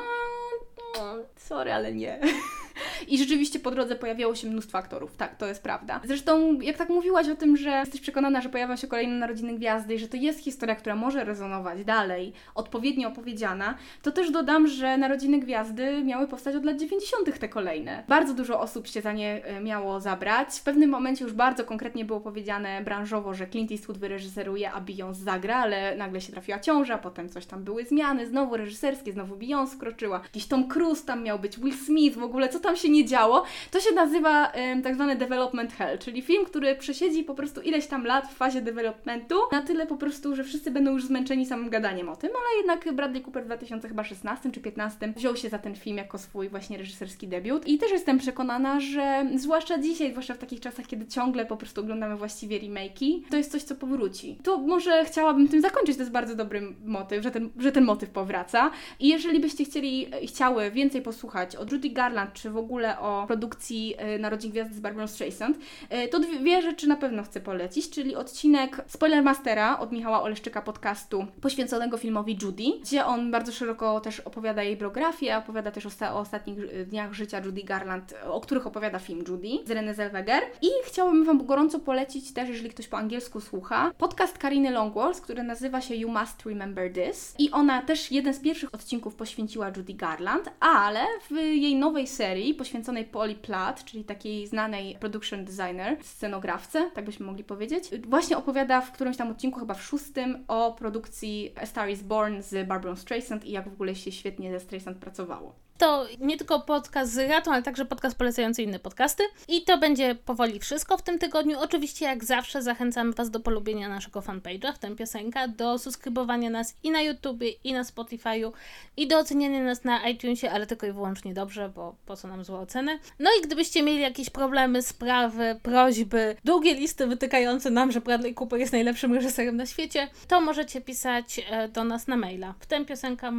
sorry, 1.36 1.72
ale 1.72 1.92
nie. 1.92 2.20
I 3.08 3.18
rzeczywiście 3.18 3.58
po 3.58 3.70
drodze 3.70 3.96
pojawiało 3.96 4.34
się 4.34 4.48
mnóstwo 4.48 4.78
aktorów, 4.78 5.16
tak, 5.16 5.36
to 5.36 5.46
jest 5.46 5.62
prawda. 5.62 6.00
Zresztą, 6.04 6.60
jak 6.60 6.76
tak 6.76 6.88
mówiłaś 6.88 7.28
o 7.28 7.36
tym, 7.36 7.56
że 7.56 7.70
jesteś 7.70 8.00
przekonana, 8.00 8.40
że 8.40 8.48
pojawią 8.48 8.76
się 8.76 8.86
kolejne 8.86 9.14
narodziny 9.14 9.54
gwiazdy 9.54 9.94
i 9.94 9.98
że 9.98 10.08
to 10.08 10.16
jest 10.16 10.40
historia, 10.40 10.74
która 10.74 10.96
może 10.96 11.24
rezonować 11.24 11.84
dalej, 11.84 12.32
odpowiednio 12.54 13.08
opowiedziana, 13.08 13.74
to 14.02 14.12
też 14.12 14.30
dodam, 14.30 14.66
że 14.66 14.98
narodziny 14.98 15.38
gwiazdy 15.38 16.04
miały 16.04 16.28
powstać 16.28 16.56
od 16.56 16.64
lat 16.64 16.76
90. 16.76 17.38
te 17.40 17.48
kolejne. 17.48 18.04
Bardzo 18.08 18.34
dużo 18.34 18.60
osób 18.60 18.86
się 18.86 19.00
za 19.00 19.12
nie 19.12 19.44
e, 19.44 19.60
miało 19.60 20.00
zabrać. 20.00 20.48
W 20.48 20.62
pewnym 20.62 20.90
momencie 20.90 21.24
już 21.24 21.32
bardzo 21.32 21.64
konkretnie 21.64 22.04
było 22.04 22.20
powiedziane 22.20 22.82
branżowo, 22.84 23.34
że 23.34 23.46
Clint 23.46 23.72
Eastwood 23.72 23.98
wyreżyseruje, 23.98 24.72
a 24.72 24.80
Beyoncé 24.80 25.14
zagra, 25.14 25.56
ale 25.56 25.96
nagle 25.96 26.20
się 26.20 26.32
trafiła 26.32 26.58
ciąża, 26.58 26.98
potem 26.98 27.28
coś 27.28 27.46
tam 27.46 27.64
były 27.64 27.84
zmiany, 27.84 28.26
znowu 28.26 28.56
reżyserskie, 28.56 29.12
znowu 29.12 29.36
Beyoncé 29.36 29.74
wkroczyła. 29.74 30.20
Jakiś 30.22 30.46
Tom 30.46 30.68
Cruise 30.68 30.79
tam 31.06 31.22
miał 31.22 31.38
być, 31.38 31.58
Will 31.58 31.76
Smith, 31.76 32.18
w 32.18 32.22
ogóle 32.22 32.48
co 32.48 32.60
tam 32.60 32.76
się 32.76 32.88
nie 32.88 33.04
działo, 33.04 33.44
to 33.70 33.80
się 33.80 33.94
nazywa 33.94 34.52
um, 34.56 34.82
tak 34.82 34.94
zwany 34.94 35.16
development 35.16 35.72
hell, 35.72 35.98
czyli 35.98 36.22
film, 36.22 36.44
który 36.44 36.76
przesiedzi 36.76 37.24
po 37.24 37.34
prostu 37.34 37.60
ileś 37.60 37.86
tam 37.86 38.04
lat 38.04 38.28
w 38.28 38.36
fazie 38.36 38.62
developmentu, 38.62 39.34
na 39.52 39.62
tyle 39.62 39.86
po 39.86 39.96
prostu, 39.96 40.36
że 40.36 40.44
wszyscy 40.44 40.70
będą 40.70 40.92
już 40.92 41.04
zmęczeni 41.04 41.46
samym 41.46 41.70
gadaniem 41.70 42.08
o 42.08 42.16
tym, 42.16 42.30
ale 42.30 42.58
jednak 42.58 42.94
Bradley 42.94 43.22
Cooper 43.22 43.42
w 43.42 43.46
2016 43.46 44.50
czy 44.52 44.60
2015 44.60 45.12
wziął 45.16 45.36
się 45.36 45.48
za 45.48 45.58
ten 45.58 45.74
film 45.74 45.96
jako 45.96 46.18
swój 46.18 46.48
właśnie 46.48 46.78
reżyserski 46.78 47.28
debiut 47.28 47.68
i 47.68 47.78
też 47.78 47.90
jestem 47.90 48.18
przekonana, 48.18 48.80
że 48.80 49.26
zwłaszcza 49.34 49.78
dzisiaj, 49.78 50.10
zwłaszcza 50.10 50.34
w 50.34 50.38
takich 50.38 50.60
czasach, 50.60 50.86
kiedy 50.86 51.06
ciągle 51.06 51.46
po 51.46 51.56
prostu 51.56 51.80
oglądamy 51.80 52.16
właściwie 52.16 52.60
remake'i, 52.60 53.22
to 53.30 53.36
jest 53.36 53.52
coś, 53.52 53.62
co 53.62 53.74
powróci. 53.74 54.38
To 54.42 54.58
może 54.58 55.04
chciałabym 55.04 55.48
tym 55.48 55.60
zakończyć, 55.60 55.96
to 55.96 56.02
jest 56.02 56.12
bardzo 56.12 56.34
dobry 56.34 56.62
motyw, 56.84 57.22
że 57.22 57.30
ten, 57.30 57.50
że 57.58 57.72
ten 57.72 57.84
motyw 57.84 58.10
powraca 58.10 58.70
i 59.00 59.08
jeżeli 59.08 59.40
byście 59.40 59.64
chcieli 59.64 60.10
chciały 60.26 60.69
więcej 60.70 61.02
posłuchać 61.02 61.56
od 61.56 61.72
Judy 61.72 61.90
Garland, 61.90 62.32
czy 62.32 62.50
w 62.50 62.56
ogóle 62.56 62.98
o 62.98 63.24
produkcji 63.26 63.94
e, 63.98 64.18
Narodzin 64.18 64.50
Gwiazdy 64.50 64.74
z 64.74 64.80
Barbara 64.80 65.06
Streisand, 65.06 65.58
e, 65.88 66.08
to 66.08 66.20
dwie 66.20 66.62
rzeczy 66.62 66.88
na 66.88 66.96
pewno 66.96 67.22
chcę 67.22 67.40
polecić, 67.40 67.90
czyli 67.90 68.16
odcinek 68.16 68.84
Spoilermastera 68.86 69.78
od 69.78 69.92
Michała 69.92 70.22
Oleszczyka 70.22 70.62
podcastu 70.62 71.26
poświęconego 71.40 71.96
filmowi 71.96 72.38
Judy, 72.42 72.64
gdzie 72.82 73.04
on 73.04 73.30
bardzo 73.30 73.52
szeroko 73.52 74.00
też 74.00 74.20
opowiada 74.20 74.62
jej 74.62 74.76
biografię, 74.76 75.36
opowiada 75.36 75.70
też 75.70 75.86
o, 75.86 75.90
o 76.14 76.18
ostatnich 76.18 76.86
dniach 76.86 77.12
życia 77.12 77.40
Judy 77.44 77.62
Garland, 77.62 78.14
o 78.24 78.40
których 78.40 78.66
opowiada 78.66 78.98
film 78.98 79.24
Judy 79.28 79.48
z 79.66 79.70
Renée 79.70 79.94
Zellweger. 79.94 80.42
I 80.62 80.68
chciałabym 80.84 81.24
Wam 81.24 81.46
gorąco 81.46 81.78
polecić 81.78 82.32
też, 82.32 82.48
jeżeli 82.48 82.70
ktoś 82.70 82.88
po 82.88 82.98
angielsku 82.98 83.40
słucha, 83.40 83.92
podcast 83.98 84.38
Kariny 84.38 84.70
Longwalls, 84.70 85.20
który 85.20 85.42
nazywa 85.42 85.80
się 85.80 85.94
You 85.94 86.10
Must 86.10 86.46
Remember 86.46 86.92
This. 86.92 87.34
I 87.38 87.50
ona 87.50 87.82
też 87.82 88.12
jeden 88.12 88.34
z 88.34 88.40
pierwszych 88.40 88.74
odcinków 88.74 89.14
poświęciła 89.14 89.68
Judy 89.76 89.94
Garland, 89.94 90.50
ale 90.60 91.06
w 91.30 91.36
jej 91.36 91.76
nowej 91.76 92.06
serii 92.06 92.54
poświęconej 92.54 93.04
Polly 93.04 93.34
Platt, 93.34 93.84
czyli 93.84 94.04
takiej 94.04 94.46
znanej 94.46 94.96
production 95.00 95.44
designer, 95.44 96.04
scenografce, 96.04 96.90
tak 96.94 97.04
byśmy 97.04 97.26
mogli 97.26 97.44
powiedzieć, 97.44 97.84
właśnie 98.08 98.36
opowiada 98.36 98.80
w 98.80 98.92
którymś 98.92 99.16
tam 99.16 99.30
odcinku, 99.30 99.60
chyba 99.60 99.74
w 99.74 99.82
szóstym, 99.82 100.44
o 100.48 100.72
produkcji 100.72 101.52
A 101.56 101.66
Star 101.66 101.90
is 101.90 102.02
Born 102.02 102.42
z 102.42 102.68
Barbara 102.68 102.96
Streisand 102.96 103.44
i 103.44 103.50
jak 103.50 103.68
w 103.68 103.72
ogóle 103.72 103.94
się 103.94 104.12
świetnie 104.12 104.50
ze 104.52 104.60
Streisand 104.60 104.98
pracowało 104.98 105.69
to 105.80 106.06
nie 106.18 106.36
tylko 106.36 106.60
podcast 106.60 107.12
z 107.12 107.30
Ratą, 107.30 107.52
ale 107.52 107.62
także 107.62 107.84
podcast 107.84 108.18
polecający 108.18 108.62
inne 108.62 108.78
podcasty. 108.78 109.22
I 109.48 109.62
to 109.62 109.78
będzie 109.78 110.14
powoli 110.14 110.60
wszystko 110.60 110.96
w 110.96 111.02
tym 111.02 111.18
tygodniu. 111.18 111.58
Oczywiście, 111.58 112.04
jak 112.04 112.24
zawsze, 112.24 112.62
zachęcam 112.62 113.12
Was 113.12 113.30
do 113.30 113.40
polubienia 113.40 113.88
naszego 113.88 114.20
fanpage'a, 114.20 114.72
w 114.72 114.78
tym 114.78 114.96
piosenka, 114.96 115.48
do 115.48 115.78
subskrybowania 115.78 116.50
nas 116.50 116.74
i 116.82 116.90
na 116.90 117.02
YouTubie, 117.02 117.50
i 117.50 117.72
na 117.72 117.82
Spotify'u, 117.82 118.52
i 118.96 119.08
do 119.08 119.18
oceniania 119.18 119.64
nas 119.64 119.84
na 119.84 120.08
iTunesie, 120.08 120.50
ale 120.50 120.66
tylko 120.66 120.86
i 120.86 120.92
wyłącznie 120.92 121.34
dobrze, 121.34 121.68
bo 121.68 121.94
po 122.06 122.16
co 122.16 122.28
nam 122.28 122.44
złe 122.44 122.58
oceny. 122.58 122.98
No 123.18 123.30
i 123.38 123.42
gdybyście 123.42 123.82
mieli 123.82 124.00
jakieś 124.00 124.30
problemy, 124.30 124.82
sprawy, 124.82 125.60
prośby, 125.62 126.36
długie 126.44 126.74
listy 126.74 127.06
wytykające 127.06 127.70
nam, 127.70 127.92
że 127.92 128.00
Bradley 128.00 128.34
Cooper 128.34 128.60
jest 128.60 128.72
najlepszym 128.72 129.14
reżyserem 129.14 129.56
na 129.56 129.66
świecie, 129.66 130.08
to 130.28 130.40
możecie 130.40 130.80
pisać 130.80 131.40
e, 131.50 131.68
do 131.68 131.84
nas 131.84 132.06
na 132.06 132.16
maila 132.16 132.54
w 132.60 132.66
tym 132.66 132.86
piosenka 132.86 133.32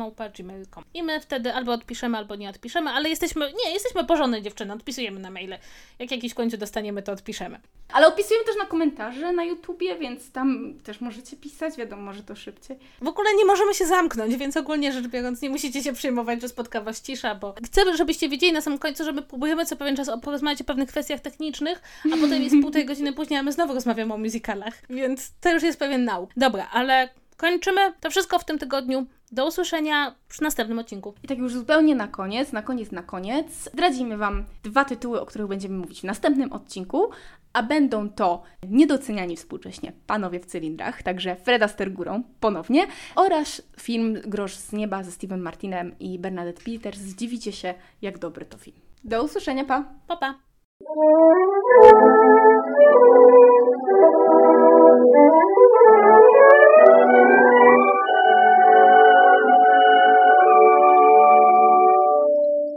I 0.94 1.04
my 1.04 1.20
wtedy 1.20 1.54
albo 1.54 1.72
odpiszemy, 1.72 2.18
albo 2.18 2.31
albo 2.32 2.42
nie 2.42 2.50
odpiszemy, 2.50 2.90
ale 2.90 3.10
jesteśmy, 3.10 3.54
nie, 3.66 3.74
jesteśmy 3.74 4.06
porządne 4.06 4.42
dziewczyny, 4.42 4.74
odpisujemy 4.74 5.20
na 5.20 5.32
maile. 5.32 5.58
Jak 6.00 6.12
jakiś 6.12 6.34
końcu 6.34 6.58
dostaniemy, 6.58 7.02
to 7.02 7.12
odpiszemy. 7.12 7.60
Ale 7.94 8.08
odpisujemy 8.08 8.46
też 8.46 8.56
na 8.58 8.66
komentarze 8.66 9.32
na 9.34 9.44
YouTubie, 9.44 9.96
więc 9.96 10.32
tam 10.32 10.74
też 10.84 11.02
możecie 11.02 11.38
pisać, 11.38 11.78
wiadomo, 11.78 12.14
że 12.14 12.24
to 12.24 12.36
szybciej. 12.36 12.78
W 13.02 13.08
ogóle 13.08 13.30
nie 13.38 13.46
możemy 13.46 13.74
się 13.74 13.86
zamknąć, 13.86 14.36
więc 14.36 14.58
ogólnie 14.58 14.92
rzecz 14.92 15.08
biorąc 15.08 15.42
nie 15.42 15.50
musicie 15.50 15.84
się 15.84 15.94
przejmować, 15.94 16.42
że 16.42 16.50
spotka 16.50 16.82
Was 16.82 17.02
cisza, 17.02 17.36
bo 17.36 17.56
chcę, 17.66 17.98
żebyście 17.98 18.30
wiedzieli 18.30 18.54
na 18.54 18.62
samym 18.62 18.80
końcu, 18.80 19.04
że 19.04 19.12
my 19.12 19.22
próbujemy 19.22 19.66
co 19.66 19.76
pewien 19.76 19.96
czas 19.96 20.10
porozmawiać 20.22 20.62
o 20.62 20.64
pewnych 20.64 20.90
kwestiach 20.90 21.20
technicznych, 21.20 21.82
a 22.14 22.18
potem 22.18 22.44
jest 22.44 22.56
półtorej 22.62 22.86
godziny 22.86 23.14
później, 23.14 23.40
a 23.40 23.44
my 23.44 23.52
znowu 23.52 23.74
rozmawiamy 23.74 24.14
o 24.14 24.18
musicalach, 24.18 24.74
więc 24.90 25.32
to 25.42 25.54
już 25.54 25.64
jest 25.64 25.80
pewien 25.80 26.06
nauk. 26.06 26.30
Dobra, 26.38 26.70
ale 26.72 27.10
kończymy 27.38 27.94
to 28.00 28.10
wszystko 28.10 28.40
w 28.40 28.46
tym 28.46 28.60
tygodniu. 28.60 29.06
Do 29.34 29.48
usłyszenia 29.48 30.16
przy 30.28 30.44
następnym 30.44 30.80
odcinku. 30.80 31.14
I 31.24 31.28
tak 31.28 31.38
już 31.38 31.54
zupełnie 31.54 31.96
na 31.96 32.08
koniec, 32.08 32.52
na 32.52 32.62
koniec, 32.62 32.92
na 32.92 33.04
koniec, 33.04 33.70
zdradzimy 33.74 34.18
Wam 34.18 34.46
dwa 34.64 34.86
tytuły, 34.86 35.22
o 35.22 35.26
których 35.26 35.48
będziemy 35.48 35.78
mówić 35.78 36.02
w 36.02 36.04
następnym 36.04 36.54
odcinku, 36.54 37.10
a 37.54 37.64
będą 37.64 38.10
to 38.10 38.44
Niedoceniani 38.70 39.38
współcześnie 39.38 39.94
Panowie 40.08 40.40
w 40.40 40.46
cylindrach, 40.46 41.04
także 41.04 41.36
Freda 41.36 41.68
Stergurą 41.68 42.24
ponownie, 42.40 42.88
oraz 43.16 43.62
film 43.80 44.14
Grosz 44.26 44.56
z 44.56 44.74
nieba 44.74 45.04
ze 45.04 45.12
Steven 45.12 45.42
Martinem 45.42 45.96
i 46.00 46.20
Bernadette 46.20 46.64
Peters. 46.64 47.00
Zdziwicie 47.00 47.52
się, 47.52 47.74
jak 48.02 48.20
dobry 48.20 48.46
to 48.46 48.58
film. 48.58 48.78
Do 49.04 49.24
usłyszenia, 49.24 49.66
pa! 49.66 49.86
Pa, 50.08 50.18
pa. 50.18 50.36